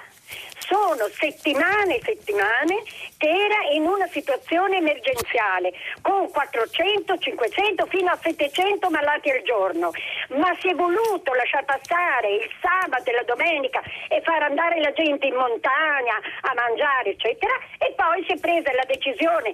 sono 0.59 1.07
settimane 1.13 1.97
e 1.97 2.03
settimane 2.03 2.83
che 3.19 3.29
era 3.29 3.69
in 3.73 3.87
una 3.87 4.07
situazione 4.09 4.79
emergenziale 4.79 5.73
con 6.01 6.31
400, 6.31 7.19
500 7.19 7.87
fino 7.87 8.11
a 8.11 8.19
700 8.21 8.89
malati 8.91 9.31
al 9.31 9.43
giorno, 9.43 9.91
ma 10.37 10.57
si 10.61 10.69
è 10.69 10.75
voluto 10.75 11.35
lasciare 11.35 11.65
passare 11.65 12.35
il 12.37 12.51
sabato 12.61 13.11
e 13.11 13.13
la 13.13 13.23
domenica 13.25 13.83
e 14.09 14.21
far 14.23 14.43
andare 14.43 14.81
la 14.81 14.93
gente 14.93 15.27
in 15.27 15.35
montagna 15.35 16.17
a 16.41 16.55
mangiare 16.55 17.11
eccetera 17.11 17.53
e 17.79 17.93
poi 17.95 18.25
si 18.25 18.33
è 18.33 18.39
presa 18.39 18.73
la 18.73 18.85
decisione 18.87 19.53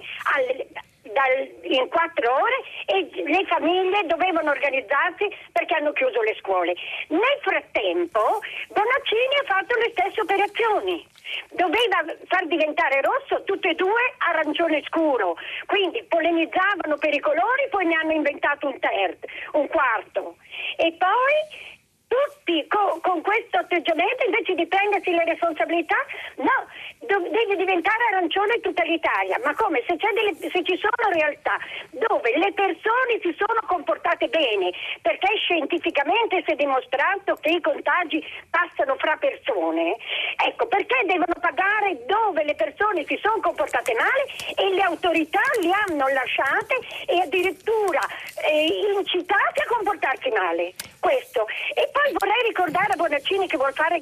dal, 1.03 1.49
in 1.63 1.87
quattro 1.89 2.33
ore 2.33 2.61
e 2.85 3.09
le 3.25 3.45
famiglie 3.45 4.05
dovevano 4.05 4.51
organizzarsi 4.51 5.27
perché 5.51 5.75
hanno 5.75 5.91
chiuso 5.93 6.21
le 6.21 6.35
scuole. 6.39 6.75
Nel 7.07 7.37
frattempo 7.41 8.41
Bonaccini 8.69 9.35
ha 9.41 9.45
fatto 9.45 9.75
le 9.77 9.91
stesse 9.91 10.21
operazioni. 10.21 11.07
Doveva 11.51 12.03
far 12.27 12.45
diventare 12.47 13.01
rosso 13.01 13.43
tutte 13.43 13.69
e 13.69 13.75
due 13.75 14.13
arancione 14.17 14.83
scuro, 14.85 15.37
quindi 15.65 16.03
polemizzavano 16.03 16.97
per 16.97 17.13
i 17.13 17.19
colori, 17.19 17.67
poi 17.69 17.85
ne 17.85 17.95
hanno 17.95 18.11
inventato 18.11 18.67
un 18.67 18.77
terzo, 18.79 19.25
un 19.53 19.67
quarto. 19.67 20.35
E 20.75 20.91
poi 20.97 21.79
tutti 22.11 22.67
con, 22.67 22.99
con, 22.99 23.21
questo 23.21 23.57
atteggiamento 23.57 24.25
invece 24.25 24.53
di 24.53 24.67
prendersi 24.67 25.11
le 25.11 25.23
responsabilità, 25.23 25.95
no, 26.43 26.67
deve 27.07 27.55
diventare 27.55 28.03
arancione 28.11 28.59
tutta 28.59 28.83
l'Italia. 28.83 29.39
Ma 29.45 29.55
come? 29.55 29.81
Se, 29.87 29.95
delle, 29.95 30.35
se, 30.35 30.59
ci 30.63 30.75
sono 30.75 31.15
realtà 31.15 31.55
dove 31.91 32.35
le 32.35 32.51
persone 32.51 33.19
si 33.21 33.33
sono 33.39 33.59
comportate 33.65 34.27
bene, 34.27 34.71
perché 35.01 35.37
scientificamente 35.37 36.43
si 36.45 36.51
è 36.51 36.55
dimostrato 36.55 37.35
che 37.39 37.49
i 37.49 37.61
contagi 37.61 38.21
passano 38.49 38.95
fra 38.97 39.15
persone, 39.15 39.95
ecco, 40.35 40.67
perché 40.67 41.05
devono 41.05 41.39
pagare 41.39 42.03
dove 42.05 42.43
le 42.43 42.55
persone 42.55 43.05
si 43.07 43.17
sono 43.21 43.39
comportate 43.39 43.93
male 43.95 44.27
e 44.59 44.73
le 44.73 44.81
autorità 44.81 45.41
li 45.61 45.71
hanno 45.71 46.07
lasciate 46.07 46.75
e 47.07 47.21
addirittura 47.21 48.01
eh, 48.43 48.67
incitate 48.99 49.61
a 49.63 49.67
comportarsi 49.67 50.29
male? 50.29 50.73
Questo. 50.99 51.47
E 51.73 51.89
poi 51.91 52.00
poi 52.01 52.13
vorrei 52.17 52.41
ricordare 52.47 52.93
a 52.93 52.95
Bonaccini 52.95 53.47
che 53.47 53.57
vuol 53.57 53.73
fare 53.73 54.01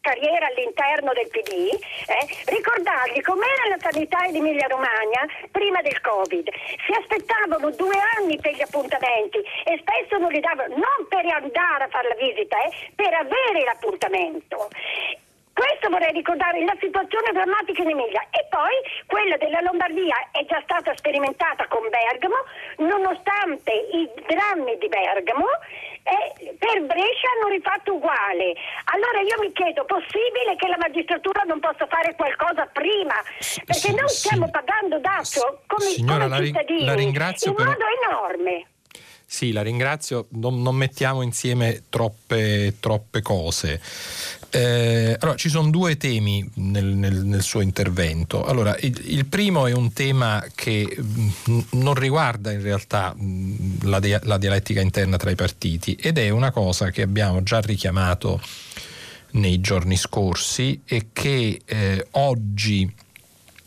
carriera 0.00 0.46
all'interno 0.46 1.12
del 1.14 1.28
PD, 1.28 1.70
eh, 1.74 2.26
ricordargli 2.46 3.20
com'era 3.22 3.70
la 3.70 3.78
sanità 3.78 4.24
in 4.24 4.36
Emilia 4.36 4.66
Romagna 4.66 5.26
prima 5.50 5.82
del 5.82 6.00
Covid. 6.00 6.48
Si 6.86 6.92
aspettavano 6.92 7.70
due 7.70 7.96
anni 8.18 8.38
per 8.38 8.54
gli 8.54 8.62
appuntamenti 8.62 9.38
e 9.64 9.78
spesso 9.82 10.18
non 10.18 10.30
li 10.30 10.40
davano, 10.40 10.74
non 10.74 11.06
per 11.08 11.26
andare 11.26 11.84
a 11.84 11.88
fare 11.88 12.08
la 12.08 12.14
visita, 12.14 12.56
eh, 12.62 12.90
per 12.94 13.14
avere 13.14 13.64
l'appuntamento. 13.64 14.68
Questo 15.56 15.88
vorrei 15.88 16.12
ricordare, 16.12 16.60
la 16.68 16.76
situazione 16.78 17.32
drammatica 17.32 17.80
in 17.80 17.96
Emilia 17.96 18.20
e 18.28 18.44
poi 18.52 18.76
quella 19.08 19.40
della 19.40 19.64
Lombardia 19.64 20.28
è 20.28 20.44
già 20.44 20.60
stata 20.68 20.92
sperimentata 20.94 21.64
con 21.72 21.80
Bergamo, 21.88 22.44
nonostante 22.84 23.72
i 23.72 24.04
drammi 24.28 24.76
di 24.76 24.88
Bergamo, 24.92 25.48
eh, 26.04 26.52
per 26.60 26.84
Brescia 26.84 27.28
hanno 27.32 27.48
rifatto 27.56 27.96
uguale. 27.96 28.52
Allora 28.92 29.24
io 29.24 29.40
mi 29.40 29.50
chiedo, 29.56 29.88
possibile 29.88 30.60
che 30.60 30.68
la 30.68 30.76
magistratura 30.76 31.40
non 31.48 31.58
possa 31.58 31.88
fare 31.88 32.12
qualcosa 32.20 32.68
prima? 32.68 33.16
Perché 33.64 33.96
noi 33.96 34.12
stiamo 34.12 34.50
pagando 34.52 35.00
dato 35.00 35.64
come, 35.64 35.88
Signora, 35.88 36.28
come 36.28 36.52
cittadini 36.52 36.84
la 36.84 36.94
ringrazio 36.94 37.56
in 37.56 37.64
modo 37.64 37.84
enorme. 38.04 38.76
Sì, 39.28 39.50
la 39.50 39.62
ringrazio. 39.62 40.28
Non, 40.30 40.62
non 40.62 40.76
mettiamo 40.76 41.22
insieme 41.22 41.82
troppe, 41.90 42.76
troppe 42.78 43.22
cose. 43.22 43.80
Eh, 44.56 45.14
allora, 45.20 45.36
ci 45.36 45.50
sono 45.50 45.68
due 45.68 45.98
temi 45.98 46.48
nel, 46.54 46.86
nel, 46.86 47.26
nel 47.26 47.42
suo 47.42 47.60
intervento. 47.60 48.42
Allora, 48.42 48.74
il, 48.78 48.98
il, 49.04 49.26
primo 49.26 49.66
è 49.66 49.72
un 49.72 49.92
tema 49.92 50.42
che 50.54 50.96
mh, 50.98 51.30
mm, 51.50 51.58
non 51.72 51.92
riguarda 51.92 52.52
in 52.52 52.62
realtà 52.62 53.12
mh, 53.14 53.22
mm, 53.22 53.56
la, 53.82 54.00
dia, 54.00 54.18
la 54.22 54.38
dialettica 54.38 54.80
interna 54.80 55.18
tra 55.18 55.30
i 55.30 55.34
partiti 55.34 55.94
ed 56.00 56.16
è 56.16 56.30
una 56.30 56.52
cosa 56.52 56.88
che 56.90 57.02
abbiamo 57.02 57.42
già 57.42 57.60
richiamato 57.60 58.40
nei 59.32 59.60
giorni 59.60 59.98
scorsi 59.98 60.80
e 60.86 61.08
che 61.12 61.60
eh, 61.62 62.06
oggi 62.12 62.90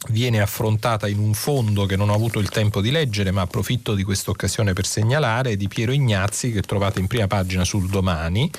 viene 0.08 0.42
affrontata 0.42 1.08
in 1.08 1.20
un 1.20 1.36
fondo 1.36 1.86
che 1.86 1.98
non 1.98 2.10
ho 2.10 2.16
avuto 2.16 2.40
il 2.40 2.50
tempo 2.50 2.82
di 2.82 2.90
leggere, 2.90 3.30
ma 3.30 3.42
approfitto 3.42 3.94
di 3.94 4.04
questa 4.04 4.32
occasione 4.32 4.74
per 4.74 4.88
segnalare, 4.88 5.56
di 5.56 5.68
Piero 5.68 5.92
Ignazzi, 5.92 6.52
che 6.52 6.62
trovate 6.62 7.00
in 7.00 7.06
prima 7.06 7.28
pagina 7.28 7.64
sul 7.64 7.88
domani. 7.90 8.50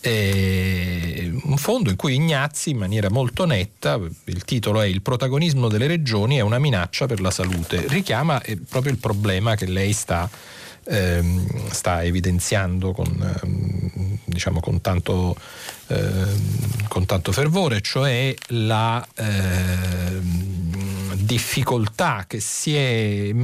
Eh, 0.00 1.40
un 1.42 1.56
fondo 1.56 1.90
in 1.90 1.96
cui 1.96 2.14
Ignazzi 2.14 2.70
in 2.70 2.78
maniera 2.78 3.10
molto 3.10 3.44
netta, 3.44 3.98
il 4.24 4.44
titolo 4.44 4.80
è 4.80 4.86
Il 4.86 5.02
protagonismo 5.02 5.68
delle 5.68 5.86
regioni 5.86 6.36
è 6.36 6.40
una 6.40 6.58
minaccia 6.58 7.06
per 7.06 7.20
la 7.20 7.30
salute, 7.30 7.86
richiama 7.88 8.40
eh, 8.42 8.56
proprio 8.56 8.92
il 8.92 8.98
problema 8.98 9.54
che 9.54 9.66
lei 9.66 9.92
sta, 9.92 10.28
ehm, 10.84 11.70
sta 11.70 12.02
evidenziando 12.02 12.92
con, 12.92 13.38
ehm, 13.42 14.18
diciamo, 14.24 14.60
con 14.60 14.80
tanto 14.80 15.36
Ehm, 15.90 16.86
con 16.88 17.06
tanto 17.06 17.32
fervore, 17.32 17.80
cioè 17.80 18.34
la 18.48 19.06
eh, 19.14 20.20
difficoltà 21.14 22.24
che 22.26 22.40
si 22.40 22.74
è 22.76 23.34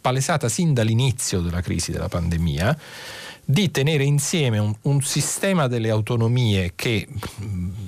palesata 0.00 0.48
sin 0.48 0.72
dall'inizio 0.72 1.40
della 1.40 1.60
crisi 1.60 1.92
della 1.92 2.08
pandemia 2.08 2.78
di 3.50 3.70
tenere 3.72 4.04
insieme 4.04 4.58
un, 4.58 4.72
un, 4.82 5.02
sistema 5.02 5.66
delle 5.66 5.90
autonomie 5.90 6.72
che 6.76 7.08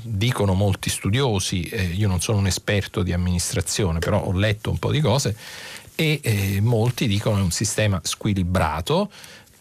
dicono 0.03 0.55
molti 0.55 0.91
studiosi, 0.91 1.63
eh, 1.63 1.85
io 1.85 2.09
non 2.09 2.21
sono 2.21 2.39
un 2.39 2.47
esperto 2.47 3.03
di 3.03 3.13
amministrazione, 3.13 4.01
però 4.01 4.21
ho 4.25 4.33
letto 4.33 4.71
un 4.71 4.79
po' 4.79 4.91
di 4.91 5.01
cose, 5.01 5.37
e 5.95 6.19
eh, 6.21 6.61
molti 6.61 7.07
dicono 7.07 7.39
è 7.39 7.43
un 7.43 7.53
sistema 7.53 8.01
squilibrato, 8.03 9.09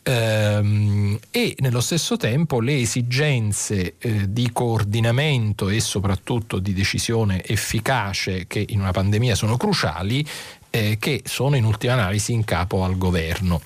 ehm, 0.02 1.20
e 1.30 1.56
nello 1.60 1.82
stesso 1.82 2.18
tempo 2.18 2.60
le 2.62 2.80
esigenze 2.80 3.94
eh, 4.00 4.32
di 4.32 4.50
coordinamento 4.52 5.70
e 5.70 5.80
soprattutto 5.80 6.58
di 6.58 6.74
decisione 6.74 7.44
efficace 7.46 8.48
che 8.48 8.66
in 8.70 8.80
una 8.80 8.92
pandemia 8.92 9.36
sono 9.36 9.56
cruciali 9.56 10.26
eh, 10.72 10.98
che 11.00 11.22
sono 11.26 11.56
in 11.56 11.66
ultima 11.66 11.94
analisi 11.94 12.32
in 12.32 12.44
capo 12.44 12.84
al 12.84 12.98
governo. 12.98 13.62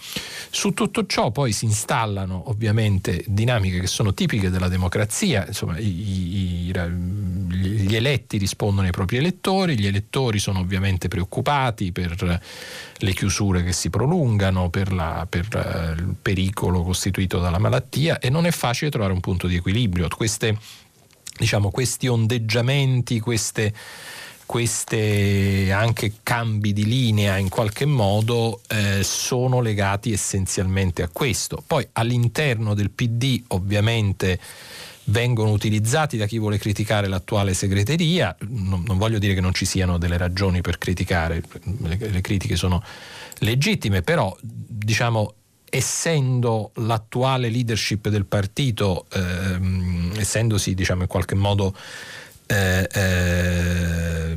Su 0.49 0.71
tutto 0.71 1.05
ciò 1.05 1.31
poi 1.31 1.51
si 1.51 1.65
installano 1.65 2.49
ovviamente 2.49 3.23
dinamiche 3.27 3.79
che 3.79 3.87
sono 3.87 4.13
tipiche 4.13 4.49
della 4.49 4.67
democrazia, 4.67 5.45
insomma 5.47 5.77
i, 5.77 6.69
i, 6.69 6.73
gli 7.49 7.95
eletti 7.95 8.37
rispondono 8.37 8.87
ai 8.87 8.91
propri 8.91 9.17
elettori, 9.17 9.77
gli 9.77 9.85
elettori 9.85 10.39
sono 10.39 10.59
ovviamente 10.59 11.07
preoccupati 11.07 11.91
per 11.91 12.41
le 12.97 13.13
chiusure 13.13 13.63
che 13.63 13.73
si 13.73 13.89
prolungano, 13.89 14.69
per, 14.69 14.91
la, 14.91 15.27
per 15.29 15.47
eh, 15.53 16.01
il 16.01 16.15
pericolo 16.19 16.83
costituito 16.83 17.39
dalla 17.39 17.59
malattia 17.59 18.19
e 18.19 18.29
non 18.29 18.45
è 18.45 18.51
facile 18.51 18.89
trovare 18.89 19.13
un 19.13 19.19
punto 19.19 19.47
di 19.47 19.55
equilibrio. 19.55 20.07
Queste, 20.07 20.57
diciamo, 21.37 21.69
questi 21.69 22.07
ondeggiamenti, 22.07 23.19
queste 23.19 23.73
questi 24.45 25.69
anche 25.71 26.13
cambi 26.23 26.73
di 26.73 26.85
linea 26.85 27.37
in 27.37 27.49
qualche 27.49 27.85
modo 27.85 28.61
eh, 28.67 29.03
sono 29.03 29.61
legati 29.61 30.11
essenzialmente 30.11 31.01
a 31.01 31.09
questo. 31.11 31.63
Poi 31.65 31.87
all'interno 31.93 32.73
del 32.73 32.91
PD 32.91 33.43
ovviamente 33.49 34.39
vengono 35.05 35.51
utilizzati 35.51 36.17
da 36.17 36.25
chi 36.25 36.39
vuole 36.39 36.57
criticare 36.57 37.07
l'attuale 37.07 37.53
segreteria, 37.53 38.35
non, 38.47 38.83
non 38.85 38.97
voglio 38.97 39.19
dire 39.19 39.33
che 39.33 39.41
non 39.41 39.53
ci 39.53 39.65
siano 39.65 39.97
delle 39.97 40.17
ragioni 40.17 40.61
per 40.61 40.77
criticare, 40.77 41.43
le, 41.83 41.97
le 41.97 42.21
critiche 42.21 42.55
sono 42.55 42.83
legittime, 43.39 44.01
però 44.01 44.35
diciamo 44.41 45.33
essendo 45.69 46.71
l'attuale 46.75 47.49
leadership 47.49 48.07
del 48.07 48.25
partito, 48.25 49.05
ehm, 49.11 50.13
essendosi 50.15 50.73
diciamo 50.73 51.01
in 51.01 51.07
qualche 51.07 51.35
modo 51.35 51.75
eh, 52.47 52.87
eh, 52.91 54.35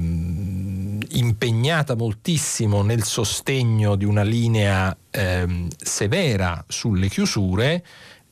impegnata 1.11 1.95
moltissimo 1.95 2.83
nel 2.83 3.03
sostegno 3.05 3.97
di 3.97 4.05
una 4.05 4.23
linea 4.23 4.97
eh, 5.11 5.67
severa 5.77 6.65
sulle 6.69 7.09
chiusure, 7.09 7.85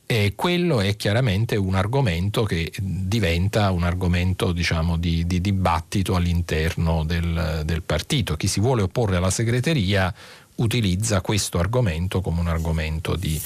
E 0.09 0.35
quello 0.37 0.79
è 0.79 0.95
chiaramente 0.95 1.57
un 1.57 1.75
argomento 1.75 2.45
che 2.45 2.71
diventa 2.79 3.71
un 3.71 3.83
argomento 3.83 4.53
diciamo, 4.53 4.95
di, 4.95 5.27
di, 5.27 5.41
dibattito 5.41 6.15
all'interno 6.15 7.03
del, 7.03 7.63
del 7.65 7.83
partito. 7.83 8.37
Chi 8.37 8.47
si 8.47 8.61
vuole 8.61 8.83
opporre 8.83 9.17
alla 9.17 9.29
segreteria 9.29 10.13
utilizza 10.55 11.19
questo 11.19 11.59
argomento 11.59 12.21
come 12.21 12.39
un 12.39 12.47
argomento 12.47 13.17
di, 13.17 13.37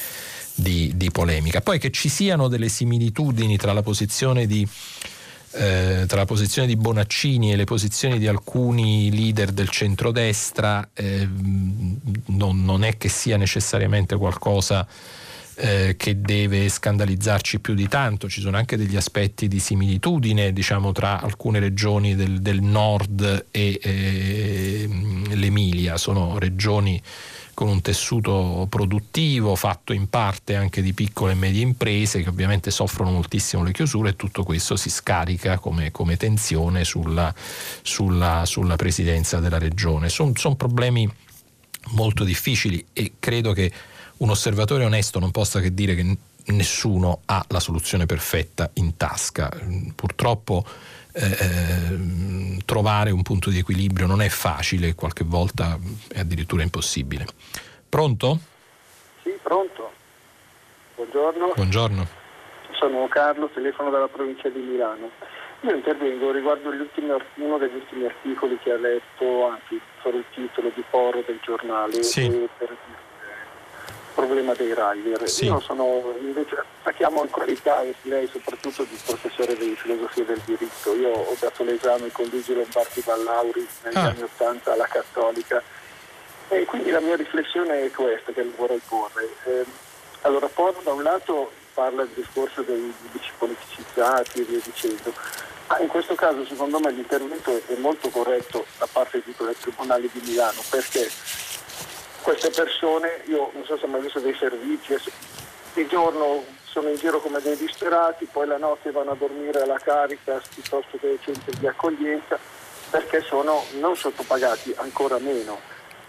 di, 0.53 0.91
di, 0.95 1.09
polemica. 1.09 1.61
Poi 1.61 1.79
che 1.79 1.89
ci 1.89 2.09
siano 2.09 2.47
delle 2.47 2.69
similitudini 2.69 3.57
tra 3.57 3.73
la 3.73 3.81
posizione 3.81 4.45
di, 4.45 4.67
eh, 5.53 6.05
tra 6.07 6.19
la 6.19 6.25
posizione 6.25 6.67
di 6.67 6.75
Bonaccini 6.75 7.51
e 7.51 7.55
le 7.55 7.65
posizioni 7.65 8.17
di 8.17 8.27
alcuni 8.27 9.13
leader 9.13 9.51
del 9.51 9.69
centrodestra 9.69 10.89
eh, 10.93 11.27
non, 12.27 12.63
non, 12.63 12.83
è 12.83 12.97
che 12.97 13.09
sia 13.09 13.37
necessariamente 13.37 14.15
qualcosa 14.15 14.87
eh, 15.55 15.95
che 15.97 16.21
deve 16.21 16.69
scandalizzarci 16.69 17.59
più 17.59 17.73
di 17.73 17.87
tanto, 17.87 18.29
ci 18.29 18.41
sono 18.41 18.57
anche 18.57 18.77
degli 18.77 18.95
aspetti 18.95 19.47
di 19.47 19.59
similitudine 19.59 20.53
diciamo, 20.53 20.91
tra 20.91 21.21
alcune 21.21 21.59
regioni 21.59 22.15
del, 22.15 22.39
del 22.39 22.61
nord 22.61 23.47
e 23.51 23.79
eh, 23.81 24.89
l'Emilia, 25.33 25.97
sono 25.97 26.39
regioni 26.39 27.01
con 27.61 27.69
un 27.69 27.81
tessuto 27.81 28.65
produttivo 28.67 29.55
fatto 29.55 29.93
in 29.93 30.09
parte 30.09 30.55
anche 30.55 30.81
di 30.81 30.93
piccole 30.93 31.33
e 31.33 31.35
medie 31.35 31.61
imprese 31.61 32.23
che 32.23 32.29
ovviamente 32.29 32.71
soffrono 32.71 33.11
moltissimo 33.11 33.61
le 33.61 33.71
chiusure 33.71 34.09
e 34.09 34.15
tutto 34.15 34.43
questo 34.43 34.75
si 34.75 34.89
scarica 34.89 35.59
come, 35.59 35.91
come 35.91 36.17
tensione 36.17 36.83
sulla, 36.83 37.31
sulla, 37.83 38.47
sulla, 38.47 38.75
presidenza 38.77 39.37
della 39.37 39.59
regione. 39.59 40.09
Sono 40.09 40.31
son 40.33 40.55
problemi 40.55 41.07
molto 41.89 42.23
difficili 42.23 42.83
e 42.93 43.13
credo 43.19 43.53
che 43.53 43.71
un 44.17 44.31
osservatore 44.31 44.83
onesto 44.83 45.19
non 45.19 45.29
possa 45.29 45.59
che 45.59 45.71
dire 45.71 45.93
che 45.93 46.17
nessuno 46.45 47.19
ha 47.25 47.45
la 47.49 47.59
soluzione 47.59 48.07
perfetta 48.07 48.71
in 48.73 48.97
tasca. 48.97 49.51
Purtroppo 49.93 50.65
eh, 51.13 51.25
eh, 51.25 52.57
trovare 52.65 53.11
un 53.11 53.21
punto 53.21 53.49
di 53.49 53.59
equilibrio 53.59 54.07
non 54.07 54.21
è 54.21 54.29
facile, 54.29 54.95
qualche 54.95 55.23
volta 55.23 55.77
è 56.11 56.19
addirittura 56.19 56.63
impossibile. 56.63 57.25
Pronto? 57.87 58.39
Sì, 59.23 59.37
pronto. 59.41 59.91
Buongiorno. 60.95 61.53
Buongiorno. 61.55 62.07
Sono 62.71 63.07
Carlo, 63.07 63.49
telefono 63.53 63.89
dalla 63.89 64.07
provincia 64.07 64.49
di 64.49 64.59
Milano. 64.59 65.09
Io 65.61 65.75
intervengo 65.75 66.31
riguardo 66.31 66.69
ultimi, 66.69 67.11
uno 67.35 67.57
degli 67.57 67.75
ultimi 67.75 68.05
articoli 68.05 68.57
che 68.63 68.71
ha 68.71 68.77
letto, 68.77 69.47
anche 69.47 69.79
solo 70.01 70.17
il 70.17 70.25
titolo 70.33 70.71
di 70.73 70.83
Poro 70.89 71.23
del 71.25 71.39
giornale, 71.43 72.01
sì. 72.01 72.27
per 72.57 72.75
problema 74.13 74.53
dei 74.53 74.73
rider. 74.75 75.27
Sì. 75.29 75.45
Io 75.45 75.59
sono 75.59 76.15
invece 76.19 76.63
attacchiamo 76.81 77.25
qualità 77.29 77.81
e 77.81 77.93
lei 78.03 78.27
soprattutto 78.31 78.83
di 78.83 78.97
professore 79.05 79.55
di 79.55 79.75
filosofia 79.75 80.23
del 80.23 80.41
diritto. 80.45 80.95
Io 80.95 81.09
ho 81.09 81.35
dato 81.39 81.63
l'esame 81.63 82.11
con 82.11 82.27
Luigi 82.29 82.53
Lombardi 82.53 83.01
Ballauri 83.01 83.67
negli 83.83 83.97
ah. 83.97 84.07
anni 84.07 84.21
Ottanta 84.21 84.73
alla 84.73 84.87
Cattolica 84.87 85.61
e 86.49 86.65
quindi 86.65 86.89
la 86.89 86.99
mia 86.99 87.15
riflessione 87.15 87.85
è 87.85 87.91
questa 87.91 88.31
che 88.31 88.43
vorrei 88.55 88.81
porre. 88.87 89.29
Eh, 89.45 89.65
allora, 90.21 90.47
Porro 90.47 90.81
da 90.83 90.91
un 90.91 91.03
lato 91.03 91.51
parla 91.73 92.03
del 92.03 92.13
discorso 92.13 92.61
dei 92.61 92.93
giudici 93.01 93.31
politicizzati 93.37 94.41
e 94.41 94.43
via 94.43 94.59
dicendo, 94.63 95.13
ma 95.67 95.79
in 95.79 95.87
questo 95.87 96.15
caso 96.15 96.45
secondo 96.45 96.79
me 96.79 96.91
l'intervento 96.91 97.59
è 97.65 97.75
molto 97.77 98.09
corretto 98.09 98.65
da 98.77 98.87
parte 98.91 99.21
di 99.23 99.33
del 99.37 99.55
Tribunale 99.57 100.09
di 100.11 100.21
Milano 100.23 100.61
perché 100.69 101.09
queste 102.21 102.49
persone, 102.49 103.23
io 103.25 103.51
non 103.53 103.63
so 103.65 103.77
se 103.77 103.87
mai 103.87 104.01
visto 104.01 104.19
dei 104.19 104.35
servizi, 104.35 104.95
di 105.73 105.87
giorno 105.87 106.43
sono 106.63 106.89
in 106.89 106.95
giro 106.95 107.19
come 107.19 107.39
dei 107.41 107.57
disperati, 107.57 108.27
poi 108.31 108.47
la 108.47 108.57
notte 108.57 108.91
vanno 108.91 109.11
a 109.11 109.15
dormire 109.15 109.61
alla 109.61 109.79
carica 109.79 110.41
piuttosto 110.53 110.97
che 110.99 111.07
ai 111.07 111.19
centri 111.21 111.57
di 111.57 111.67
accoglienza 111.67 112.37
perché 112.89 113.21
sono 113.21 113.63
non 113.79 113.95
sottopagati, 113.95 114.73
ancora 114.77 115.17
meno. 115.17 115.59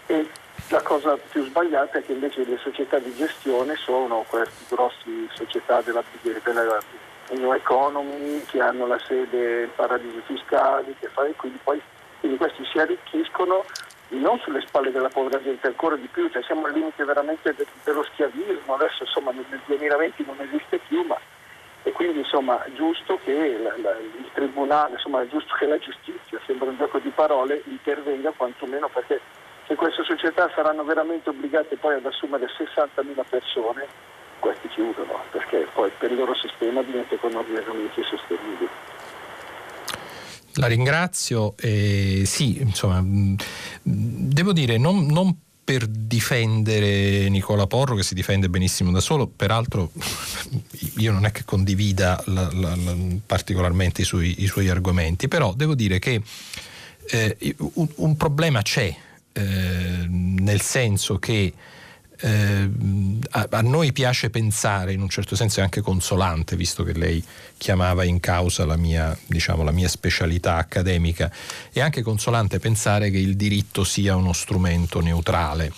E 0.05 0.29
la 0.69 0.81
cosa 0.81 1.17
più 1.17 1.45
sbagliata 1.45 1.99
è 1.99 2.03
che 2.03 2.11
invece 2.11 2.45
le 2.45 2.57
società 2.57 2.99
di 2.99 3.13
gestione 3.15 3.75
sono 3.75 4.25
queste 4.27 4.65
grosse 4.67 5.09
società 5.33 5.81
della, 5.81 6.03
della 6.21 6.79
New 7.29 7.53
Economy 7.53 8.43
che 8.45 8.59
hanno 8.59 8.85
la 8.85 8.99
sede 9.07 9.63
in 9.63 9.69
paradisi 9.75 10.21
fiscali, 10.25 10.95
che 10.99 11.07
fa, 11.07 11.25
e 11.25 11.33
quindi 11.35 11.59
poi 11.63 11.81
quindi 12.23 12.37
questi 12.37 12.63
si 12.71 12.79
arricchiscono 12.79 13.65
non 14.09 14.39
sulle 14.39 14.61
spalle 14.61 14.91
della 14.91 15.09
povera 15.09 15.41
gente, 15.41 15.67
ancora 15.67 15.95
di 15.95 16.07
più, 16.07 16.29
cioè 16.29 16.43
siamo 16.43 16.65
al 16.65 16.73
limite 16.73 17.03
veramente 17.03 17.53
de- 17.55 17.65
dello 17.83 18.03
schiavismo, 18.03 18.75
adesso 18.75 19.03
insomma 19.03 19.31
nel 19.31 19.61
2020 19.65 20.25
non 20.25 20.37
esiste 20.39 20.79
più, 20.87 21.03
ma 21.03 21.17
e 21.85 21.91
quindi 21.91 22.19
insomma 22.19 22.63
giusto 22.75 23.19
che 23.23 23.57
la, 23.57 23.75
la, 23.77 23.97
il 23.97 24.29
tribunale, 24.33 24.93
insomma 24.93 25.21
è 25.21 25.27
giusto 25.27 25.53
che 25.55 25.65
la 25.65 25.77
giustizia, 25.77 26.39
sembra 26.45 26.69
un 26.69 26.77
gioco 26.77 26.99
di 26.99 27.09
parole, 27.09 27.61
intervenga 27.65 28.31
quantomeno 28.31 28.87
perché 28.87 29.19
se 29.67 29.75
queste 29.75 30.03
società 30.03 30.49
saranno 30.55 30.83
veramente 30.83 31.29
obbligate 31.29 31.75
poi 31.75 31.95
ad 31.95 32.05
assumere 32.05 32.47
60.000 32.47 33.23
persone, 33.29 33.87
questi 34.39 34.67
chiudono, 34.69 35.23
perché 35.31 35.67
poi 35.73 35.91
per 35.97 36.11
il 36.11 36.17
loro 36.17 36.35
sistema 36.35 36.81
diventa 36.81 37.15
economicamente 37.15 38.03
sostenibile. 38.03 38.92
La 40.55 40.67
ringrazio. 40.67 41.55
Eh, 41.57 42.23
sì, 42.25 42.59
insomma, 42.59 43.01
mm, 43.01 43.35
devo 43.81 44.53
dire, 44.53 44.77
non, 44.77 45.05
non 45.05 45.35
per 45.63 45.87
difendere 45.87 47.29
Nicola 47.29 47.67
Porro 47.67 47.95
che 47.95 48.03
si 48.03 48.13
difende 48.13 48.49
benissimo 48.49 48.91
da 48.91 48.99
solo, 48.99 49.27
peraltro 49.27 49.91
io 50.97 51.11
non 51.11 51.25
è 51.25 51.31
che 51.31 51.45
condivida 51.45 52.21
la, 52.27 52.51
la, 52.51 52.75
la, 52.75 52.95
particolarmente 53.25 54.01
i 54.01 54.05
suoi, 54.05 54.43
i 54.43 54.47
suoi, 54.47 54.67
argomenti, 54.67 55.27
però 55.27 55.53
devo 55.53 55.73
dire 55.73 55.99
che 55.99 56.21
eh, 57.09 57.55
un, 57.57 57.87
un, 57.95 58.17
problema 58.17 58.61
c'è, 58.61 58.93
eh, 59.31 60.05
nel 60.07 60.61
senso 60.61 61.17
che 61.17 61.53
eh, 62.23 62.69
a, 63.31 63.47
a, 63.49 63.61
noi 63.61 63.91
piace 63.91 64.29
pensare, 64.29 64.93
in 64.93 65.01
un 65.01 65.09
certo 65.09 65.35
senso 65.35 65.59
è 65.59 65.63
anche 65.63 65.81
consolante, 65.81 66.55
visto 66.55 66.83
che 66.83 66.93
lei 66.93 67.21
chiamava 67.57 68.05
in 68.05 68.21
causa 68.21 68.65
la 68.65 68.77
mia, 68.77 69.17
diciamo, 69.27 69.61
la 69.61 69.71
mia 69.71 69.89
specialità 69.89 70.55
accademica, 70.55 71.29
è 71.73 71.81
anche 71.81 72.01
consolante 72.01 72.59
pensare 72.59 73.11
che 73.11 73.17
il 73.17 73.35
diritto 73.35 73.83
sia 73.83 74.15
uno 74.15 74.31
strumento 74.31 75.01
neutrale. 75.01 75.73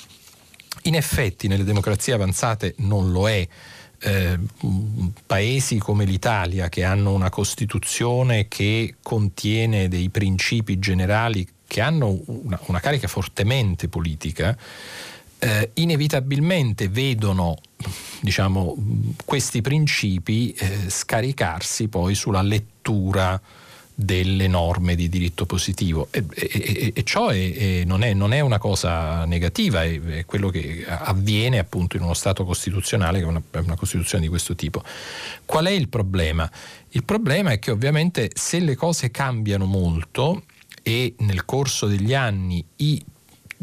In 0.83 0.93
effetti 0.93 1.47
nelle 1.47 1.63
democrazie 1.63 2.13
avanzate 2.13 2.75
non 2.77 3.11
lo 3.11 3.27
è. 3.27 3.47
Eh, 3.97 4.37
paesi 5.25 5.77
come 5.77 6.05
l'Italia 6.05 6.69
che 6.69 6.83
hanno 6.83 7.13
una 7.13 7.29
Costituzione 7.29 8.47
che 8.49 8.95
contiene 9.01 9.87
dei 9.87 10.09
principi 10.09 10.77
generali 10.77 11.47
che 11.65 11.81
hanno 11.81 12.19
una, 12.25 12.59
una 12.65 12.79
carica 12.79 13.07
fortemente 13.07 13.87
politica, 13.87 14.55
eh, 15.45 15.69
inevitabilmente 15.75 16.89
vedono 16.89 17.55
diciamo, 18.19 18.75
questi 19.25 19.61
principi 19.61 20.51
eh, 20.53 20.89
scaricarsi 20.89 21.87
poi 21.87 22.15
sulla 22.15 22.41
lettura 22.41 23.39
delle 23.97 24.47
norme 24.47 24.95
di 24.95 25.07
diritto 25.07 25.45
positivo 25.45 26.09
e, 26.11 26.25
e, 26.33 26.91
e 26.93 27.03
ciò 27.03 27.29
è, 27.29 27.53
è, 27.53 27.83
non, 27.85 28.03
è, 28.03 28.13
non, 28.13 28.33
è, 28.33 28.41
una 28.41 28.57
cosa 28.57 29.23
negativa, 29.25 29.83
è, 29.83 30.25
quello 30.25 30.49
che 30.49 30.83
avviene 30.85 31.59
appunto 31.59 31.95
in 31.95 32.03
uno 32.03 32.15
Stato 32.15 32.43
costituzionale 32.43 33.19
che 33.19 33.25
è 33.25 33.27
una, 33.27 33.41
una 33.51 33.75
Costituzione 33.75 34.23
di 34.23 34.29
questo 34.29 34.55
tipo. 34.55 34.83
Qual 35.45 35.65
è 35.65 35.71
il 35.71 35.87
problema? 35.87 36.49
Il 36.89 37.03
problema 37.03 37.51
è 37.51 37.59
che 37.59 37.69
ovviamente 37.69 38.31
se 38.33 38.59
le 38.59 38.75
cose 38.75 39.11
cambiano 39.11 39.65
molto 39.65 40.43
e 40.81 41.13
nel 41.19 41.45
corso 41.45 41.85
degli 41.85 42.15
anni 42.15 42.65
i 42.77 43.03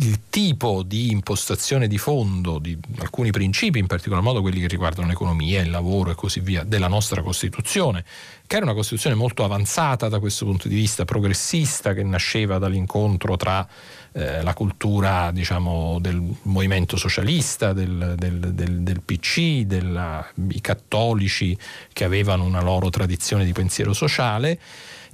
il 0.03 0.20
tipo 0.30 0.82
di 0.82 1.11
impostazione 1.11 1.86
di 1.86 1.96
fondo 1.96 2.59
di 2.59 2.76
alcuni 2.98 3.30
principi, 3.30 3.78
in 3.78 3.86
particolar 3.86 4.22
modo 4.22 4.40
quelli 4.40 4.61
che 4.61 4.66
riguardano 4.66 5.07
l'economia, 5.07 5.61
il 5.61 5.70
lavoro 5.70 6.11
e 6.11 6.14
così 6.14 6.40
via, 6.40 6.64
della 6.64 6.88
nostra 6.88 7.22
Costituzione, 7.22 8.05
che 8.46 8.57
era 8.57 8.64
una 8.64 8.74
Costituzione 8.74 9.14
molto 9.14 9.44
avanzata 9.44 10.09
da 10.09 10.18
questo 10.18 10.44
punto 10.44 10.66
di 10.66 10.74
vista, 10.74 11.05
progressista, 11.05 11.94
che 11.94 12.03
nasceva 12.03 12.59
dall'incontro 12.59 13.36
tra 13.36 13.66
eh, 14.12 14.42
la 14.42 14.55
cultura 14.55 15.30
diciamo, 15.30 15.98
del 16.00 16.20
movimento 16.42 16.96
socialista, 16.96 17.72
del, 17.72 18.14
del, 18.18 18.38
del, 18.53 18.80
del 18.80 19.00
PC, 19.03 19.38
i 19.38 20.61
cattolici 20.61 21.57
che 21.92 22.05
avevano 22.05 22.44
una 22.44 22.61
loro 22.61 22.90
tradizione 22.90 23.44
di 23.44 23.53
pensiero 23.53 23.92
sociale, 23.92 24.59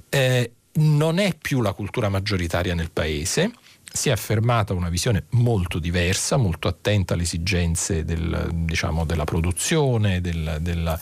eh, 0.09 0.51
non 0.71 1.19
è 1.19 1.35
più 1.39 1.61
la 1.61 1.73
cultura 1.73 2.09
maggioritaria 2.09 2.73
nel 2.73 2.89
paese 2.89 3.51
si 3.91 4.09
è 4.09 4.11
affermata 4.11 4.73
una 4.73 4.89
visione 4.89 5.25
molto 5.31 5.79
diversa, 5.79 6.37
molto 6.37 6.67
attenta 6.67 7.13
alle 7.13 7.23
esigenze 7.23 8.05
del, 8.05 8.49
diciamo, 8.53 9.05
della 9.05 9.23
produzione, 9.23 10.21
del, 10.21 10.57
della, 10.61 10.99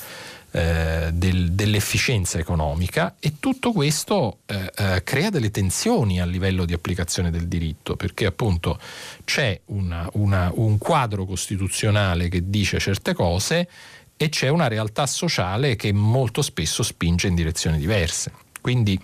eh, 0.51 1.09
del, 1.11 1.51
dell'efficienza 1.51 2.39
economica 2.39 3.15
e 3.19 3.33
tutto 3.39 3.73
questo 3.73 4.39
eh, 4.45 4.71
eh, 4.75 5.03
crea 5.03 5.29
delle 5.29 5.51
tensioni 5.51 6.21
a 6.21 6.25
livello 6.25 6.65
di 6.65 6.73
applicazione 6.73 7.29
del 7.29 7.47
diritto 7.47 7.95
perché 7.95 8.25
appunto 8.25 8.79
c'è 9.25 9.59
una, 9.65 10.09
una, 10.13 10.49
un 10.55 10.77
quadro 10.77 11.25
costituzionale 11.25 12.29
che 12.29 12.49
dice 12.49 12.79
certe 12.79 13.13
cose 13.13 13.67
e 14.15 14.29
c'è 14.29 14.47
una 14.47 14.67
realtà 14.67 15.05
sociale 15.05 15.75
che 15.75 15.91
molto 15.91 16.41
spesso 16.41 16.81
spinge 16.81 17.27
in 17.27 17.35
direzioni 17.35 17.77
diverse. 17.77 18.31
Quindi 18.61 18.99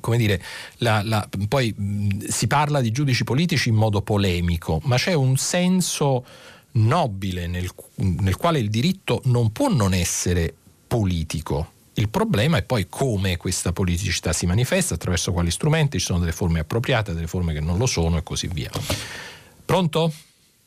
come 0.00 0.16
dire, 0.16 0.42
la, 0.78 1.02
la, 1.04 1.28
poi 1.48 1.72
mh, 1.76 2.26
si 2.26 2.46
parla 2.46 2.80
di 2.80 2.90
giudici 2.90 3.24
politici 3.24 3.68
in 3.68 3.74
modo 3.76 4.02
polemico, 4.02 4.80
ma 4.84 4.96
c'è 4.96 5.14
un 5.14 5.36
senso 5.36 6.24
nobile 6.72 7.46
nel, 7.46 7.70
nel 7.96 8.36
quale 8.36 8.58
il 8.58 8.68
diritto 8.68 9.22
non 9.24 9.52
può 9.52 9.68
non 9.68 9.94
essere 9.94 10.52
politico. 10.86 11.72
Il 11.94 12.10
problema 12.10 12.58
è 12.58 12.62
poi 12.62 12.88
come 12.90 13.38
questa 13.38 13.72
politicità 13.72 14.32
si 14.34 14.44
manifesta, 14.44 14.94
attraverso 14.94 15.32
quali 15.32 15.50
strumenti, 15.50 15.98
ci 15.98 16.04
sono 16.04 16.18
delle 16.18 16.32
forme 16.32 16.60
appropriate, 16.60 17.14
delle 17.14 17.26
forme 17.26 17.54
che 17.54 17.60
non 17.60 17.78
lo 17.78 17.86
sono 17.86 18.18
e 18.18 18.22
così 18.22 18.48
via. 18.48 18.70
Pronto? 19.64 20.12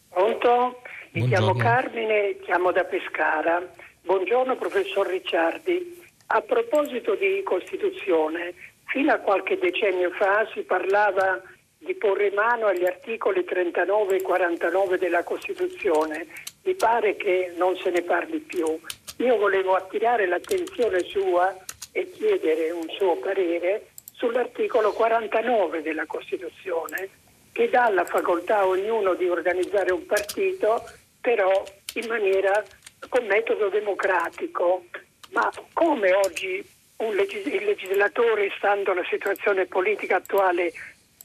Pronto? 0.09 0.81
Mi 1.11 1.21
Buongiorno. 1.21 1.53
chiamo 1.53 1.69
Carmine, 1.69 2.37
chiamo 2.43 2.71
da 2.71 2.83
Pescara. 2.83 3.61
Buongiorno 4.01 4.55
professor 4.57 5.07
Ricciardi. 5.07 5.97
A 6.31 6.41
proposito 6.41 7.15
di 7.15 7.41
Costituzione, 7.43 8.53
fino 8.89 9.13
a 9.13 9.17
qualche 9.17 9.57
decennio 9.57 10.11
fa 10.11 10.47
si 10.53 10.61
parlava 10.61 11.41
di 11.77 11.95
porre 11.95 12.31
mano 12.31 12.67
agli 12.67 12.85
articoli 12.85 13.43
39 13.43 14.17
e 14.17 14.21
49 14.21 14.97
della 14.97 15.23
Costituzione. 15.23 16.27
Mi 16.63 16.75
pare 16.75 17.15
che 17.15 17.53
non 17.55 17.75
se 17.77 17.89
ne 17.89 18.01
parli 18.01 18.39
più. 18.39 18.79
Io 19.17 19.37
volevo 19.37 19.75
attirare 19.75 20.27
l'attenzione 20.27 20.99
sua 21.03 21.55
e 21.91 22.09
chiedere 22.11 22.71
un 22.71 22.87
suo 22.89 23.17
parere 23.17 23.87
sull'articolo 24.11 24.91
49 24.91 25.81
della 25.81 26.05
Costituzione 26.05 27.09
che 27.51 27.69
dà 27.69 27.89
la 27.89 28.05
facoltà 28.05 28.59
a 28.59 28.67
ognuno 28.67 29.13
di 29.15 29.27
organizzare 29.27 29.91
un 29.91 30.05
partito, 30.05 30.83
però 31.19 31.63
in 31.95 32.07
maniera 32.07 32.63
con 33.07 33.25
metodo 33.25 33.69
democratico. 33.69 34.85
Ma 35.31 35.49
come 35.73 36.13
oggi 36.13 36.63
legis- 37.07 37.45
il 37.45 37.63
legislatore, 37.63 38.51
stando 38.57 38.91
alla 38.91 39.05
situazione 39.09 39.65
politica 39.65 40.17
attuale, 40.17 40.71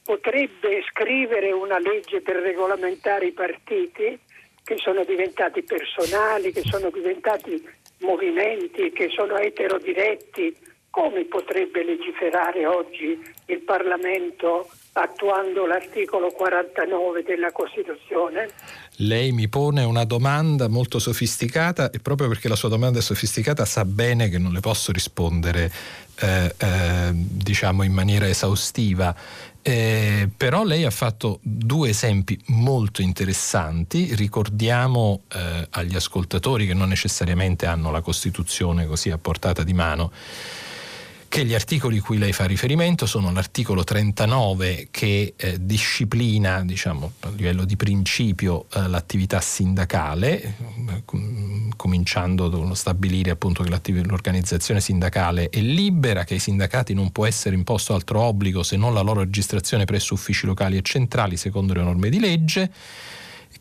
potrebbe 0.05 0.85
scrivere 0.91 1.51
una 1.51 1.79
legge 1.79 2.20
per 2.20 2.37
regolamentare 2.37 3.27
i 3.27 3.33
partiti 3.33 4.18
che 4.62 4.77
sono 4.79 5.05
diventati 5.05 5.62
personali, 5.62 6.53
che 6.53 6.62
sono 6.62 6.91
diventati 6.91 7.62
movimenti, 8.01 8.93
che 8.93 9.09
sono 9.11 9.37
eterodiretti, 9.37 10.57
come 10.91 11.25
potrebbe 11.25 11.83
legiferare 11.83 12.66
oggi 12.66 13.20
il 13.47 13.61
Parlamento 13.61 14.70
attuando 14.93 15.66
l'articolo 15.66 16.31
49 16.31 17.25
della 17.25 17.51
Costituzione? 17.51 18.49
Lei 18.99 19.32
mi 19.32 19.49
pone 19.49 19.82
una 19.82 20.05
domanda 20.05 20.68
molto 20.68 20.99
sofisticata 20.99 21.90
e 21.90 21.99
proprio 21.99 22.28
perché 22.28 22.49
la 22.49 22.55
sua 22.55 22.68
domanda 22.68 23.01
è 23.01 23.03
sofisticata 23.03 23.64
sa 23.64 23.84
bene 23.84 24.28
che 24.28 24.38
non 24.38 24.53
le 24.53 24.61
posso 24.61 24.92
rispondere 24.92 25.72
eh, 26.20 26.55
eh, 26.57 27.11
diciamo 27.12 27.82
in 27.82 27.92
maniera 27.92 28.28
esaustiva. 28.28 29.14
Eh, 29.62 30.28
però 30.36 30.62
lei 30.62 30.84
ha 30.84 30.90
fatto 30.90 31.40
due 31.42 31.88
esempi 31.88 32.38
molto 32.49 33.01
interessanti, 33.01 34.14
ricordiamo 34.14 35.22
eh, 35.32 35.66
agli 35.70 35.97
ascoltatori 35.97 36.66
che 36.66 36.74
non 36.74 36.88
necessariamente 36.88 37.64
hanno 37.64 37.90
la 37.90 38.03
Costituzione 38.03 38.86
così 38.86 39.11
a 39.11 39.18
portata 39.18 39.64
di 39.64 39.72
mano 39.72 40.12
che 41.35 41.45
gli 41.45 41.55
articoli 41.55 41.99
cui 41.99 42.16
lei 42.16 42.32
fa 42.32 42.45
riferimento 42.45 43.07
sono 43.07 43.32
l'articolo 43.32 43.82
39 43.82 44.87
che 44.93 45.35
eh, 45.37 45.57
disciplina 45.61 46.62
diciamo, 46.62 47.14
a 47.22 47.30
livello 47.30 47.64
di 47.64 47.74
principio 47.74 48.66
eh, 48.72 48.87
l'attività 48.87 49.41
sindacale, 49.41 50.55
cominciando 51.74 52.49
con 52.49 52.76
stabilire 52.76 53.32
appunto 53.32 53.64
che 53.64 53.70
l'organizzazione 54.05 54.80
sindacale 54.80 55.49
è 55.49 55.59
libera, 55.59 56.22
che 56.22 56.35
ai 56.35 56.39
sindacati 56.41 56.95
non 56.95 57.11
può 57.11 57.26
essere 57.26 57.57
imposto 57.57 57.95
altro 57.95 58.20
obbligo 58.20 58.62
se 58.62 58.76
non 58.76 58.95
la 58.95 59.01
loro 59.01 59.18
registrazione 59.18 59.87
presso 59.87 60.14
uffici 60.14 60.47
locali 60.47 60.76
e 60.76 60.82
centrali 60.82 61.37
secondo 61.37 61.74
le 61.74 61.82
norme 61.82 62.11
di 62.11 62.20
legge 62.20 62.70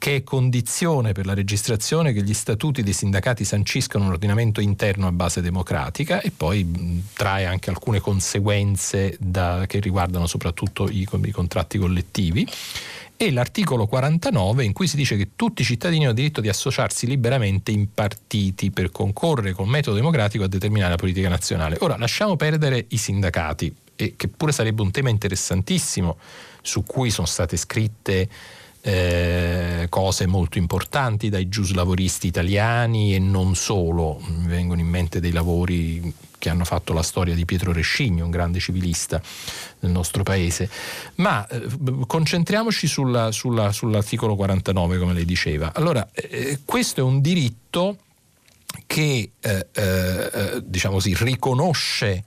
che 0.04 0.18
è 0.18 0.24
condizione 0.26 1.14
per 1.14 1.26
la 1.26 1.34
registrazione 1.34 2.12
che 2.12 2.24
gli 2.24 2.34
statuti 2.34 2.84
dei 2.84 2.92
sindacati 2.92 3.46
sanciscano 3.46 4.04
un 4.04 4.12
ordinamento 4.12 4.60
interno 4.60 5.08
a 5.08 5.14
base 5.14 5.40
democratica 5.40 6.20
e 6.20 6.30
poi 6.30 6.66
mh, 6.66 7.04
trae 7.14 7.46
anche 7.46 7.70
alcune 7.70 8.02
conseguenze 8.02 9.16
da, 9.18 9.64
che 9.66 9.80
riguardano 9.80 10.28
soprattutto 10.28 10.90
i, 10.90 11.08
i 11.10 11.32
contratti 11.32 11.78
collettivi 11.78 12.46
e 13.16 13.32
l'articolo 13.32 13.88
49 13.88 14.66
in 14.66 14.74
cui 14.74 14.88
si 14.88 14.98
dice 14.98 15.16
che 15.16 15.30
tutti 15.38 15.62
i 15.62 15.66
cittadini 15.66 16.04
hanno 16.04 16.14
diritto 16.14 16.42
di 16.42 16.50
associarsi 16.50 17.08
liberamente 17.08 17.72
in 17.72 17.94
partiti 17.94 18.72
per 18.72 18.92
concorrere 18.92 19.54
con 19.54 19.70
metodo 19.70 19.96
democratico 19.96 20.44
a 20.44 20.50
determinare 20.50 20.90
la 20.90 20.98
politica 20.98 21.30
nazionale. 21.30 21.78
Ora 21.80 21.96
lasciamo 21.96 22.36
perdere 22.36 22.88
i 22.90 22.98
sindacati, 22.98 23.74
che 23.96 24.28
pure 24.28 24.52
sarebbe 24.52 24.82
un 24.82 24.92
tema 24.92 25.08
interessantissimo 25.08 26.18
su 26.62 26.84
cui 26.84 27.10
sono 27.10 27.26
state 27.26 27.56
scritte 27.56 28.28
eh, 28.86 29.86
cose 29.88 30.26
molto 30.28 30.58
importanti 30.58 31.30
dai 31.30 31.48
giuslavoristi 31.48 32.28
italiani 32.28 33.16
e 33.16 33.20
non 33.20 33.56
solo. 33.56 34.20
Mi 34.28 34.48
vengono 34.48 34.82
in 34.82 34.88
mente 34.88 35.22
dei 35.22 35.32
lavori 35.32 36.14
che 36.38 36.50
hanno 36.50 36.66
fatto 36.66 36.92
la 36.92 37.02
storia 37.02 37.34
di 37.34 37.46
Pietro 37.46 37.72
Rescigni, 37.72 38.20
un 38.20 38.30
grande 38.30 38.60
civilista 38.60 39.22
del 39.80 39.92
nostro 39.92 40.24
paese. 40.24 40.70
Ma 41.16 41.48
eh, 41.48 41.66
concentriamoci 42.06 42.86
sulla, 42.86 43.32
sulla, 43.32 43.72
sull'articolo 43.72 44.36
49, 44.36 44.98
come 44.98 45.14
lei 45.14 45.26
diceva. 45.26 45.72
Allora, 45.74 46.10
eh, 46.12 46.60
questo 46.66 47.00
è 47.00 47.04
un 47.04 47.22
diritto 47.22 47.98
che 48.86 49.32
eh, 49.40 49.68
eh, 49.72 50.62
diciamo 50.62 50.96
così, 50.96 51.16
riconosce 51.18 52.26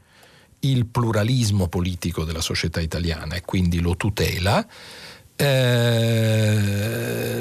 il 0.61 0.87
pluralismo 0.87 1.69
politico 1.69 2.25
della 2.25 2.41
società 2.41 2.81
italiana 2.81 3.35
e 3.35 3.43
quindi 3.43 3.81
lo 3.81 3.95
tutela 3.97 4.67
eh, 5.37 7.41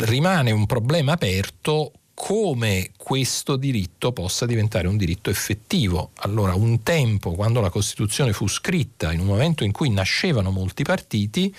rimane 0.00 0.50
un 0.50 0.66
problema 0.66 1.12
aperto 1.12 1.92
come 2.14 2.90
questo 2.96 3.56
diritto 3.56 4.12
possa 4.12 4.46
diventare 4.46 4.86
un 4.86 4.96
diritto 4.96 5.30
effettivo. 5.30 6.10
Allora, 6.20 6.54
un 6.54 6.82
tempo, 6.82 7.32
quando 7.32 7.60
la 7.60 7.70
Costituzione 7.70 8.32
fu 8.32 8.48
scritta, 8.48 9.12
in 9.12 9.20
un 9.20 9.26
momento 9.26 9.64
in 9.64 9.72
cui 9.72 9.90
nascevano 9.90 10.50
molti 10.50 10.84
partiti, 10.84 11.54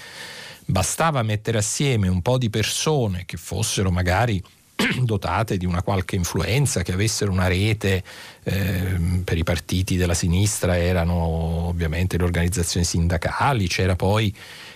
bastava 0.65 1.21
mettere 1.21 1.57
assieme 1.57 2.07
un 2.07 2.21
po' 2.21 2.37
di 2.37 2.49
persone 2.49 3.23
che 3.25 3.37
fossero 3.37 3.91
magari 3.91 4.41
dotate 5.01 5.57
di 5.57 5.65
una 5.65 5.83
qualche 5.83 6.15
influenza, 6.15 6.83
che 6.83 6.93
avessero 6.93 7.31
una 7.31 7.47
rete 7.47 8.03
eh, 8.43 9.21
per 9.23 9.37
i 9.37 9.43
partiti 9.43 9.97
della 9.97 10.13
sinistra, 10.13 10.77
erano 10.77 11.67
ovviamente 11.67 12.17
le 12.17 12.23
organizzazioni 12.23 12.85
sindacali, 12.85 13.67
c'era 13.67 13.95
poi 13.95 14.33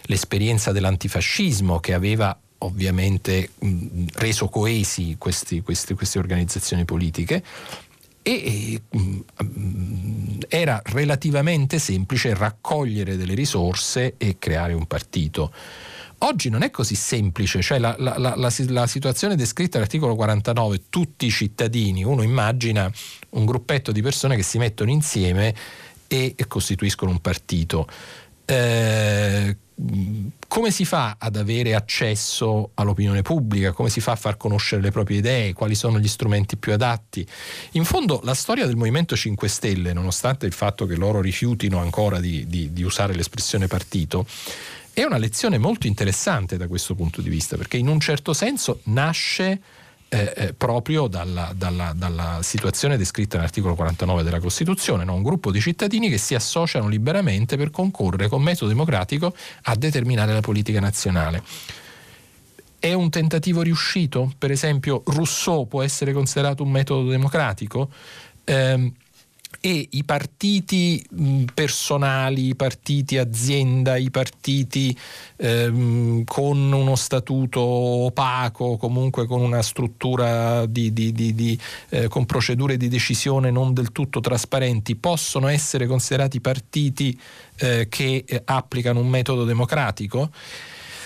l'esperienza 0.09 0.71
dell'antifascismo 0.71 1.79
che 1.79 1.93
aveva 1.93 2.37
ovviamente 2.59 3.51
mh, 3.59 4.05
reso 4.15 4.49
coesi 4.49 5.15
questi, 5.17 5.61
questi, 5.61 5.93
queste 5.93 6.19
organizzazioni 6.19 6.83
politiche 6.83 7.43
e 8.21 8.81
mh, 8.89 9.19
era 10.49 10.81
relativamente 10.85 11.79
semplice 11.79 12.33
raccogliere 12.33 13.15
delle 13.15 13.33
risorse 13.33 14.15
e 14.17 14.37
creare 14.37 14.73
un 14.73 14.85
partito. 14.87 15.53
Oggi 16.21 16.49
non 16.49 16.63
è 16.63 16.69
così 16.69 16.95
semplice, 16.95 17.61
cioè 17.61 17.79
la, 17.79 17.95
la, 17.97 18.17
la, 18.17 18.35
la, 18.35 18.87
situazione 18.87 19.37
descritta 19.37 19.77
all'articolo 19.77 20.15
49, 20.15 20.89
tutti 20.89 21.27
i 21.27 21.31
cittadini, 21.31 22.03
uno 22.03 22.23
immagina 22.23 22.91
un 23.29 23.45
gruppetto 23.45 23.93
di 23.93 24.01
persone 24.01 24.35
che 24.35 24.43
si 24.43 24.57
mettono 24.57 24.89
insieme 24.89 25.55
e 26.07 26.35
costituiscono 26.47 27.11
un 27.11 27.21
partito. 27.21 27.87
Eh, 28.49 29.55
come 30.47 30.71
si 30.71 30.83
fa 30.83 31.17
ad 31.19 31.35
avere 31.35 31.75
accesso 31.75 32.71
all'opinione 32.73 33.21
pubblica, 33.21 33.71
come 33.73 33.89
si 33.89 34.01
fa 34.01 34.13
a 34.13 34.15
far 34.15 34.37
conoscere 34.37 34.81
le 34.81 34.89
proprie 34.89 35.19
idee, 35.19 35.53
quali 35.53 35.75
sono 35.75 35.99
gli 35.99 36.07
strumenti 36.07 36.57
più 36.57 36.73
adatti. 36.73 37.25
In 37.73 37.85
fondo 37.85 38.19
la 38.23 38.33
storia 38.33 38.65
del 38.65 38.75
Movimento 38.75 39.15
5 39.15 39.47
Stelle, 39.47 39.93
nonostante 39.93 40.47
il 40.47 40.53
fatto 40.53 40.87
che 40.87 40.95
loro 40.95 41.21
rifiutino 41.21 41.77
ancora 41.77 42.19
di, 42.19 42.47
di, 42.47 42.73
di 42.73 42.83
usare 42.83 43.13
l'espressione 43.13 43.67
partito, 43.67 44.25
è 44.91 45.03
una 45.03 45.17
lezione 45.17 45.59
molto 45.59 45.85
interessante 45.85 46.57
da 46.57 46.67
questo 46.67 46.95
punto 46.95 47.21
di 47.21 47.29
vista, 47.29 47.55
perché 47.55 47.77
in 47.77 47.87
un 47.87 47.99
certo 47.99 48.33
senso 48.33 48.81
nasce 48.85 49.61
eh, 50.09 50.33
eh, 50.35 50.53
proprio 50.53 51.07
dalla, 51.07 51.53
dalla, 51.55 51.93
dalla, 51.95 52.39
situazione 52.41 52.97
descritta 52.97 53.37
nell'articolo 53.37 53.75
49 53.75 54.23
della 54.23 54.39
Costituzione, 54.39 55.03
no? 55.03 55.13
un 55.13 55.21
gruppo 55.21 55.51
di 55.51 55.61
cittadini 55.61 56.09
che 56.09 56.17
si 56.17 56.33
associano 56.33 56.87
liberamente 56.87 57.57
per 57.57 57.69
concorrere 57.69 58.27
con 58.27 58.41
metodo 58.41 58.71
democratico 58.71 59.35
a 59.63 59.75
determinare 59.75 60.33
la 60.33 60.41
politica 60.41 60.79
nazionale. 60.79 61.43
È 62.79 62.91
un 62.91 63.09
tentativo 63.09 63.61
riuscito? 63.61 64.33
Per 64.37 64.49
esempio, 64.49 65.03
Rousseau 65.05 65.67
può 65.67 65.83
essere 65.83 66.11
considerato 66.11 66.63
un 66.63 66.71
metodo 66.71 67.09
democratico? 67.09 67.89
Eh, 68.45 68.91
e 69.61 69.87
i 69.91 70.03
partiti 70.03 71.03
personali, 71.53 72.47
i 72.47 72.55
partiti 72.55 73.17
azienda, 73.17 73.97
i 73.97 74.09
partiti 74.09 74.97
ehm, 75.35 76.23
con 76.23 76.71
uno 76.71 76.95
statuto 76.95 77.59
opaco, 77.59 78.77
comunque 78.77 79.25
con 79.25 79.41
una 79.41 79.61
struttura 79.61 80.65
di, 80.65 80.93
di, 80.93 81.11
di, 81.11 81.59
eh, 81.89 82.07
con 82.07 82.25
procedure 82.25 82.77
di 82.77 82.87
decisione 82.87 83.51
non 83.51 83.73
del 83.73 83.91
tutto 83.91 84.21
trasparenti, 84.21 84.95
possono 84.95 85.47
essere 85.47 85.87
considerati 85.87 86.39
partiti 86.39 87.19
eh, 87.57 87.87
che 87.89 88.23
eh, 88.25 88.41
applicano 88.45 89.01
un 89.01 89.09
metodo 89.09 89.43
democratico? 89.43 90.29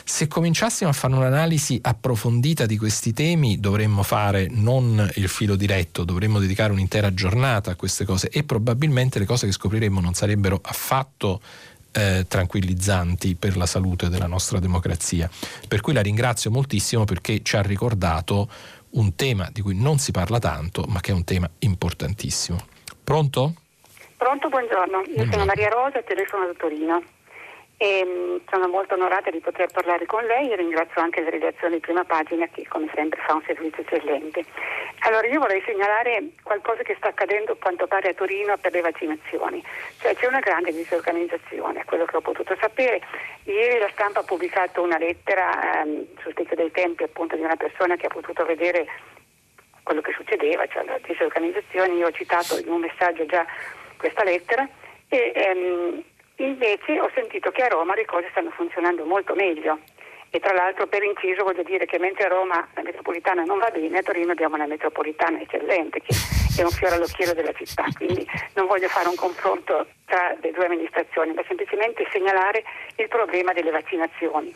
Se 0.06 0.28
cominciassimo 0.28 0.89
a 0.89 0.93
fare 0.93 1.14
un'analisi 1.14 1.80
approfondita 1.82 2.66
di 2.66 2.78
questi 2.78 3.14
temi 3.14 3.60
dovremmo 3.60 4.04
fare 4.04 4.47
non 4.49 5.10
il 5.16 5.30
filo 5.30 5.56
diretto, 5.56 6.04
dovremmo 6.04 6.39
dedicare 6.39 6.74
un'intera 6.74 7.14
giornata 7.14 7.72
a 7.72 7.76
queste 7.76 8.04
cose 8.04 8.30
e 8.30 8.43
probabilmente 8.43 9.18
le 9.18 9.26
cose 9.26 9.45
che 9.45 9.54
scopriremmo 9.54 10.01
non 10.01 10.14
sarebbero 10.14 10.60
affatto 10.62 11.39
eh, 11.93 12.26
tranquillizzanti 12.28 13.36
per 13.36 13.56
la 13.56 13.66
salute 13.66 14.10
della 14.10 14.28
nostra 14.28 14.60
democrazia. 14.60 15.30
Per 15.68 15.80
cui 15.80 15.93
la 15.93 16.01
ringrazio 16.01 16.51
moltissimo 16.51 17.06
perché 17.06 17.41
ci 17.41 17.56
ha 17.56 17.62
ricordato 17.62 18.49
un 18.91 19.16
tema 19.16 19.49
di 19.51 19.62
cui 19.62 19.80
non 19.80 19.99
si 19.99 20.12
parla 20.12 20.39
tanto, 20.39 20.84
ma 20.88 20.99
che 20.99 21.12
è 21.12 21.16
un 21.16 21.24
tema 21.24 21.49
importantissimo. 21.60 22.60
Pronto? 23.04 23.56
Pronto, 24.18 24.49
buongiorno. 24.49 24.97
Io 24.97 25.04
buongiorno. 25.06 25.32
sono 25.32 25.45
Maria 25.45 25.70
Rosa 25.70 25.99
e 25.99 26.04
telefono 26.04 26.45
da 26.45 26.54
Torino 26.58 27.04
e 27.84 28.05
mm, 28.05 28.38
sono 28.49 28.69
molto 28.69 28.93
onorata 28.93 29.29
di 29.29 29.41
poter 29.41 29.69
parlare 29.69 30.05
con 30.05 30.23
lei 30.23 30.49
e 30.49 30.55
ringrazio 30.55 31.01
anche 31.01 31.19
la 31.19 31.29
redazione 31.29 31.75
di 31.75 31.79
prima 31.81 32.05
pagina 32.05 32.47
che 32.47 32.65
come 32.69 32.89
sempre 32.95 33.19
fa 33.25 33.34
un 33.34 33.43
servizio 33.45 33.84
eccellente. 33.84 34.45
Allora 34.99 35.27
io 35.27 35.41
vorrei 35.41 35.61
segnalare 35.65 36.29
qualcosa 36.43 36.81
che 36.84 36.95
sta 36.95 37.09
accadendo 37.09 37.51
a 37.51 37.57
quanto 37.59 37.86
pare 37.86 38.11
a 38.11 38.13
Torino 38.13 38.55
per 38.55 38.71
le 38.71 38.79
vaccinazioni, 38.79 39.61
cioè 39.99 40.15
c'è 40.15 40.27
una 40.27 40.39
grande 40.39 40.71
disorganizzazione, 40.71 41.81
a 41.81 41.84
quello 41.84 42.05
che 42.05 42.15
ho 42.15 42.21
potuto 42.21 42.55
sapere. 42.57 43.01
Ieri 43.43 43.79
la 43.79 43.89
stampa 43.91 44.21
ha 44.21 44.23
pubblicato 44.23 44.81
una 44.81 44.97
lettera 44.97 45.81
ehm, 45.81 46.05
sul 46.21 46.31
specchio 46.31 46.55
dei 46.55 46.71
tempi 46.71 47.03
appunto 47.03 47.36
di 47.36 47.41
una 47.41 47.57
persona 47.57 47.97
che 47.97 48.05
ha 48.05 48.13
potuto 48.13 48.45
vedere 48.45 48.88
quello 49.84 49.99
che 49.99 50.13
succedeva, 50.13 50.65
cioè 50.67 50.86
la 50.86 50.99
disorganizzazione, 51.05 51.95
io 51.95 52.07
ho 52.07 52.11
citato 52.11 52.57
in 52.59 52.69
un 52.69 52.79
messaggio 52.79 53.25
già 53.25 53.45
questa 53.97 54.23
lettera 54.23 54.65
e 55.09 55.34
ehm, 55.36 56.03
Invece 56.38 56.99
ho 56.99 57.09
sentito 57.13 57.51
che 57.51 57.63
a 57.63 57.67
Roma 57.67 57.93
le 57.93 58.05
cose 58.05 58.27
stanno 58.31 58.49
funzionando 58.51 59.05
molto 59.05 59.36
meglio. 59.36 59.79
E 60.31 60.39
tra 60.39 60.51
l'altro 60.51 60.88
per 60.88 61.03
inciso 61.03 61.43
voglio 61.43 61.61
dire 61.61 61.86
che 61.86 61.99
mentre 61.99 62.25
a 62.25 62.29
Roma 62.29 62.67
la 62.73 62.81
metropolitana 62.81 63.43
non 63.43 63.59
va 63.59 63.69
bene, 63.69 63.99
a 63.99 64.01
Torino 64.01 64.31
abbiamo 64.31 64.55
una 64.55 64.65
metropolitana 64.65 65.39
eccellente 65.39 66.01
che 66.01 66.15
è 66.57 66.63
un 66.63 66.71
fiore 66.71 66.95
all'occhiello 66.95 67.34
della 67.34 67.53
città, 67.53 67.86
quindi 67.95 68.27
non 68.55 68.65
voglio 68.65 68.88
fare 68.88 69.07
un 69.09 69.15
confronto 69.15 69.86
tra 70.05 70.36
le 70.41 70.51
due 70.51 70.65
amministrazioni, 70.65 71.34
ma 71.34 71.43
semplicemente 71.47 72.07
segnalare 72.11 72.63
il 72.95 73.07
problema 73.09 73.53
delle 73.53 73.69
vaccinazioni. 73.69 74.55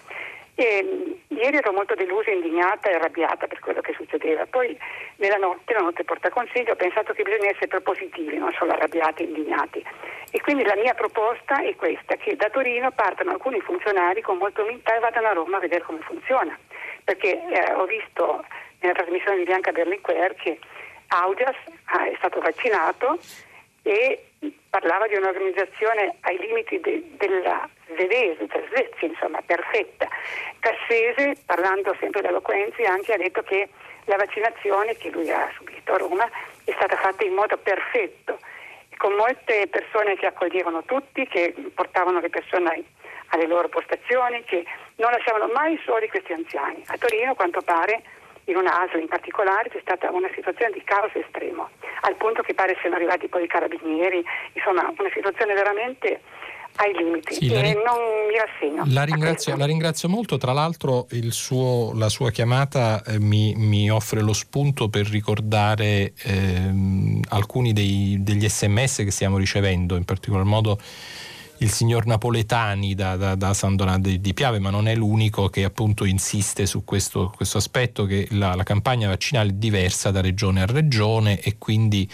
E, 0.60 0.84
mm, 0.84 1.38
ieri 1.38 1.58
ero 1.58 1.72
molto 1.72 1.93
delusa, 1.93 2.32
indignata 2.32 2.89
e 2.89 2.95
arrabbiata 2.95 3.45
per 3.45 3.60
quello 3.60 3.82
che 3.82 3.93
succedeva. 3.93 4.47
Poi 4.47 4.76
nella 5.18 5.38
notte, 5.38 5.74
la 5.74 5.82
notte 5.82 6.03
porta 6.03 6.30
consiglio, 6.30 6.72
ho 6.72 6.76
pensato 6.76 7.14
che 7.14 7.22
bisogna 7.22 7.49
essere 7.49 7.68
propositivi, 7.68 8.38
non 8.38 8.51
solo 8.58 8.72
arrabbiati 8.72 9.22
e 9.22 9.26
indignati. 9.28 9.86
E 10.32 10.41
quindi 10.41 10.64
la 10.64 10.76
mia 10.76 10.95
proposta 10.95 11.62
è 11.62 11.76
questa, 11.76 12.16
che 12.16 12.36
da 12.36 12.49
Torino 12.49 12.89
partano 12.89 13.32
alcuni 13.32 13.62
funzionari 13.62 14.22
con 14.22 14.38
molta 14.38 14.64
umiltà 14.64 14.95
e 14.95 14.99
vadano 14.99 15.28
a 15.28 15.34
Roma 15.34 15.58
a 15.58 15.60
vedere 15.62 15.84
come 15.84 15.99
funziona. 16.01 16.58
Perché 17.03 17.39
eh, 17.47 17.74
ho 17.74 17.86
visto 17.86 18.43
nella 18.80 18.93
trasmissione 18.93 19.38
di 19.38 19.43
Bianca 19.43 19.72
Berlinguer 19.72 20.34
che 20.36 20.58
Audias 21.10 21.55
è 21.86 22.16
stato 22.18 22.39
vaccinato 22.39 23.20
e 23.88 24.20
parlava 24.70 25.08
di 25.08 25.16
un'organizzazione 25.16 26.18
ai 26.22 26.38
limiti 26.40 26.80
de, 26.82 27.02
della 27.18 27.68
svedese, 27.88 28.48
cioè 28.50 28.64
Svezia, 28.68 29.08
insomma, 29.08 29.42
perfetta. 29.46 30.08
Cassese, 30.60 31.38
parlando 31.46 31.96
sempre 32.00 32.22
d'eloquenza, 32.22 32.84
anche 32.92 33.14
ha 33.14 33.18
detto 33.18 33.42
che 33.44 33.70
la 34.06 34.18
vaccinazione 34.18 34.96
che 34.98 35.10
lui 35.10 35.32
ha 35.32 35.50
subito 35.56 35.94
a 35.94 35.98
Roma 35.98 36.30
è 36.66 36.72
stata 36.74 36.98
fatta 36.98 37.24
in 37.24 37.34
modo 37.34 37.58
perfetto, 37.58 38.40
con 38.98 39.14
molte 39.14 39.68
persone 39.68 40.18
che 40.18 40.26
accoglievano 40.26 40.84
tutti, 40.84 41.26
che 41.28 41.54
portavano 41.74 42.20
le 42.20 42.30
persone 42.30 42.84
alle 43.30 43.48
loro 43.48 43.70
postazioni, 43.70 44.44
che 44.44 44.66
non 44.98 45.12
lasciavano 45.12 45.48
mai 45.54 45.80
soli 45.86 46.10
questi 46.10 46.34
anziani. 46.34 46.84
A 46.88 46.98
Torino, 46.98 47.36
quanto 47.36 47.62
pare, 47.62 48.04
in 48.48 48.56
una 48.56 48.82
ASL 48.82 49.00
in 49.00 49.08
particolare 49.08 49.70
c'è 49.70 49.80
stata 49.82 50.12
una 50.12 50.30
situazione 50.34 50.72
di 50.72 50.84
caos 50.84 51.12
estremo, 51.14 51.70
al 52.02 52.16
punto 52.16 52.41
che 52.41 52.54
pare 52.54 52.78
siano 52.80 52.95
arrivati 52.95 53.28
poi 53.28 53.43
i 53.43 53.48
carabinieri, 53.48 54.24
insomma 54.54 54.91
una 54.98 55.12
situazione 55.14 55.54
veramente 55.54 56.22
ai 56.78 56.93
limiti 56.93 57.34
sì, 57.34 57.48
mi 57.48 58.38
rassegno. 58.38 58.84
La 58.88 59.04
ringrazio, 59.04 59.56
la 59.56 59.66
ringrazio 59.66 60.10
molto, 60.10 60.38
tra 60.38 60.54
l'altro 60.54 61.08
suo, 61.32 61.91
la 61.95 62.10
sua 62.10 62.30
chiamata 62.32 63.04
eh, 63.04 63.20
mi, 63.20 63.54
mi, 63.56 63.89
offre 63.89 64.22
lo 64.22 64.34
spunto 64.34 64.88
per 64.89 65.08
ricordare 65.08 66.14
ehm, 66.24 67.22
alcuni 67.30 67.74
dei, 67.74 68.18
degli 68.20 68.48
sms 68.48 68.98
che 68.98 69.12
stiamo 69.12 69.38
ricevendo, 69.38 69.95
in 69.95 70.06
particolar 70.06 70.45
modo 70.45 70.78
il 71.60 71.72
signor 71.72 72.05
Napoletani 72.05 72.93
da, 72.93 73.16
da, 73.16 73.36
da 73.36 73.53
San 73.53 73.76
Donato 73.76 74.10
di 74.10 74.34
Piave, 74.34 74.60
ma 74.60 74.70
non 74.70 74.88
è 74.88 74.95
l'unico 74.95 75.49
che 75.49 75.64
appunto 75.64 76.05
insiste 76.05 76.66
su 76.66 76.84
questo, 76.84 77.32
questo 77.36 77.58
aspetto 77.58 78.05
che 78.05 78.28
la, 78.32 78.55
la, 78.55 78.64
campagna 78.64 79.08
vaccinale 79.08 79.49
è 79.49 79.53
diversa 79.53 80.12
da 80.12 80.22
regione 80.22 80.62
a 80.62 80.66
regione 80.66 81.39
e 81.39 81.58
quindi 81.58 82.10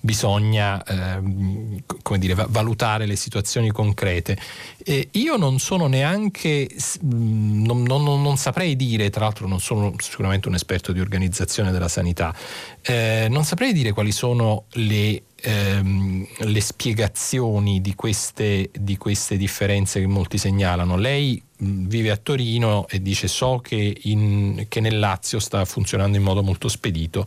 bisogna 0.00 0.82
eh, 0.82 1.82
come 2.02 2.18
dire, 2.18 2.34
valutare 2.48 3.06
le 3.06 3.16
situazioni 3.16 3.70
concrete. 3.70 4.38
Eh, 4.82 5.08
io 5.12 5.36
non 5.36 5.58
sono 5.58 5.86
neanche, 5.86 6.68
non, 7.02 7.82
non, 7.82 8.02
non, 8.02 8.36
saprei 8.36 8.76
dire, 8.76 9.10
tra 9.10 9.24
l'altro 9.24 9.46
non 9.46 9.60
sono 9.60 9.94
sicuramente 9.98 10.48
un 10.48 10.54
esperto 10.54 10.92
di 10.92 11.00
organizzazione 11.00 11.70
della 11.70 11.88
sanità, 11.88 12.34
eh, 12.82 13.26
non 13.28 13.44
saprei 13.44 13.72
dire 13.72 13.92
quali 13.92 14.12
sono 14.12 14.64
le 14.72 15.22
ehm, 15.42 16.26
le 16.38 16.60
spiegazioni 16.60 17.80
di 17.80 17.94
queste, 17.94 18.70
di 18.72 18.96
queste, 18.96 19.36
differenze 19.36 20.00
che 20.00 20.06
molti 20.06 20.38
segnalano. 20.38 20.96
Lei 20.96 21.40
mh, 21.56 21.86
vive 21.86 22.10
a 22.10 22.16
Torino 22.16 22.86
e 22.88 23.00
dice 23.02 23.28
so 23.28 23.60
che, 23.62 23.96
in, 24.02 24.66
che 24.68 24.80
nel 24.80 24.98
Lazio 24.98 25.38
sta 25.38 25.64
funzionando 25.64 26.16
in 26.16 26.22
modo 26.22 26.42
molto 26.42 26.68
spedito. 26.68 27.24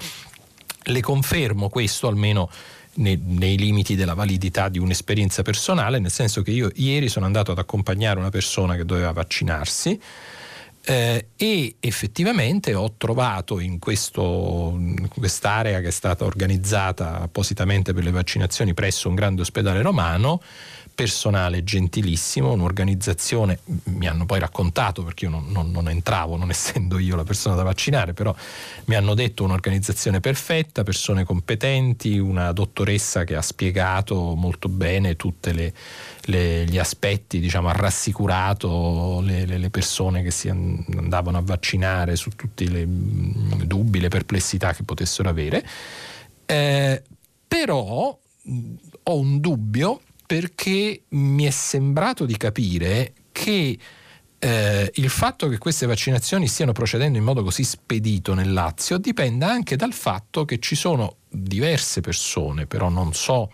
Le 0.84 1.01
confermo 1.01 1.69
questo 1.69 2.07
almeno 2.07 2.49
nei, 2.95 3.19
nei, 3.23 3.57
limiti 3.57 3.95
della 3.95 4.13
validità 4.13 4.69
di 4.69 4.79
un'esperienza 4.79 5.41
personale, 5.41 5.99
nel 5.99 6.11
senso 6.11 6.41
che 6.41 6.51
io 6.51 6.69
ieri 6.75 7.09
sono 7.09 7.25
andato 7.25 7.51
ad 7.51 7.57
accompagnare 7.57 8.19
una 8.19 8.29
persona 8.29 8.75
che 8.75 8.86
doveva 8.86 9.11
vaccinarsi 9.11 9.99
eh, 10.86 11.27
e 11.38 11.75
effettivamente 11.79 12.73
ho 12.73 12.95
trovato 12.97 13.59
in, 13.59 13.79
questo, 13.79 14.73
in 14.77 15.07
quest'area 15.07 15.79
che 15.79 15.88
è 15.88 15.91
stata 15.91 16.25
organizzata 16.25 17.21
appositamente 17.21 17.93
per 17.93 18.03
le 18.03 18.11
vaccinazioni 18.11 18.73
presso 18.73 19.07
un 19.07 19.15
grande 19.15 19.41
ospedale 19.41 19.81
romano 19.81 20.41
personale 20.94 21.64
gentilissimo, 21.64 22.52
un'organizzazione, 22.52 23.60
mi 23.86 24.08
hanno 24.08 24.26
poi 24.26 24.39
raccontato 24.39 25.04
perché 25.04 25.26
io 25.26 25.32
non, 25.32 25.46
non, 25.50 25.72
non, 25.72 25.89
entravo, 25.89 26.38
non 26.38 26.50
essendo 26.52 27.00
io 27.00 27.16
la 27.16 27.24
persona 27.24 27.56
da 27.56 27.64
vaccinare, 27.64 28.14
però 28.14 28.34
mi 28.86 28.96
hanno 28.96 29.14
detto 29.14 29.44
un'organizzazione 29.44 30.20
perfetta, 30.20 30.84
persone 30.84 31.24
competenti, 31.24 32.18
una 32.18 32.52
dottoressa 32.52 33.24
che 33.24 33.36
ha 33.36 33.41
spiegato 33.41 34.36
molto 34.36 34.70
bene 34.70 35.16
tutti 35.16 35.72
gli 36.26 36.78
aspetti, 36.78 37.39
diciamo, 37.39 37.70
ha 37.70 37.74
rassicurato 37.74 39.20
le, 39.22 39.46
le, 39.46 39.58
le, 39.58 39.70
persone 39.70 40.24
che 40.24 40.32
si 40.32 40.48
andavano 40.48 41.38
a 41.38 41.41
vaccinare 41.41 42.16
su 42.16 42.30
tutti 42.30 42.64
i 42.64 43.66
dubbi, 43.66 44.00
le 44.00 44.08
perplessità 44.08 44.74
che 44.74 44.84
potessero 44.84 45.30
avere. 45.30 45.66
Eh, 46.46 47.02
però 47.48 48.18
perché 50.64 51.03
mi 51.09 51.43
è 51.43 51.49
sembrato 51.49 52.26
di 52.26 52.38
capire 52.38 53.14
che 53.34 53.78
eh, 54.39 54.91
il 54.93 55.09
fatto 55.09 55.49
che 55.49 55.57
queste 55.57 55.86
vaccinazioni 55.86 56.47
stiano 56.47 56.72
procedendo 56.72 57.18
in 57.18 57.24
modo 57.26 57.43
così 57.43 57.66
spedito 57.66 58.34
nel 58.34 58.53
Lazio 58.53 58.97
dipende 58.97 59.43
anche 59.43 59.76
dal 59.76 59.91
fatto 59.91 60.45
che 60.45 60.59
ci 60.59 60.76
sono 60.76 61.18
diverse 61.28 61.99
persone, 61.99 62.66
però 62.66 62.88
non 62.88 63.14
so 63.14 63.51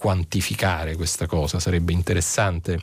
quantificare 0.00 0.96
questa 0.96 1.26
cosa, 1.26 1.60
sarebbe 1.60 1.92
interessante 1.92 2.80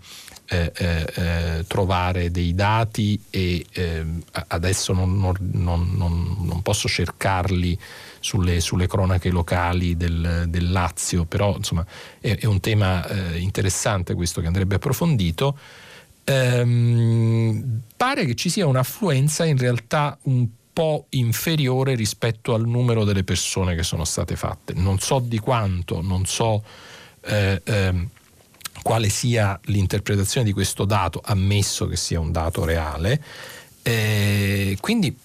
eh, 0.49 0.71
eh, 0.77 1.13
eh 1.15 1.65
trovare 1.67 2.29
dei 2.29 2.53
dati 2.53 3.19
e 3.31 3.65
ehm, 3.71 4.21
adesso 4.49 4.93
non, 4.93 5.17
non, 5.17 5.35
non, 5.51 6.35
non, 6.39 6.61
posso 6.61 6.87
cercarli 6.87 7.77
sulle, 8.19 8.59
sulle 8.61 8.87
cronache 8.87 9.29
locali 9.29 9.97
del, 9.97 10.45
del, 10.47 10.71
Lazio, 10.71 11.25
però 11.25 11.55
insomma 11.57 11.85
è, 12.21 12.37
è 12.37 12.45
un 12.45 12.59
tema 12.59 13.05
eh, 13.07 13.39
interessante 13.39 14.13
questo 14.13 14.39
che 14.39 14.47
andrebbe 14.47 14.75
approfondito. 14.75 15.57
Ehm, 16.23 17.81
pare 17.97 18.25
che 18.25 18.35
ci 18.35 18.49
sia 18.49 18.67
un'affluenza 18.67 19.43
in 19.43 19.57
realtà 19.57 20.17
un 20.23 20.47
po' 20.77 21.07
inferiore 21.09 21.95
rispetto 21.95 22.53
al 22.53 22.67
numero 22.67 23.03
delle 23.03 23.23
persone 23.23 23.73
che 23.73 23.81
sono 23.81 24.05
state 24.05 24.35
fatte. 24.35 24.73
Non 24.75 24.99
so 24.99 25.17
di 25.17 25.39
quanto, 25.39 26.03
non 26.03 26.27
so 26.27 26.63
eh, 27.21 27.61
eh, 27.63 28.07
quale 28.81 29.09
sia 29.09 29.59
l'interpretazione 29.65 30.45
di 30.45 30.53
questo 30.53 30.85
dato, 30.85 31.21
ammesso 31.23 31.87
che 31.87 31.97
sia 31.97 32.19
un 32.19 32.31
dato 32.31 32.63
reale. 32.63 33.21
Eh, 33.81 34.77
quindi 34.79 35.15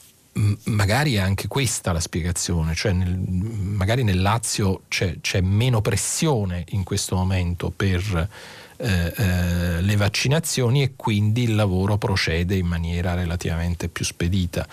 magari 0.65 1.15
è 1.15 1.19
anche 1.19 1.47
questa 1.47 1.93
la 1.93 2.01
spiegazione, 2.01 2.75
cioè 2.75 2.93
nel, 2.93 3.15
magari 3.15 4.03
nel 4.03 4.21
Lazio 4.21 4.83
c'è, 4.89 5.17
c'è, 5.21 5.41
meno 5.41 5.81
pressione 5.81 6.65
in 6.71 6.85
questo 6.85 7.17
momento 7.17 7.71
per 7.71 8.29
eh, 8.77 9.13
eh, 9.17 9.81
le 9.81 9.97
vaccinazioni 9.97 10.83
e 10.83 10.93
quindi 10.97 11.43
il 11.43 11.55
lavoro 11.55 11.99
procede 11.99 12.57
in 12.57 12.67
maniera 12.67 13.15
relativamente 13.15 13.89
più 13.89 14.05
spedita. 14.05 14.67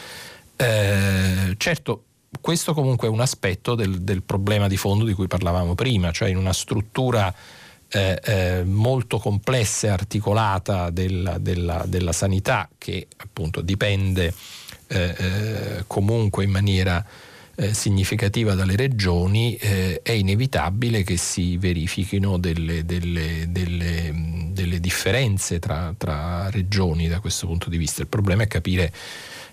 Eh, 0.56 1.56
certo, 1.58 2.04
questo 2.42 2.74
comunque 2.74 3.08
è 3.08 3.12
un 3.12 3.22
aspetto 3.22 3.76
del, 3.76 4.02
del, 4.02 4.24
problema 4.24 4.68
di 4.68 4.78
fondo 4.78 5.04
di 5.04 5.14
cui 5.14 5.28
parlavamo 5.28 5.76
prima, 5.76 6.12
cioè 6.12 6.30
in 6.30 6.38
una 6.38 6.54
struttura 6.54 7.34
eh, 7.92 8.20
eh, 8.24 8.64
molto 8.64 9.18
complessa 9.18 9.88
e 9.88 9.90
articolata 9.90 10.90
della, 10.90 11.38
della, 11.40 11.84
della, 11.88 12.12
sanità 12.12 12.70
che 12.78 13.08
appunto 13.18 13.62
dipende 13.62 14.34
eh, 14.88 15.16
eh 15.18 15.84
comunque 15.88 16.44
in 16.44 16.52
maniera 16.52 17.04
eh, 17.60 17.74
significativa 17.74 18.54
dalle 18.54 18.78
regioni, 18.78 19.56
eh, 19.56 20.00
è 20.02 20.14
inevitabile 20.14 21.04
che 21.04 21.18
si 21.18 21.58
verifichino 21.58 22.38
delle, 22.38 22.86
delle, 22.86 23.48
delle, 23.50 24.50
delle 24.52 24.80
differenze 24.80 25.60
tra, 25.60 25.94
tra 25.98 26.50
regioni 26.52 27.10
da 27.10 27.20
questo 27.20 27.48
punto 27.48 27.70
di 27.70 27.76
vista. 27.76 28.02
Il 28.02 28.08
problema 28.08 28.44
è 28.44 28.48
capire 28.48 28.94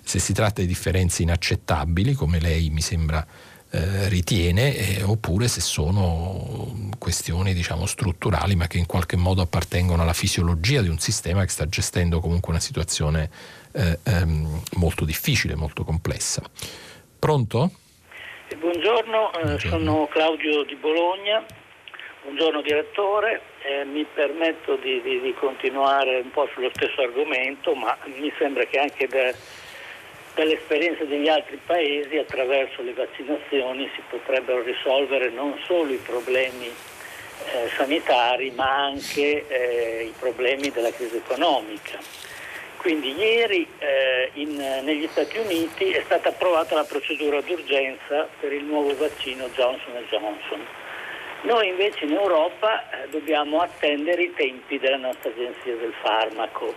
se 0.07 0.21
si 0.21 0.33
tratta 0.33 0.61
di 0.61 0.69
differenze 0.69 1.23
inaccettabili, 1.23 2.15
come 2.15 2.39
lei 2.39 2.71
mi 2.71 2.81
sembra 2.81 3.27
eh, 3.73 4.09
ritiene, 4.09 4.77
eh, 4.77 5.03
oppure 5.03 5.49
se 5.49 5.61
sono 5.61 6.93
questioni 6.97 7.53
diciamo, 7.53 7.87
strutturali, 7.87 8.55
ma 8.55 8.69
che 8.69 8.79
in 8.79 8.87
qualche 8.87 9.17
modo 9.17 9.43
appartengono 9.43 10.03
alla 10.03 10.13
fisiologia 10.13 10.81
di 10.81 10.89
un 10.89 10.99
sistema 10.99 11.43
che 11.43 11.49
sta 11.49 11.67
gestendo 11.67 12.21
comunque 12.21 12.51
una 12.53 12.61
situazione 12.61 13.29
eh, 13.73 13.99
ehm, 14.05 14.63
molto 14.77 15.05
difficile, 15.05 15.57
molto 15.57 15.83
complessa. 15.83 16.41
Pronto? 17.19 17.73
Buongiorno, 18.57 19.33
eh, 19.33 19.43
Buongiorno. 19.43 19.59
sono 19.59 20.07
Claudio 20.07 20.63
di 20.63 20.77
Bologna. 20.77 21.45
Buongiorno 22.23 22.63
direttore, 22.63 23.43
eh, 23.63 23.85
mi 23.85 24.05
permetto 24.05 24.77
di, 24.77 25.01
di, 25.03 25.21
di, 25.21 25.35
continuare 25.35 26.21
un 26.21 26.31
po' 26.31 26.49
sullo 26.53 26.71
stesso 26.75 27.01
argomento, 27.01 27.75
ma 27.75 27.97
mi 28.19 28.33
sembra 28.39 28.65
che 28.65 28.79
anche 28.79 29.07
da, 29.07 29.33
dalle 30.37 30.59
esperienze 30.59 31.07
degli 31.07 31.29
altri 31.29 31.59
paesi 31.65 32.19
attraverso 32.19 32.83
le 32.83 32.93
vaccinazioni 32.93 33.91
si 33.95 34.03
potrebbero 34.11 34.63
risolvere 34.63 35.31
non 35.31 35.59
solo 35.65 35.91
i 35.91 35.97
problemi 35.97 36.67
eh, 36.67 37.69
sanitari 37.75 38.51
ma 38.51 38.85
anche 38.85 39.47
eh, 39.49 40.05
i 40.05 40.13
problemi 40.19 40.71
della 40.71 40.93
crisi 40.93 41.17
economica. 41.17 41.99
Quindi 42.77 43.17
ieri 43.17 43.67
eh, 43.79 44.31
in, 44.35 44.57
negli 44.85 45.09
Stati 45.11 45.39
Uniti 45.39 45.91
è 45.93 46.03
stata 46.05 46.29
approvata 46.29 46.75
la 46.75 46.85
procedura 46.85 47.41
d'urgenza 47.41 48.29
per 48.39 48.53
il 48.53 48.63
nuovo 48.63 48.95
vaccino 48.95 49.49
Johnson 49.55 49.95
Johnson. 50.11 50.67
Noi 51.43 51.69
invece 51.69 52.05
in 52.05 52.13
Europa 52.13 52.91
eh, 52.91 53.09
dobbiamo 53.09 53.63
attendere 53.63 54.23
i 54.23 54.35
tempi 54.35 54.79
della 54.79 54.99
nostra 54.99 55.31
agenzia 55.31 55.75
del 55.77 55.95
farmaco 56.03 56.75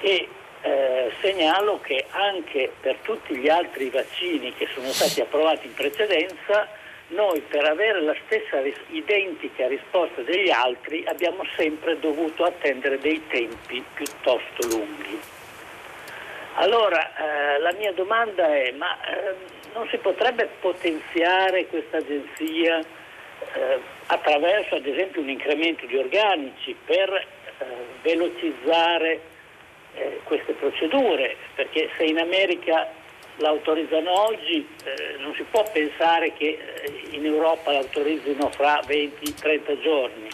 e 0.00 0.28
eh, 0.62 1.12
segnalo 1.20 1.80
che 1.80 2.04
anche 2.10 2.72
per 2.80 2.96
tutti 3.02 3.36
gli 3.36 3.48
altri 3.48 3.90
vaccini 3.90 4.52
che 4.54 4.68
sono 4.74 4.88
stati 4.88 5.20
approvati 5.20 5.66
in 5.66 5.74
precedenza, 5.74 6.68
noi 7.08 7.40
per 7.40 7.64
avere 7.64 8.02
la 8.02 8.14
stessa 8.26 8.60
identica 8.88 9.66
risposta 9.66 10.20
degli 10.22 10.50
altri 10.50 11.04
abbiamo 11.06 11.42
sempre 11.56 11.98
dovuto 11.98 12.44
attendere 12.44 12.98
dei 12.98 13.22
tempi 13.28 13.82
piuttosto 13.94 14.66
lunghi. 14.68 15.18
Allora 16.54 17.00
eh, 17.00 17.60
la 17.60 17.72
mia 17.74 17.92
domanda 17.92 18.46
è, 18.52 18.72
ma 18.72 18.98
eh, 19.04 19.34
non 19.74 19.88
si 19.88 19.96
potrebbe 19.98 20.48
potenziare 20.60 21.66
questa 21.66 21.98
agenzia 21.98 22.80
eh, 22.80 23.80
attraverso 24.06 24.74
ad 24.74 24.86
esempio 24.86 25.20
un 25.22 25.28
incremento 25.28 25.86
di 25.86 25.96
organici 25.96 26.76
per 26.84 27.10
eh, 27.10 27.64
velocizzare 28.02 29.27
eh, 29.98 30.20
queste 30.24 30.52
procedure, 30.52 31.36
perché 31.54 31.90
se 31.96 32.04
in 32.04 32.18
America 32.18 32.88
l'autorizzano 33.36 34.26
oggi 34.26 34.66
eh, 34.84 35.16
non 35.18 35.34
si 35.34 35.42
può 35.44 35.64
pensare 35.72 36.32
che 36.34 36.58
eh, 36.58 37.16
in 37.16 37.24
Europa 37.24 37.72
l'autorizzino 37.72 38.50
fra 38.50 38.80
20-30 38.86 39.80
giorni. 39.80 40.28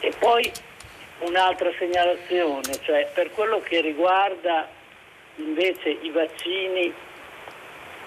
E 0.00 0.12
poi 0.18 0.50
un'altra 1.20 1.70
segnalazione, 1.78 2.72
cioè 2.82 3.10
per 3.14 3.32
quello 3.32 3.60
che 3.60 3.80
riguarda 3.80 4.68
invece 5.36 5.90
i 6.00 6.10
vaccini 6.10 6.92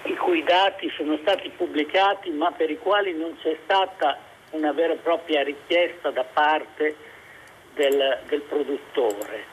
i 0.03 0.15
cui 0.15 0.43
dati 0.43 0.91
sono 0.95 1.17
stati 1.17 1.49
pubblicati 1.49 2.31
ma 2.31 2.51
per 2.51 2.69
i 2.69 2.77
quali 2.79 3.13
non 3.13 3.37
c'è 3.41 3.55
stata 3.63 4.17
una 4.51 4.71
vera 4.71 4.93
e 4.93 4.97
propria 4.97 5.43
richiesta 5.43 6.09
da 6.09 6.23
parte 6.23 6.95
del, 7.75 8.19
del 8.27 8.41
produttore 8.41 9.50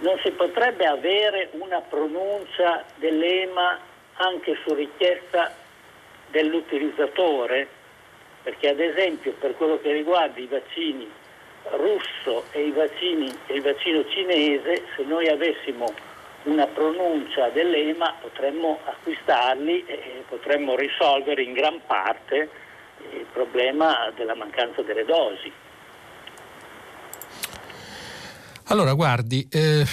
non 0.00 0.18
si 0.22 0.30
potrebbe 0.32 0.86
avere 0.86 1.50
una 1.52 1.80
pronuncia 1.80 2.84
dell'EMA 2.96 3.78
anche 4.14 4.56
su 4.64 4.74
richiesta 4.74 5.54
dell'utilizzatore? 6.28 7.68
Perché 8.42 8.68
ad 8.68 8.80
esempio 8.80 9.32
per 9.32 9.54
quello 9.56 9.78
che 9.80 9.92
riguarda 9.92 10.40
i 10.40 10.46
vaccini 10.46 11.10
russo 11.72 12.44
e, 12.52 12.66
i 12.66 12.70
vaccini, 12.70 13.30
e 13.46 13.54
il 13.54 13.62
vaccino 13.62 14.04
cinese, 14.08 14.84
se 14.96 15.02
noi 15.02 15.28
avessimo 15.28 15.92
una 16.44 16.66
pronuncia 16.66 17.48
dell'EMA 17.50 18.14
potremmo 18.20 18.80
acquistarli 18.84 19.84
e 19.86 20.24
potremmo 20.26 20.74
risolvere 20.74 21.42
in 21.42 21.52
gran 21.52 21.80
parte 21.86 22.48
il 23.12 23.26
problema 23.32 24.10
della 24.16 24.34
mancanza 24.34 24.80
delle 24.82 25.04
dosi. 25.04 25.52
Allora, 28.70 28.92
guardi, 28.92 29.48
eh, 29.50 29.84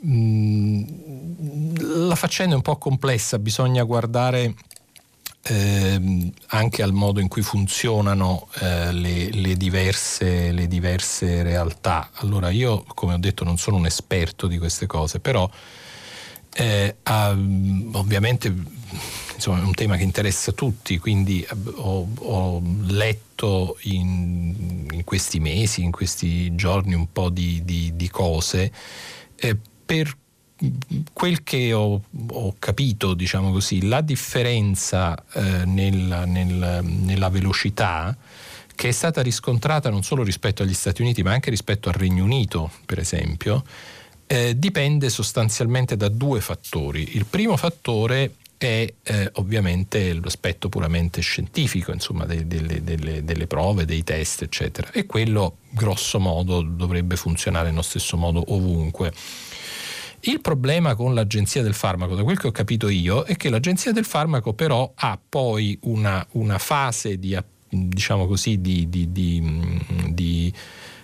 mh, 0.00 0.84
la 2.06 2.14
faccenda 2.14 2.54
è 2.54 2.56
un 2.56 2.62
po' 2.62 2.78
complessa, 2.78 3.38
bisogna 3.38 3.82
guardare 3.82 4.54
eh, 5.42 6.32
anche 6.46 6.82
al 6.82 6.92
modo 6.94 7.20
in 7.20 7.28
cui 7.28 7.42
funzionano 7.42 8.48
eh, 8.60 8.92
le, 8.92 9.28
le, 9.30 9.56
diverse, 9.58 10.52
le, 10.52 10.66
diverse, 10.66 11.42
realtà. 11.42 12.08
Allora, 12.14 12.48
io, 12.48 12.82
come 12.94 13.12
ho 13.12 13.18
detto, 13.18 13.44
non 13.44 13.58
sono 13.58 13.76
un 13.76 13.84
esperto 13.84 14.46
di 14.46 14.56
queste 14.56 14.86
cose, 14.86 15.20
però 15.20 15.46
eh, 16.54 16.96
ovviamente 17.02 18.54
insomma, 19.34 19.60
è 19.60 19.64
un 19.64 19.74
tema 19.74 19.96
che 19.96 20.02
interessa 20.02 20.52
tutti, 20.52 20.98
quindi 20.98 21.42
eh, 21.42 21.54
ho, 21.76 22.06
ho 22.18 22.62
letto 22.86 23.78
in, 23.82 24.86
in, 24.90 25.04
questi 25.04 25.40
mesi, 25.40 25.82
in 25.82 25.90
questi 25.90 26.54
giorni 26.54 26.94
un 26.94 27.10
po' 27.12 27.30
di, 27.30 27.62
di, 27.64 27.92
di 27.94 28.08
cose. 28.08 28.72
Eh, 29.36 29.56
per 29.84 30.16
quel 31.12 31.42
che 31.42 31.72
ho, 31.72 32.00
ho, 32.28 32.54
capito, 32.58 33.14
diciamo 33.14 33.50
così, 33.50 33.86
la 33.86 34.00
differenza 34.00 35.22
eh, 35.32 35.64
nella, 35.64 36.24
nel, 36.24 36.80
nella 36.82 37.28
velocità 37.28 38.16
che 38.74 38.88
è 38.88 38.92
stata 38.92 39.22
riscontrata 39.22 39.88
non 39.88 40.02
solo 40.02 40.22
rispetto 40.22 40.62
agli 40.62 40.74
Stati 40.74 41.00
Uniti 41.02 41.22
ma 41.22 41.32
anche 41.32 41.50
rispetto 41.50 41.88
al 41.88 41.94
Regno 41.94 42.24
Unito, 42.24 42.70
per 42.86 42.98
esempio, 42.98 43.64
eh, 44.26 44.58
dipende 44.58 45.10
sostanzialmente 45.10 45.96
da 45.96 46.08
due 46.08 46.40
fattori. 46.40 47.16
Il 47.16 47.26
primo 47.26 47.56
fattore 47.56 48.36
è 48.56 48.92
eh, 49.02 49.30
ovviamente 49.34 50.12
l'aspetto 50.14 50.68
puramente 50.68 51.20
scientifico, 51.20 51.92
insomma, 51.92 52.24
de, 52.24 52.46
de, 52.46 52.82
de, 52.82 53.24
delle 53.24 53.46
prove, 53.46 53.84
dei 53.84 54.02
test, 54.02 54.42
eccetera. 54.42 54.90
E 54.92 55.06
quello, 55.06 55.58
grosso 55.70 56.18
modo, 56.18 56.62
dovrebbe 56.62 57.16
funzionare 57.16 57.68
nello 57.70 57.82
stesso 57.82 58.16
modo 58.16 58.42
ovunque. 58.52 59.12
Il 60.26 60.40
problema 60.40 60.94
con 60.94 61.12
l'agenzia 61.12 61.62
del 61.62 61.74
farmaco, 61.74 62.14
da 62.14 62.22
quel 62.22 62.38
che 62.38 62.46
ho 62.46 62.52
capito 62.52 62.88
io, 62.88 63.24
è 63.24 63.36
che 63.36 63.50
l'agenzia 63.50 63.92
del 63.92 64.06
farmaco 64.06 64.54
però 64.54 64.90
ha 64.94 65.18
poi 65.28 65.78
una, 65.82 66.26
una 66.32 66.58
fase 66.58 67.18
di, 67.18 67.36
diciamo 67.68 68.26
così, 68.26 68.60
di, 68.60 68.88
di, 68.88 69.10
di 69.10 70.52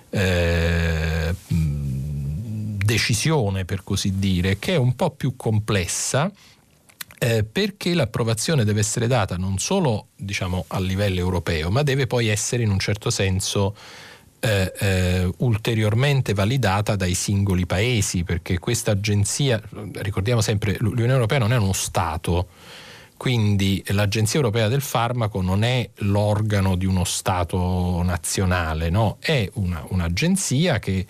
eh, 0.09 1.35
decisione, 2.90 3.64
per 3.66 3.85
così 3.85 4.18
dire, 4.18 4.59
che 4.59 4.72
è 4.72 4.77
un 4.77 4.97
po' 4.97 5.10
più 5.10 5.36
complessa 5.36 6.32
eh, 7.22 7.44
perché 7.44 7.92
l'approvazione 7.92 8.64
deve 8.64 8.80
essere 8.80 9.06
data 9.06 9.36
non 9.36 9.59
solo 9.59 10.06
diciamo, 10.16 10.64
a 10.68 10.80
livello 10.80 11.18
europeo, 11.18 11.70
ma 11.70 11.82
deve 11.82 12.06
poi 12.06 12.28
essere 12.28 12.62
in 12.62 12.70
un 12.70 12.78
certo 12.78 13.10
senso 13.10 13.76
eh, 14.40 14.72
eh, 14.78 15.30
ulteriormente 15.38 16.32
validata 16.32 16.97
dai 16.97 17.12
singoli 17.12 17.66
paesi, 17.66 18.24
perché 18.24 18.59
questa 18.59 18.92
agenzia, 18.92 19.60
ricordiamo 19.97 20.40
sempre, 20.40 20.76
l'Unione 20.78 21.12
Europea 21.12 21.38
non 21.38 21.52
è 21.52 21.59
uno 21.59 21.74
Stato, 21.74 22.48
quindi 23.18 23.84
l'Agenzia 23.88 24.38
Europea 24.38 24.68
del 24.68 24.80
Farmaco 24.80 25.42
non 25.42 25.62
è 25.62 25.90
l'organo 25.97 26.74
di 26.74 26.86
uno 26.86 27.05
Stato 27.05 28.02
nazionale, 28.02 28.88
no? 28.88 29.18
è 29.20 29.47
una, 29.56 29.84
un'agenzia 29.88 30.78
che 30.78 31.06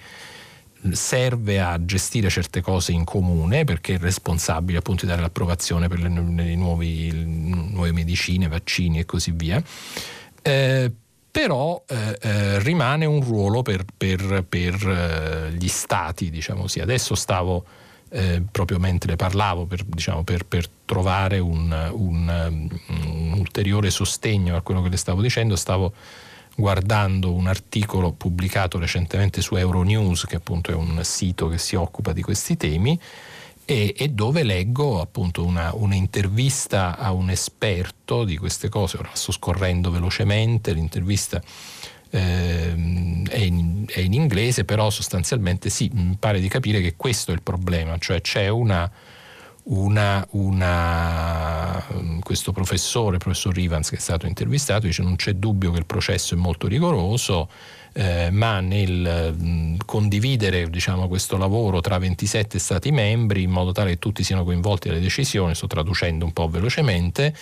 serve 0.92 1.60
a 1.60 1.84
gestire 1.84 2.30
certe 2.30 2.60
cose 2.60 2.92
in 2.92 3.04
comune 3.04 3.64
perché 3.64 3.94
è 3.94 3.98
responsabile 3.98 4.78
appunto 4.78 5.04
di 5.04 5.10
dare 5.10 5.22
l'approvazione 5.22 5.88
per 5.88 6.00
le, 6.00 6.08
le 6.08 6.54
nuovi, 6.54 7.12
nuove 7.12 7.92
medicine, 7.92 8.48
vaccini 8.48 9.00
e 9.00 9.04
così 9.04 9.32
via. 9.32 9.62
Eh, 10.42 10.90
però 11.30 11.82
eh, 11.86 12.18
eh, 12.20 12.58
rimane 12.60 13.04
un 13.04 13.22
ruolo 13.22 13.62
per, 13.62 13.84
per, 13.96 14.44
per 14.48 14.74
eh, 14.88 15.52
gli 15.52 15.68
stati, 15.68 16.28
diciamo 16.28 16.62
così. 16.62 16.80
Adesso 16.80 17.14
stavo 17.14 17.64
eh, 18.08 18.42
proprio 18.50 18.78
mentre 18.78 19.14
parlavo 19.14 19.66
per, 19.66 19.84
diciamo, 19.84 20.24
per, 20.24 20.44
per 20.44 20.68
trovare 20.84 21.38
un, 21.38 21.70
un, 21.92 22.68
un, 22.88 23.32
ulteriore 23.38 23.90
sostegno 23.90 24.56
a 24.56 24.62
quello 24.62 24.82
che 24.82 24.88
le 24.88 24.96
stavo 24.96 25.22
dicendo, 25.22 25.54
stavo 25.54 25.92
guardando 26.56 27.32
un 27.32 27.46
articolo 27.46 28.12
pubblicato 28.12 28.78
recentemente 28.78 29.40
su 29.40 29.56
Euronews, 29.56 30.26
che 30.26 30.36
appunto 30.36 30.70
è 30.70 30.74
un 30.74 31.00
sito 31.02 31.48
che 31.48 31.58
si 31.58 31.76
occupa 31.76 32.12
di 32.12 32.22
questi 32.22 32.56
temi, 32.56 32.98
e, 33.64 33.94
e 33.96 34.08
dove 34.08 34.42
leggo 34.42 35.00
appunto 35.00 35.44
una, 35.44 35.72
un'intervista 35.74 36.98
a 36.98 37.12
un 37.12 37.30
esperto 37.30 38.24
di 38.24 38.36
queste 38.36 38.68
cose, 38.68 38.98
ora 38.98 39.10
sto 39.12 39.30
scorrendo 39.30 39.92
velocemente, 39.92 40.72
l'intervista 40.72 41.40
eh, 42.10 42.72
è, 43.28 43.38
in, 43.38 43.84
è, 43.86 44.00
in, 44.00 44.12
inglese, 44.12 44.64
però 44.64 44.90
sostanzialmente 44.90 45.70
sì, 45.70 45.88
mi 45.92 46.16
pare 46.18 46.40
di 46.40 46.48
capire 46.48 46.80
che 46.80 46.96
questo 46.96 47.30
è 47.30 47.34
il 47.34 47.42
problema, 47.42 47.96
cioè 47.98 48.20
c'è 48.20 48.48
una, 48.48 48.90
una, 49.64 50.26
una, 50.30 51.84
questo 52.20 52.52
professore, 52.52 53.18
professor 53.18 53.54
Rivans 53.54 53.90
che 53.90 53.96
è 53.96 54.00
stato 54.00 54.26
intervistato, 54.26 54.86
dice 54.86 55.02
non 55.02 55.16
c'è 55.16 55.34
dubbio 55.34 55.70
che 55.70 55.78
il 55.78 55.86
processo 55.86 56.34
è 56.34 56.36
molto 56.36 56.66
rigoroso, 56.66 57.48
eh, 57.92 58.30
ma 58.30 58.60
nel 58.60 59.34
mh, 59.36 59.76
condividere 59.84 60.70
diciamo, 60.70 61.08
questo 61.08 61.36
lavoro 61.36 61.80
tra 61.80 61.98
27 61.98 62.58
Stati 62.58 62.90
membri 62.90 63.42
in 63.42 63.50
modo 63.50 63.72
tale 63.72 63.90
che 63.90 63.98
tutti 63.98 64.22
siano 64.22 64.44
coinvolti 64.44 64.88
nelle 64.88 65.00
decisioni, 65.00 65.54
sto 65.54 65.66
traducendo 65.66 66.24
un 66.24 66.32
po' 66.32 66.48
velocemente, 66.48 67.34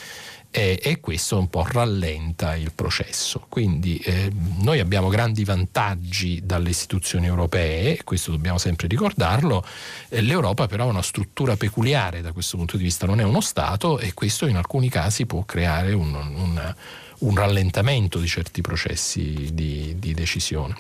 eh, 0.59 0.81
e 0.83 0.99
questo 0.99 1.39
un 1.39 1.49
po' 1.49 1.65
rallenta 1.65 2.57
il 2.57 2.73
processo. 2.75 3.47
Quindi 3.49 3.99
eh, 3.99 4.33
noi 4.59 4.81
abbiamo 4.81 5.09
grandi 5.09 5.45
vantaggi 5.45 6.41
dalle 6.45 6.71
istituzioni 6.71 7.27
europee, 7.27 8.03
questo 8.03 8.33
dobbiamo 8.33 8.59
sempre 8.59 8.89
ricordarlo, 8.89 9.65
l'Europa 10.09 10.67
però 10.67 10.85
ha 10.85 10.89
una 10.89 11.03
struttura 11.03 11.57
peculiare 11.57 12.23
da 12.23 12.33
questo 12.33 12.57
punto 12.57 12.77
di 12.77 12.83
vista, 12.83 13.07
non 13.07 13.21
è 13.21 13.23
uno 13.23 13.41
Stato 13.41 14.01
e 14.01 14.15
questo 14.15 14.47
in 14.47 14.57
alcuni 14.57 14.89
casi 14.89 15.27
può 15.27 15.45
creare 15.45 15.93
un, 15.93 16.13
un, 16.13 16.75
un 17.19 17.35
rallentamento 17.37 18.19
di 18.19 18.27
certi 18.27 18.61
processi 18.61 19.51
di, 19.53 19.95
di 19.97 20.13
decisione. 20.13 20.75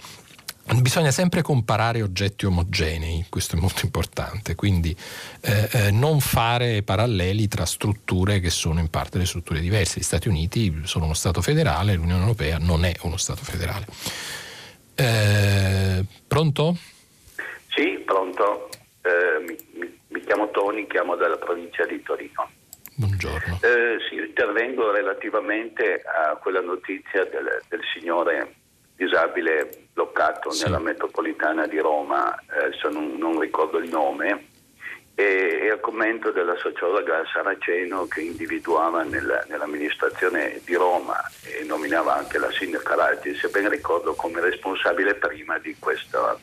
Bisogna 0.76 1.10
sempre 1.10 1.40
comparare 1.40 2.02
oggetti 2.02 2.44
omogenei, 2.44 3.24
questo 3.30 3.56
è 3.56 3.58
molto 3.58 3.86
importante, 3.86 4.54
quindi 4.54 4.94
eh, 5.40 5.68
eh, 5.72 5.90
non 5.90 6.20
fare 6.20 6.82
paralleli 6.82 7.48
tra 7.48 7.64
strutture 7.64 8.38
che 8.38 8.50
sono 8.50 8.78
in 8.78 8.90
parte 8.90 9.16
le 9.16 9.24
strutture 9.24 9.60
diverse. 9.60 9.98
Gli 9.98 10.02
Stati 10.02 10.28
Uniti 10.28 10.82
sono 10.84 11.06
uno 11.06 11.14
Stato 11.14 11.40
federale, 11.40 11.94
l'Unione 11.94 12.20
Europea 12.20 12.58
non 12.58 12.84
è 12.84 12.92
uno 13.02 13.16
Stato 13.16 13.42
federale. 13.44 13.86
Eh, 14.94 16.04
pronto? 16.26 16.76
Sì, 17.68 18.02
pronto. 18.04 18.68
Eh, 19.00 19.56
mi, 19.72 19.98
mi, 20.08 20.20
chiamo 20.20 20.50
Toni, 20.50 20.86
chiamo 20.86 21.16
dalla 21.16 21.38
provincia 21.38 21.86
di 21.86 22.02
Torino. 22.02 22.50
Buongiorno. 22.94 23.60
Eh, 23.62 23.96
sì, 24.08 24.16
intervengo 24.16 24.90
relativamente 24.90 26.02
a 26.02 26.36
quella 26.36 26.60
notizia 26.60 27.24
del, 27.24 27.62
del 27.68 27.80
signore 27.94 28.56
disabile 28.98 29.86
bloccato 29.92 30.50
sì. 30.50 30.64
nella 30.64 30.80
metropolitana 30.80 31.66
di 31.68 31.78
Roma, 31.78 32.34
eh, 32.34 32.90
non, 32.90 33.14
non, 33.16 33.38
ricordo 33.38 33.78
il 33.78 33.88
nome, 33.88 34.48
e, 35.14 35.60
e, 35.62 35.70
al 35.70 35.80
commento 35.80 36.32
della 36.32 36.56
sociologa 36.56 37.24
Saraceno 37.32 38.06
che 38.06 38.20
individuava 38.22 39.04
nel, 39.04 39.44
nell'amministrazione 39.48 40.60
di 40.64 40.74
Roma 40.74 41.16
e 41.42 41.64
nominava 41.64 42.16
anche 42.16 42.38
la 42.38 42.50
sindaca 42.50 42.96
Raggi, 42.96 43.34
se 43.36 43.48
ben 43.48 43.68
ricordo, 43.68 44.14
come 44.14 44.40
responsabile 44.40 45.14
prima 45.14 45.58
di 45.58 45.76
questo 45.78 46.40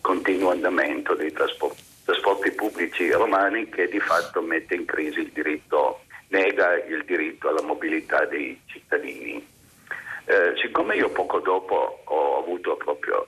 continuo 0.00 0.50
andamento 0.50 1.14
dei 1.14 1.32
trasporti, 1.32 1.82
trasporti 2.04 2.52
pubblici 2.52 3.10
romani 3.10 3.68
che 3.68 3.88
di 3.88 4.00
fatto 4.00 4.40
mette 4.40 4.76
in 4.76 4.84
crisi 4.84 5.18
il 5.18 5.30
diritto, 5.32 6.02
nega 6.28 6.84
il 6.84 7.04
diritto 7.04 7.48
alla 7.48 7.62
mobilità 7.62 8.24
dei 8.24 8.60
cittadini. 8.66 9.56
Eh, 10.28 10.52
siccome 10.60 10.94
io 10.94 11.08
poco 11.08 11.40
dopo 11.40 12.02
ho 12.04 12.38
avuto 12.40 12.76
proprio 12.76 13.24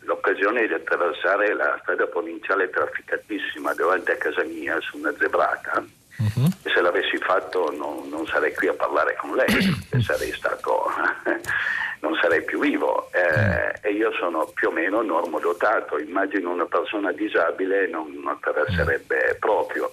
l'occasione 0.00 0.66
di 0.66 0.74
attraversare 0.74 1.54
la 1.54 1.78
strada 1.80 2.06
provinciale 2.06 2.68
trafficatissima 2.68 3.72
davanti 3.72 4.10
a 4.10 4.18
casa 4.18 4.44
mia 4.44 4.78
su 4.82 4.98
una 4.98 5.14
zebrata, 5.18 5.82
uh-huh. 5.82 6.50
e 6.62 6.70
se 6.70 6.82
l'avessi 6.82 7.16
fatto 7.16 7.72
non, 7.74 8.06
non, 8.10 8.26
sarei 8.26 8.52
qui 8.52 8.68
a 8.68 8.74
parlare 8.74 9.16
con 9.16 9.34
lei, 9.34 9.48
sarei 10.04 10.30
stato, 10.32 10.90
non 12.00 12.18
sarei 12.20 12.44
più 12.44 12.60
vivo. 12.60 13.08
Eh, 13.12 13.88
e 13.88 13.92
io 13.94 14.12
sono 14.12 14.44
più 14.52 14.68
o 14.68 14.72
meno 14.72 15.00
normodotato, 15.00 15.98
immagino 15.98 16.50
una 16.50 16.66
persona 16.66 17.12
disabile 17.12 17.88
non 17.88 18.24
attraverserebbe 18.26 19.38
proprio. 19.40 19.90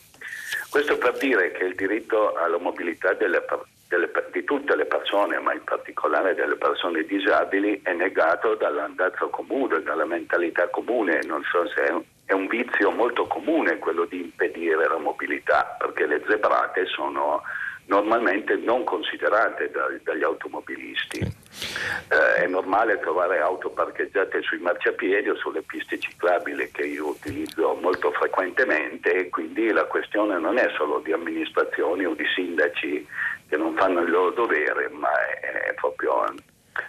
Questo 0.69 0.97
per 0.97 1.17
dire 1.19 1.53
che 1.53 1.63
il 1.63 1.75
diritto 1.75 2.35
alla 2.35 2.57
mobilità 2.57 3.13
delle 3.13 3.39
persone 3.39 3.77
delle, 3.89 4.11
di 4.31 4.43
tutte 4.43 4.75
le 4.75 4.85
persone, 4.85 5.39
ma 5.39 5.51
in 5.51 5.63
particolare 5.63 6.35
delle 6.35 6.55
persone 6.55 7.03
disabili, 7.03 7.81
è 7.83 7.91
negato 7.93 8.53
dall'andazzo 8.53 9.29
comune, 9.29 9.81
dalla 9.81 10.05
mentalità 10.05 10.69
comune. 10.69 11.19
Non 11.25 11.41
so 11.51 11.67
se 11.67 11.83
è 11.83 11.91
un, 11.91 12.03
è 12.25 12.33
un 12.33 12.47
vizio 12.47 12.91
molto 12.91 13.25
comune 13.25 13.79
quello 13.79 14.05
di 14.05 14.21
impedire 14.21 14.87
la 14.87 14.99
mobilità, 14.99 15.75
perché 15.77 16.05
le 16.05 16.23
zebrate 16.27 16.85
sono 16.85 17.41
normalmente 17.89 18.55
non 18.55 18.83
considerate 18.83 19.69
da, 19.71 19.87
dagli 20.03 20.23
automobilisti. 20.23 21.19
Eh, 21.19 22.43
è 22.43 22.47
normale 22.47 22.99
trovare 22.99 23.39
auto 23.39 23.69
parcheggiate 23.71 24.41
sui 24.43 24.59
marciapiedi 24.59 25.29
o 25.29 25.35
sulle 25.35 25.63
piste 25.63 25.99
ciclabili 25.99 26.71
che 26.71 26.83
io 26.83 27.07
utilizzo 27.07 27.73
molto 27.81 28.11
frequentemente 28.11 29.11
e 29.13 29.29
quindi 29.29 29.71
la 29.71 29.85
questione 29.85 30.39
non 30.39 30.57
è 30.57 30.69
solo 30.77 30.99
di 30.99 31.11
amministrazioni 31.11 32.05
o 32.05 32.13
di 32.13 32.25
sindaci 32.33 33.05
che 33.49 33.57
non 33.57 33.75
fanno 33.75 34.01
il 34.01 34.11
loro 34.11 34.31
dovere, 34.31 34.89
ma 34.89 35.09
è, 35.41 35.69
è 35.69 35.73
proprio 35.73 36.23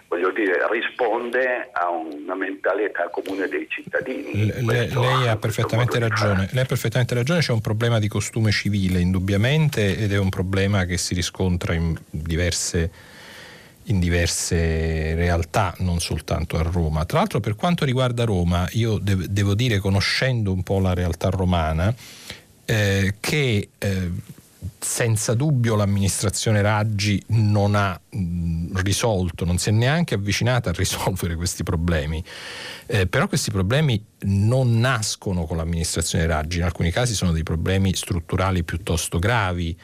voglio 0.09 0.31
dire, 0.33 0.67
risponde 0.71 1.71
a 1.73 1.89
una 1.89 2.35
mentalità 2.35 3.09
comune 3.09 3.49
dei 3.49 3.67
cittadini. 3.69 4.47
Le, 4.47 4.89
lei, 4.89 5.29
ha 5.29 5.37
perfettamente 5.37 5.99
ragione. 5.99 6.49
lei 6.53 6.65
ha 6.65 6.67
perfettamente 6.67 7.15
ragione, 7.15 7.41
c'è 7.41 7.53
un 7.53 7.61
problema 7.61 7.99
di 7.99 8.09
costume 8.09 8.51
civile 8.51 9.01
indubbiamente 9.01 9.97
ed 9.97 10.13
è 10.13 10.19
un 10.19 10.29
problema 10.29 10.85
che 10.85 10.99
si 10.99 11.15
riscontra 11.15 11.75
in 11.75 11.97
diverse, 12.11 12.91
in 13.85 14.01
diverse 14.01 15.15
realtà, 15.15 15.75
non 15.79 16.01
soltanto 16.01 16.57
a 16.57 16.63
Roma. 16.63 17.05
Tra 17.05 17.19
l'altro 17.19 17.41
per 17.41 17.55
quanto 17.55 17.85
riguarda 17.85 18.25
Roma, 18.25 18.69
io 18.73 18.99
dev- 18.99 19.27
devo 19.27 19.55
dire, 19.55 19.79
conoscendo 19.79 20.53
un 20.53 20.63
po' 20.63 20.81
la 20.81 20.93
realtà 20.93 21.29
romana, 21.29 21.95
eh, 22.65 23.15
che 23.21 23.69
eh, 23.79 24.11
senza 24.79 25.35
dubbio 25.35 25.75
l'amministrazione 25.75 26.61
Raggi 26.61 27.23
non 27.29 27.75
ha 27.75 27.99
mh, 28.11 28.81
risolto, 28.83 29.45
non 29.45 29.59
si 29.59 29.71
è 29.71 29.73
neanche 29.73 30.15
avvicinata 30.15 30.71
a 30.71 30.73
risolvere 30.73 31.35
questi 31.37 31.63
problemi. 31.63 32.23
Eh, 32.87 33.07
però 33.07 33.27
questi 33.27 33.51
problemi 33.51 34.05
non 34.23 34.79
nascono 34.79 35.45
con 35.45 35.57
l'amministrazione 35.57 36.27
Raggi, 36.27 36.59
in 36.59 36.65
alcuni 36.65 36.91
casi 36.91 37.15
sono 37.15 37.33
dei 37.33 37.43
problemi 37.43 37.95
strutturali 37.95 38.63
piuttosto 38.65 39.19
gravi. 39.19 39.79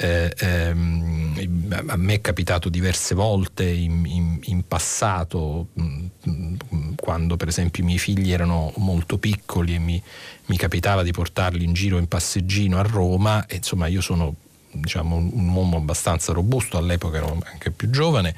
Eh, 0.00 0.32
ehm, 0.38 1.88
a 1.88 1.96
me 1.96 2.14
è 2.14 2.20
capitato 2.20 2.68
diverse 2.68 3.16
volte 3.16 3.64
in, 3.64 4.04
in, 4.06 4.38
in 4.44 4.66
passato, 4.66 5.68
mh, 5.72 6.94
quando 6.94 7.36
per 7.36 7.48
esempio 7.48 7.82
i 7.82 7.86
miei 7.86 7.98
figli 7.98 8.30
erano 8.30 8.72
molto 8.76 9.18
piccoli 9.18 9.74
e 9.74 9.78
mi, 9.78 10.00
mi 10.46 10.56
capitava 10.56 11.02
di 11.02 11.10
portarli 11.10 11.64
in 11.64 11.72
giro 11.72 11.98
in 11.98 12.06
passeggino 12.06 12.78
a 12.78 12.82
Roma 12.82 13.46
e 13.46 13.56
insomma 13.56 13.88
io 13.88 14.00
sono 14.00 14.34
diciamo, 14.70 15.16
un 15.16 15.48
uomo 15.48 15.76
abbastanza 15.76 16.32
robusto, 16.32 16.76
all'epoca 16.76 17.16
ero 17.16 17.38
anche 17.50 17.70
più 17.70 17.90
giovane, 17.90 18.34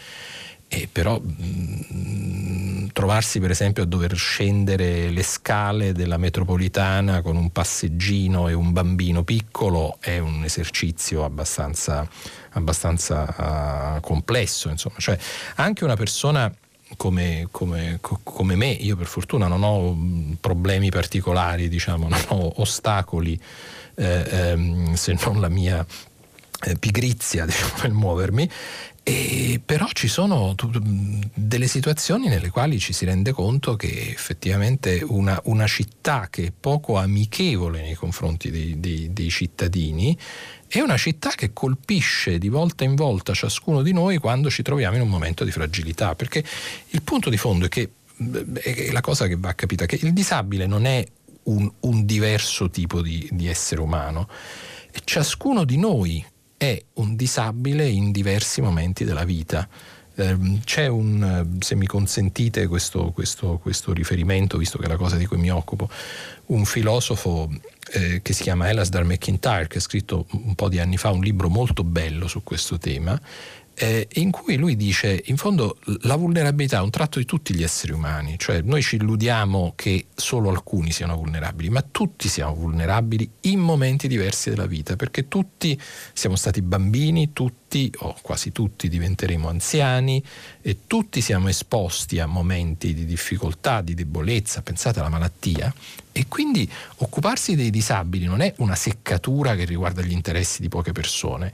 e 0.72 0.88
però 0.90 1.18
mh, 1.18 2.90
trovarsi 2.92 3.40
per 3.40 3.50
esempio 3.50 3.82
a 3.82 3.86
dover 3.86 4.14
scendere 4.14 5.10
le 5.10 5.22
scale 5.24 5.92
della 5.92 6.16
metropolitana 6.16 7.22
con 7.22 7.34
un 7.34 7.50
passeggino 7.50 8.46
e 8.46 8.52
un 8.52 8.72
bambino 8.72 9.24
piccolo 9.24 9.96
è 9.98 10.18
un 10.18 10.44
esercizio 10.44 11.24
abbastanza, 11.24 12.08
abbastanza 12.50 13.96
uh, 13.96 14.00
complesso, 14.00 14.68
insomma. 14.68 14.94
Cioè, 14.98 15.18
anche 15.56 15.82
una 15.82 15.96
persona 15.96 16.54
come, 16.96 17.48
come, 17.50 17.98
come, 18.00 18.54
me, 18.54 18.68
io 18.68 18.94
per 18.94 19.06
fortuna 19.06 19.48
non 19.48 19.64
ho 19.64 19.92
mm, 19.92 20.34
problemi 20.34 20.90
particolari, 20.90 21.68
diciamo, 21.68 22.06
non 22.08 22.20
ho 22.28 22.52
ostacoli 22.56 23.40
eh, 23.96 24.24
ehm, 24.30 24.94
se 24.94 25.18
non 25.24 25.40
la 25.40 25.48
mia 25.48 25.84
eh, 26.62 26.76
pigrizia 26.76 27.44
diciamo, 27.46 27.72
nel 27.82 27.92
muovermi 27.92 28.50
e 29.02 29.60
però 29.64 29.88
ci 29.92 30.08
sono 30.08 30.54
delle 31.34 31.66
situazioni 31.66 32.28
nelle 32.28 32.50
quali 32.50 32.78
ci 32.78 32.92
si 32.92 33.06
rende 33.06 33.32
conto 33.32 33.74
che 33.74 34.10
effettivamente 34.10 35.02
una, 35.02 35.40
una 35.44 35.66
città 35.66 36.28
che 36.28 36.46
è 36.46 36.52
poco 36.58 36.96
amichevole 36.98 37.80
nei 37.80 37.94
confronti 37.94 38.50
dei, 38.50 38.78
dei, 38.78 39.12
dei, 39.12 39.30
cittadini 39.30 40.16
è 40.68 40.80
una 40.80 40.98
città 40.98 41.30
che 41.30 41.52
colpisce 41.52 42.38
di 42.38 42.48
volta 42.48 42.84
in 42.84 42.94
volta 42.94 43.32
ciascuno 43.32 43.82
di 43.82 43.92
noi 43.92 44.18
quando 44.18 44.50
ci 44.50 44.62
troviamo 44.62 44.96
in 44.96 45.02
un 45.02 45.08
momento 45.08 45.44
di 45.44 45.50
fragilità. 45.50 46.14
Perché 46.14 46.44
il 46.90 47.02
punto 47.02 47.28
di 47.28 47.36
fondo 47.36 47.66
è 47.66 47.68
che 47.68 47.90
è 48.62 48.92
la 48.92 49.00
cosa 49.00 49.26
che 49.26 49.36
va 49.36 49.54
capita, 49.54 49.86
che 49.86 49.98
il 50.00 50.12
disabile 50.12 50.66
non 50.66 50.84
è 50.84 51.04
un, 51.44 51.68
un 51.80 52.04
diverso 52.04 52.70
tipo 52.70 53.02
di, 53.02 53.28
di 53.32 53.48
essere 53.48 53.80
umano. 53.80 54.28
Ciascuno 55.04 55.64
di 55.64 55.76
noi 55.76 56.24
è 56.60 56.78
un 56.96 57.16
disabile 57.16 57.88
in 57.88 58.10
diversi 58.10 58.60
momenti 58.60 59.06
della 59.06 59.24
vita. 59.24 59.66
Ehm, 60.16 60.60
c'è 60.62 60.88
un, 60.88 61.56
se 61.58 61.74
mi 61.74 61.86
consentite 61.86 62.66
questo, 62.66 63.12
questo, 63.12 63.56
questo, 63.56 63.94
riferimento, 63.94 64.58
visto 64.58 64.76
che 64.76 64.84
è 64.84 64.88
la 64.88 64.98
cosa 64.98 65.16
di 65.16 65.24
cui 65.24 65.38
mi 65.38 65.50
occupo, 65.50 65.88
un 66.48 66.66
filosofo 66.66 67.48
eh, 67.92 68.20
che 68.20 68.34
si 68.34 68.42
chiama 68.42 68.68
Elasdar 68.68 69.04
McIntyre, 69.04 69.68
che 69.68 69.78
ha 69.78 69.80
scritto 69.80 70.26
un 70.32 70.54
po' 70.54 70.68
di 70.68 70.78
anni 70.78 70.98
fa 70.98 71.08
un 71.12 71.22
libro 71.22 71.48
molto 71.48 71.82
bello 71.82 72.28
su 72.28 72.42
questo 72.42 72.76
tema, 72.76 73.18
eh, 73.82 74.06
in 74.16 74.30
cui 74.30 74.56
lui 74.56 74.76
dice, 74.76 75.22
in 75.26 75.38
fondo, 75.38 75.78
la 76.02 76.16
vulnerabilità 76.16 76.76
è 76.76 76.82
un 76.82 76.90
tratto 76.90 77.18
di 77.18 77.24
tutti 77.24 77.54
gli 77.54 77.62
esseri 77.62 77.92
umani, 77.92 78.38
cioè 78.38 78.60
noi 78.60 78.82
ci 78.82 78.96
illudiamo 78.96 79.72
che 79.74 80.08
solo 80.14 80.50
alcuni 80.50 80.92
siano 80.92 81.16
vulnerabili, 81.16 81.70
ma 81.70 81.82
tutti 81.90 82.28
siamo 82.28 82.54
vulnerabili 82.54 83.26
in 83.42 83.58
momenti 83.58 84.06
diversi 84.06 84.50
della 84.50 84.66
vita, 84.66 84.96
perché 84.96 85.28
tutti 85.28 85.80
siamo 86.12 86.36
stati 86.36 86.60
bambini, 86.60 87.32
tutti 87.32 87.90
o 88.00 88.14
quasi 88.20 88.52
tutti 88.52 88.86
diventeremo 88.90 89.48
anziani 89.48 90.22
e 90.60 90.80
tutti 90.86 91.22
siamo 91.22 91.48
esposti 91.48 92.18
a 92.18 92.26
momenti 92.26 92.92
di 92.92 93.06
difficoltà, 93.06 93.80
di 93.80 93.94
debolezza, 93.94 94.60
pensate 94.60 94.98
alla 94.98 95.08
malattia, 95.08 95.72
e 96.12 96.26
quindi 96.28 96.68
occuparsi 96.96 97.54
dei 97.54 97.70
disabili 97.70 98.26
non 98.26 98.40
è 98.42 98.52
una 98.58 98.74
seccatura 98.74 99.54
che 99.54 99.64
riguarda 99.64 100.02
gli 100.02 100.12
interessi 100.12 100.60
di 100.60 100.68
poche 100.68 100.92
persone, 100.92 101.52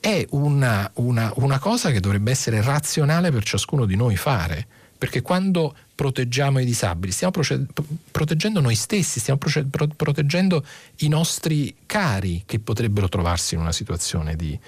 è 0.00 0.26
una, 0.30 0.90
una, 0.94 1.32
una 1.36 1.58
cosa 1.58 1.90
che 1.90 2.00
dovrebbe 2.00 2.30
essere 2.30 2.62
razionale 2.62 3.30
per 3.30 3.44
ciascuno 3.44 3.84
di 3.86 3.96
noi 3.96 4.16
fare 4.16 4.66
perché 4.98 5.20
quando 5.20 5.74
proteggiamo 5.94 6.58
i 6.58 6.64
disabili 6.64 7.12
stiamo 7.12 7.32
proce- 7.32 7.66
proteggendo 8.10 8.60
noi 8.60 8.74
stessi, 8.74 9.20
stiamo 9.20 9.38
proce- 9.38 9.64
pro- 9.64 9.88
proteggendo 9.88 10.64
i 10.96 11.08
nostri 11.08 11.74
cari 11.86 12.42
che 12.46 12.58
potrebbero 12.60 13.08
trovarsi 13.08 13.54
in 13.54 13.60
una 13.60 13.72
situazione 13.72 14.36
di, 14.36 14.58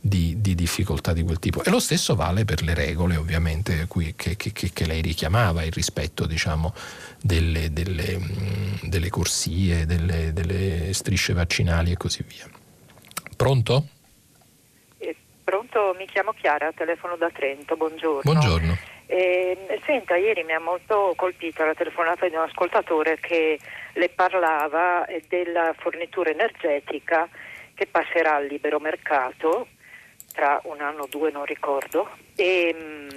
di, 0.00 0.40
di, 0.40 0.54
difficoltà 0.54 1.12
di 1.12 1.22
quel 1.22 1.38
tipo. 1.38 1.64
E 1.64 1.70
lo 1.70 1.80
stesso 1.80 2.14
vale 2.14 2.44
per 2.44 2.62
le 2.62 2.74
regole, 2.74 3.16
ovviamente, 3.16 3.86
qui, 3.86 4.12
che, 4.16 4.36
che, 4.36 4.52
che, 4.52 4.86
lei 4.86 5.00
richiamava, 5.00 5.64
il 5.64 5.72
rispetto 5.72 6.26
diciamo, 6.26 6.74
delle, 7.22 7.72
delle, 7.72 8.20
delle, 8.82 9.10
corsie, 9.10 9.86
delle, 9.86 10.32
delle 10.32 10.92
strisce 10.92 11.32
vaccinali 11.32 11.92
e 11.92 11.96
così 11.96 12.24
via. 12.26 12.48
Pronto? 13.36 13.88
Pronto, 15.78 15.96
mi 15.96 16.06
chiamo 16.06 16.32
Chiara, 16.32 16.72
telefono 16.72 17.14
da 17.14 17.30
Trento, 17.30 17.76
buongiorno. 17.76 18.22
Buongiorno. 18.24 18.76
Eh, 19.06 19.80
senta, 19.86 20.16
ieri 20.16 20.42
mi 20.42 20.52
ha 20.52 20.58
molto 20.58 21.12
colpito 21.14 21.64
la 21.64 21.74
telefonata 21.74 22.28
di 22.28 22.34
un 22.34 22.42
ascoltatore 22.42 23.16
che 23.20 23.60
le 23.92 24.08
parlava 24.08 25.06
della 25.28 25.72
fornitura 25.78 26.30
energetica 26.30 27.28
che 27.74 27.86
passerà 27.86 28.34
al 28.34 28.46
libero 28.46 28.80
mercato 28.80 29.68
tra 30.32 30.60
un 30.64 30.80
anno 30.80 31.02
o 31.02 31.08
due, 31.08 31.30
non 31.30 31.44
ricordo, 31.44 32.10
e, 32.34 32.74
mm, 32.76 33.08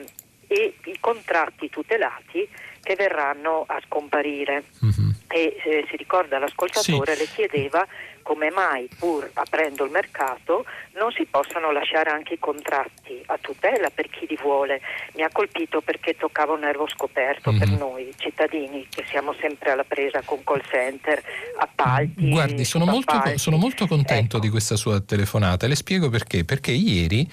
e 0.47 0.75
i 0.85 0.97
contratti 0.99 1.67
tutelati 1.67 2.47
che 2.79 2.95
verranno 2.95 3.63
a 3.65 3.81
scomparire. 3.88 4.65
Mm-hmm. 4.85 5.10
E 5.32 5.56
eh, 5.64 5.86
si 5.90 5.95
ricorda 5.95 6.38
l'ascoltatore, 6.40 7.16
sì. 7.16 7.20
le 7.20 7.28
chiedeva 7.28 7.88
come 8.22 8.52
mai 8.52 8.88
pur 8.98 9.30
aprendo 9.34 9.84
il 9.84 9.91
mercato 9.91 10.66
non 10.94 11.12
si 11.12 11.26
possano 11.26 11.72
lasciare 11.72 12.10
anche 12.10 12.36
i 12.36 12.40
contratti 12.40 13.22
a 13.26 13.38
tutela 13.40 13.90
per 13.90 14.10
chi 14.10 14.26
li 14.28 14.38
vuole. 14.41 14.82
Mi 15.16 15.24
ha 15.24 15.30
colpito 15.32 15.82
perché 15.82 16.16
toccava 16.16 16.53
un 16.53 16.60
nervo 16.60 16.88
scoperto 16.88 17.52
mm-hmm. 17.52 17.60
per 17.60 17.70
mhm. 17.70 17.78
noi 17.78 18.14
cittadini 18.18 18.88
che 18.90 19.03
siamo 19.10 19.34
sempre 19.40 19.72
alla 19.72 19.84
presa 19.84 20.22
con 20.24 20.44
call 20.44 20.62
center, 20.70 21.22
appalti. 21.58 22.30
Guardi, 22.30 22.64
sono, 22.64 22.86
molto, 22.86 23.20
sono 23.38 23.58
molto, 23.58 23.88
contento 23.88 24.38
ecco. 24.38 24.45
di 24.45 24.49
questa 24.49 24.76
sua 24.76 24.99
telefonata 25.02 25.66
e 25.66 25.70
le 25.70 25.76
spiego 25.76 26.10
perché. 26.10 26.44
Perché 26.45 26.72
ieri 26.72 27.30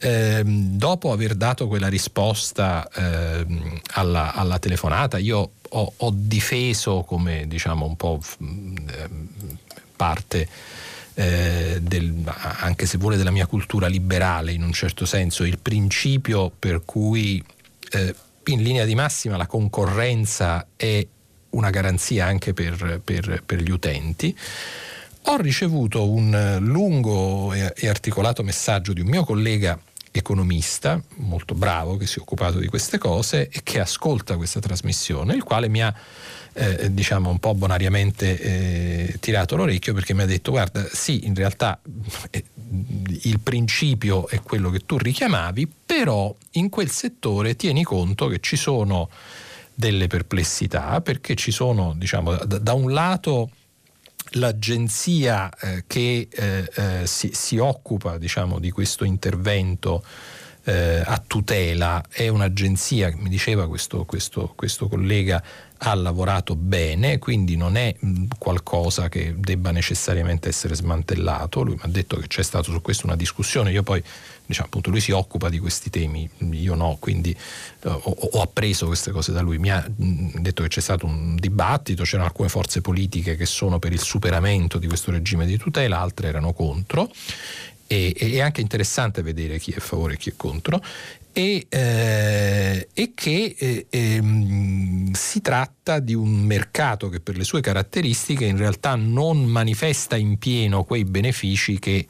eh, 0.00 0.42
dopo 0.44 1.10
aver 1.10 1.34
dato 1.34 1.66
quella 1.66 1.88
risposta 1.88 2.88
eh, 2.94 3.46
alla, 3.94 4.32
alla, 4.32 4.58
telefonata, 4.58 5.18
io 5.18 5.52
ho, 5.70 5.92
ho, 5.96 6.10
difeso 6.14 7.02
come 7.02 7.46
diciamo 7.46 7.86
un 7.86 7.96
po' 7.96 8.20
eh, 8.40 9.08
parte 9.96 10.48
eh, 11.14 11.78
del, 11.80 12.14
anche 12.60 12.86
se 12.86 12.98
vuole 12.98 13.16
della 13.16 13.30
mia 13.30 13.46
cultura 13.46 13.86
liberale 13.86 14.52
in 14.52 14.62
un 14.62 14.72
certo 14.72 15.04
senso, 15.04 15.44
il 15.44 15.58
principio 15.58 16.50
per 16.56 16.82
cui 16.84 17.42
eh, 17.90 18.14
in 18.44 18.62
linea 18.62 18.84
di 18.84 18.94
massima 18.94 19.36
la 19.36 19.46
concorrenza 19.46 20.66
è 20.76 21.06
una 21.50 21.70
garanzia 21.70 22.26
anche 22.26 22.52
per, 22.54 23.00
per, 23.04 23.42
per 23.44 23.60
gli 23.60 23.70
utenti. 23.70 24.36
Ho 25.24 25.36
ricevuto 25.36 26.08
un 26.08 26.58
lungo 26.60 27.52
e 27.52 27.88
articolato 27.88 28.42
messaggio 28.42 28.92
di 28.92 29.00
un 29.00 29.08
mio 29.08 29.24
collega 29.24 29.78
economista 30.10 31.00
molto 31.16 31.54
bravo 31.54 31.96
che 31.96 32.06
si 32.06 32.18
è 32.18 32.22
occupato 32.22 32.58
di 32.58 32.66
queste 32.66 32.98
cose 32.98 33.48
e 33.48 33.60
che 33.62 33.80
ascolta 33.80 34.36
questa 34.36 34.60
trasmissione, 34.60 35.34
il 35.34 35.44
quale 35.44 35.68
mi 35.68 35.82
ha 35.82 35.94
eh, 36.54 36.92
diciamo 36.92 37.30
un 37.30 37.38
po' 37.38 37.54
bonariamente 37.54 38.40
eh, 38.40 39.16
tirato 39.20 39.54
l'orecchio 39.54 39.94
perché 39.94 40.14
mi 40.14 40.22
ha 40.22 40.26
detto 40.26 40.50
guarda 40.50 40.84
sì 40.90 41.26
in 41.26 41.34
realtà 41.34 41.78
eh, 42.30 42.44
il 43.22 43.38
principio 43.38 44.26
è 44.28 44.40
quello 44.42 44.70
che 44.70 44.80
tu 44.80 44.98
richiamavi 44.98 45.70
però 45.86 46.34
in 46.52 46.68
quel 46.68 46.90
settore 46.90 47.54
tieni 47.54 47.84
conto 47.84 48.26
che 48.26 48.40
ci 48.40 48.56
sono 48.56 49.08
delle 49.72 50.08
perplessità 50.08 51.00
perché 51.00 51.36
ci 51.36 51.52
sono 51.52 51.94
diciamo 51.96 52.34
da, 52.34 52.58
da 52.58 52.72
un 52.72 52.92
lato 52.92 53.50
l'agenzia 54.32 55.50
eh, 55.50 55.84
che 55.86 56.28
eh, 56.30 56.70
eh, 56.74 57.06
si, 57.06 57.30
si, 57.32 57.58
occupa 57.58 58.18
diciamo, 58.18 58.58
di 58.58 58.70
questo 58.70 59.04
intervento 59.04 60.02
eh, 60.64 61.02
a 61.04 61.22
tutela 61.26 62.04
è 62.10 62.28
un'agenzia, 62.28 63.10
mi 63.16 63.30
diceva 63.30 63.66
questo, 63.66 64.04
questo, 64.04 64.52
questo 64.54 64.86
collega, 64.86 65.42
ha 65.78 65.94
lavorato 65.94 66.56
bene, 66.56 67.18
quindi 67.18 67.56
non 67.56 67.76
è 67.76 67.94
qualcosa 68.36 69.08
che 69.08 69.34
debba 69.38 69.70
necessariamente 69.70 70.48
essere 70.48 70.74
smantellato. 70.74 71.62
Lui 71.62 71.74
mi 71.74 71.80
ha 71.82 71.88
detto 71.88 72.16
che 72.16 72.26
c'è 72.26 72.42
stata 72.42 72.70
su 72.70 72.82
questo 72.82 73.06
una 73.06 73.16
discussione, 73.16 73.70
io 73.70 73.82
poi 73.82 74.02
diciamo 74.48 74.66
appunto 74.66 74.88
lui 74.88 75.00
si 75.00 75.12
occupa 75.12 75.50
di 75.50 75.58
questi 75.58 75.90
temi, 75.90 76.28
io 76.52 76.74
no, 76.74 76.96
quindi 76.98 77.36
uh, 77.82 77.88
ho, 77.88 78.16
ho, 78.32 78.40
appreso 78.40 78.86
queste 78.86 79.10
cose 79.10 79.30
da 79.30 79.42
lui. 79.42 79.58
Mi 79.58 79.70
ha 79.70 79.86
detto 79.86 80.62
che 80.62 80.68
c'è 80.68 80.80
stato 80.80 81.04
un 81.04 81.36
dibattito, 81.36 82.04
c'erano 82.04 82.24
alcune 82.28 82.48
forze 82.48 82.80
politiche 82.80 83.36
che 83.36 83.44
sono 83.44 83.78
per 83.78 83.92
il 83.92 84.00
superamento 84.00 84.78
di 84.78 84.86
questo 84.86 85.10
regime 85.10 85.44
di 85.44 85.58
tutela, 85.58 86.00
altre 86.00 86.28
erano 86.28 86.54
contro. 86.54 87.10
E, 87.90 88.14
e 88.18 88.32
è 88.32 88.40
anche 88.40 88.60
interessante 88.60 89.22
vedere 89.22 89.58
chi 89.58 89.72
è 89.72 89.76
a 89.76 89.80
favore 89.80 90.14
e 90.14 90.16
chi 90.18 90.28
è 90.28 90.34
contro 90.36 90.82
e, 91.32 91.66
eh, 91.68 92.88
e 92.92 93.12
che 93.14 93.54
eh, 93.56 93.86
ehm, 93.88 95.12
si 95.12 95.40
tratta 95.40 96.00
di 96.00 96.12
un 96.12 96.40
mercato 96.40 97.08
che 97.08 97.20
per 97.20 97.36
le 97.36 97.44
sue 97.44 97.60
caratteristiche 97.60 98.44
in 98.44 98.56
realtà 98.56 98.94
non 98.96 99.44
manifesta 99.44 100.16
in 100.16 100.36
pieno 100.36 100.84
quei 100.84 101.04
benefici 101.04 101.78
che 101.78 102.06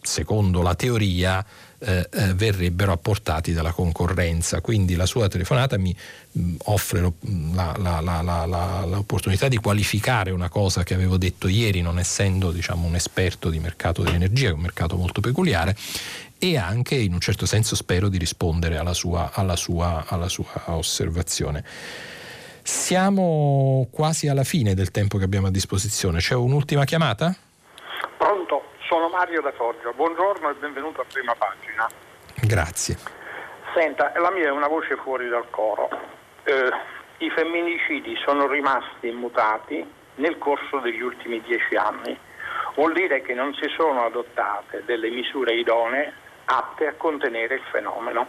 secondo 0.00 0.62
la 0.62 0.74
teoria 0.74 1.44
eh, 1.80 2.08
eh, 2.10 2.34
verrebbero 2.34 2.92
apportati 2.92 3.52
dalla 3.52 3.72
concorrenza. 3.72 4.60
Quindi 4.60 4.96
la 4.96 5.06
sua 5.06 5.28
telefonata 5.28 5.78
mi 5.78 5.94
mh, 6.32 6.40
mm, 6.40 6.54
offre 6.64 7.00
lo, 7.00 7.14
mm, 7.28 7.54
la, 7.54 7.74
la, 7.78 8.00
la, 8.20 8.84
l'opportunità 8.84 9.48
di 9.48 9.58
qualificare 9.58 10.30
una 10.32 10.48
cosa 10.48 10.82
che 10.82 10.94
avevo 10.94 11.16
detto 11.16 11.46
ieri, 11.46 11.80
non 11.80 11.98
essendo 11.98 12.50
diciamo, 12.50 12.86
un 12.86 12.96
esperto 12.96 13.48
di 13.48 13.60
mercato 13.60 14.02
dell'energia, 14.02 14.48
è 14.48 14.52
un 14.52 14.60
mercato 14.60 14.96
molto 14.96 15.20
peculiare, 15.20 15.76
e 16.38 16.56
anche 16.56 16.96
in 16.96 17.12
un 17.12 17.20
certo 17.20 17.46
senso 17.46 17.76
spero 17.76 18.08
di 18.08 18.18
rispondere 18.18 18.76
alla 18.76 18.94
sua, 18.94 19.30
alla 19.32 19.56
sua, 19.56 20.04
alla 20.08 20.28
sua 20.28 20.46
osservazione. 20.66 21.64
Siamo 22.62 23.88
quasi 23.90 24.28
alla 24.28 24.44
fine 24.44 24.74
del 24.74 24.90
tempo 24.90 25.16
che 25.16 25.24
abbiamo 25.24 25.46
a 25.46 25.50
disposizione. 25.50 26.18
C'è 26.18 26.34
un'ultima 26.34 26.84
chiamata? 26.84 27.34
Mario 29.18 29.40
da 29.40 29.50
Foggia. 29.50 29.90
Buongiorno 29.90 30.48
e 30.48 30.54
benvenuto 30.54 31.00
a 31.00 31.04
prima 31.12 31.34
pagina. 31.34 31.88
Grazie. 32.40 32.96
Senta, 33.74 34.12
la 34.14 34.30
mia 34.30 34.46
è 34.46 34.50
una 34.52 34.68
voce 34.68 34.94
fuori 34.94 35.28
dal 35.28 35.50
coro. 35.50 35.88
Eh, 36.44 36.70
I 37.18 37.28
femminicidi 37.30 38.16
sono 38.24 38.46
rimasti 38.46 39.08
immutati 39.08 39.84
nel 40.14 40.38
corso 40.38 40.78
degli 40.78 41.00
ultimi 41.00 41.40
dieci 41.40 41.74
anni. 41.74 42.16
Vuol 42.76 42.92
dire 42.92 43.20
che 43.22 43.34
non 43.34 43.52
si 43.54 43.68
sono 43.76 44.04
adottate 44.04 44.84
delle 44.84 45.10
misure 45.10 45.52
idonee 45.54 46.12
atte 46.44 46.86
a 46.86 46.94
contenere 46.94 47.56
il 47.56 47.62
fenomeno. 47.72 48.28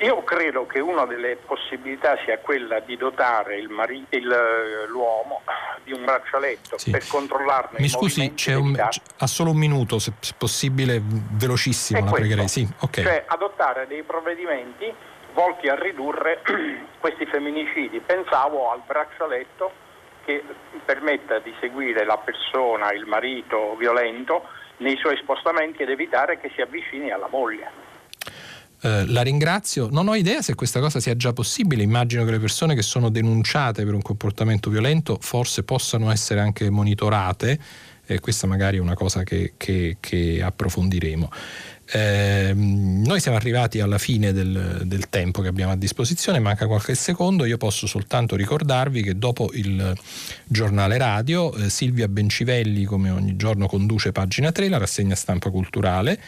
Io 0.00 0.22
credo 0.24 0.66
che 0.66 0.80
una 0.80 1.04
delle 1.04 1.36
possibilità 1.36 2.16
sia 2.24 2.38
quella 2.38 2.80
di 2.80 2.96
dotare 2.96 3.58
il 3.58 3.68
mari- 3.68 4.06
il, 4.08 4.32
eh, 4.32 4.86
l'uomo 4.86 5.42
di 5.84 5.92
un 5.92 6.04
braccialetto 6.04 6.78
sì. 6.78 6.90
per 6.90 7.06
controllarne 7.06 7.80
Mi 7.80 7.88
scusi, 7.88 8.32
c'è 8.32 8.54
un, 8.54 8.74
ha 8.78 9.26
solo 9.26 9.50
un 9.50 9.58
minuto, 9.58 9.98
se 9.98 10.12
possibile, 10.38 11.02
velocissimo, 11.02 11.98
È 11.98 12.02
la 12.02 12.08
questo. 12.08 12.26
pregherei. 12.26 12.48
Sì, 12.48 12.66
okay. 12.78 13.04
Cioè 13.04 13.24
adottare 13.26 13.86
dei 13.86 14.02
provvedimenti 14.02 14.90
volti 15.34 15.68
a 15.68 15.74
ridurre 15.74 16.40
questi 16.98 17.26
femminicidi. 17.26 18.00
Pensavo 18.00 18.70
al 18.70 18.80
braccialetto 18.86 19.70
che 20.24 20.42
permetta 20.82 21.40
di 21.40 21.54
seguire 21.60 22.06
la 22.06 22.16
persona, 22.16 22.90
il 22.92 23.04
marito 23.04 23.74
violento, 23.76 24.48
nei 24.78 24.96
suoi 24.96 25.18
spostamenti 25.18 25.82
ed 25.82 25.90
evitare 25.90 26.40
che 26.40 26.50
si 26.54 26.62
avvicini 26.62 27.10
alla 27.10 27.28
moglie. 27.28 27.88
Eh, 28.82 29.06
la 29.06 29.22
ringrazio. 29.22 29.88
Non 29.90 30.08
ho 30.08 30.14
idea 30.14 30.40
se 30.42 30.54
questa 30.54 30.80
cosa 30.80 31.00
sia 31.00 31.16
già 31.16 31.32
possibile. 31.32 31.82
Immagino 31.82 32.24
che 32.24 32.30
le 32.30 32.38
persone 32.38 32.74
che 32.74 32.82
sono 32.82 33.10
denunciate 33.10 33.84
per 33.84 33.94
un 33.94 34.02
comportamento 34.02 34.70
violento 34.70 35.18
forse 35.20 35.62
possano 35.62 36.10
essere 36.10 36.40
anche 36.40 36.70
monitorate. 36.70 37.58
E 38.06 38.18
questa 38.18 38.46
magari 38.46 38.78
è 38.78 38.80
una 38.80 38.94
cosa 38.94 39.22
che, 39.22 39.52
che, 39.56 39.98
che 40.00 40.42
approfondiremo. 40.42 41.30
Eh, 41.92 42.52
noi 42.54 43.18
siamo 43.18 43.36
arrivati 43.36 43.80
alla 43.80 43.98
fine 43.98 44.32
del, 44.32 44.82
del, 44.84 45.08
tempo 45.08 45.42
che 45.42 45.48
abbiamo 45.48 45.72
a 45.72 45.76
disposizione, 45.76 46.38
manca 46.38 46.68
qualche 46.68 46.94
secondo, 46.94 47.44
io 47.44 47.56
posso 47.56 47.88
soltanto 47.88 48.36
ricordarvi 48.36 49.02
che 49.02 49.18
dopo 49.18 49.50
il 49.54 49.92
giornale 50.46 50.98
radio 50.98 51.52
eh, 51.52 51.68
Silvia 51.68 52.06
Bencivelli 52.06 52.84
come 52.84 53.10
ogni 53.10 53.34
giorno 53.34 53.66
conduce 53.66 54.12
pagina 54.12 54.52
3, 54.52 54.68
la 54.68 54.78
rassegna 54.78 55.16
stampa 55.16 55.50
culturale 55.50 56.20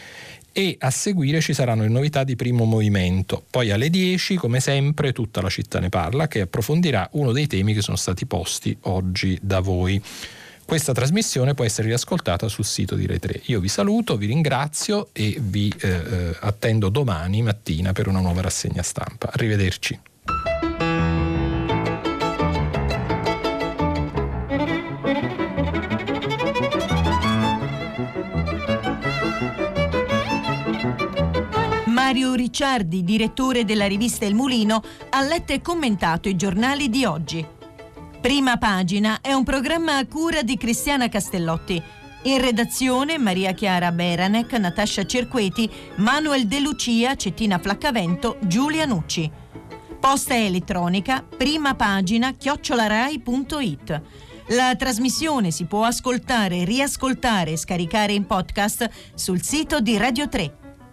e 0.53 0.77
a 0.79 0.91
seguire 0.91 1.41
ci 1.41 1.53
saranno 1.53 1.81
le 1.81 1.89
novità 1.89 2.23
di 2.23 2.35
primo 2.35 2.63
movimento. 2.63 3.43
Poi 3.49 3.71
alle 3.71 3.89
10, 3.89 4.35
come 4.35 4.59
sempre, 4.59 5.11
tutta 5.11 5.41
la 5.41 5.49
città 5.49 5.79
ne 5.79 5.89
parla, 5.89 6.27
che 6.27 6.41
approfondirà 6.41 7.09
uno 7.13 7.31
dei 7.31 7.47
temi 7.47 7.73
che 7.73 7.81
sono 7.81 7.97
stati 7.97 8.25
posti 8.25 8.77
oggi 8.81 9.37
da 9.41 9.59
voi. 9.59 10.01
Questa 10.65 10.93
trasmissione 10.93 11.55
può 11.55 11.65
essere 11.65 11.87
riascoltata 11.87 12.47
sul 12.47 12.63
sito 12.63 12.95
di 12.95 13.05
Rai 13.05 13.19
Io 13.45 13.59
vi 13.59 13.67
saluto, 13.67 14.15
vi 14.15 14.27
ringrazio 14.27 15.09
e 15.11 15.37
vi 15.41 15.73
eh, 15.79 15.89
eh 15.89 16.37
attendo 16.39 16.89
domani 16.89 17.41
mattina 17.41 17.91
per 17.91 18.07
una 18.07 18.21
nuova 18.21 18.41
rassegna 18.41 18.83
stampa. 18.83 19.29
Arrivederci. 19.33 19.99
Mario 32.13 32.35
Ricciardi, 32.35 33.03
direttore 33.03 33.65
della 33.65 33.87
rivista 33.87 34.23
Il 34.23 34.35
Mulino, 34.35 34.83
ha 35.09 35.21
letto 35.23 35.51
e 35.51 35.61
commentato 35.61 36.29
i 36.29 36.35
giornali 36.35 36.87
di 36.87 37.05
oggi. 37.05 37.43
Prima 38.21 38.57
pagina 38.57 39.17
è 39.19 39.33
un 39.33 39.43
programma 39.43 39.97
a 39.97 40.05
cura 40.05 40.43
di 40.43 40.55
Cristiana 40.55 41.09
Castellotti. 41.09 41.81
In 42.25 42.39
redazione 42.39 43.17
Maria 43.17 43.53
Chiara 43.53 43.91
Beranec, 43.91 44.53
Natascia 44.59 45.07
Cerqueti, 45.07 45.67
Manuel 45.95 46.45
De 46.45 46.59
Lucia, 46.59 47.15
Cettina 47.15 47.57
Flaccavento, 47.57 48.37
Giulia 48.41 48.85
Nucci. 48.85 49.31
Posta 49.99 50.35
elettronica, 50.35 51.23
prima 51.23 51.73
pagina, 51.73 52.33
chiocciolarai.it. 52.33 54.01
La 54.49 54.75
trasmissione 54.75 55.49
si 55.49 55.65
può 55.65 55.83
ascoltare, 55.83 56.63
riascoltare 56.63 57.53
e 57.53 57.57
scaricare 57.57 58.13
in 58.13 58.27
podcast 58.27 58.87
sul 59.15 59.41
sito 59.41 59.79
di 59.79 59.97
Radio 59.97 60.29
3 60.29 60.57